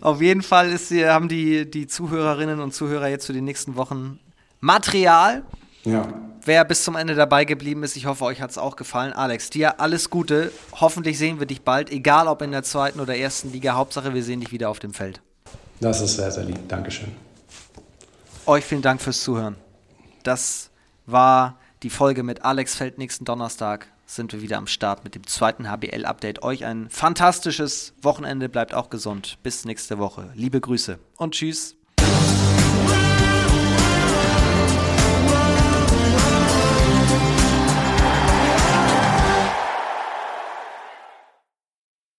[0.02, 4.19] Auf jeden Fall ist, haben die, die Zuhörerinnen und Zuhörer jetzt für die nächsten Wochen
[4.60, 5.44] Material.
[5.84, 6.07] Ja,
[6.44, 9.14] Wer bis zum Ende dabei geblieben ist, ich hoffe, euch hat es auch gefallen.
[9.14, 10.52] Alex, dir alles Gute.
[10.80, 13.76] Hoffentlich sehen wir dich bald, egal ob in der zweiten oder ersten Liga.
[13.76, 15.22] Hauptsache, wir sehen dich wieder auf dem Feld.
[15.80, 16.68] das ist sehr, sehr lieb.
[16.68, 17.11] Dankeschön.
[18.48, 19.56] Euch vielen Dank fürs Zuhören.
[20.23, 20.72] Das
[21.06, 22.98] war die Folge mit Alex Feld.
[22.98, 26.43] Nächsten Donnerstag sind wir wieder am Start mit dem zweiten HBL-Update.
[26.43, 28.49] Euch ein fantastisches Wochenende.
[28.49, 29.38] Bleibt auch gesund.
[29.43, 30.31] Bis nächste Woche.
[30.35, 31.81] Liebe Grüße und tschüss.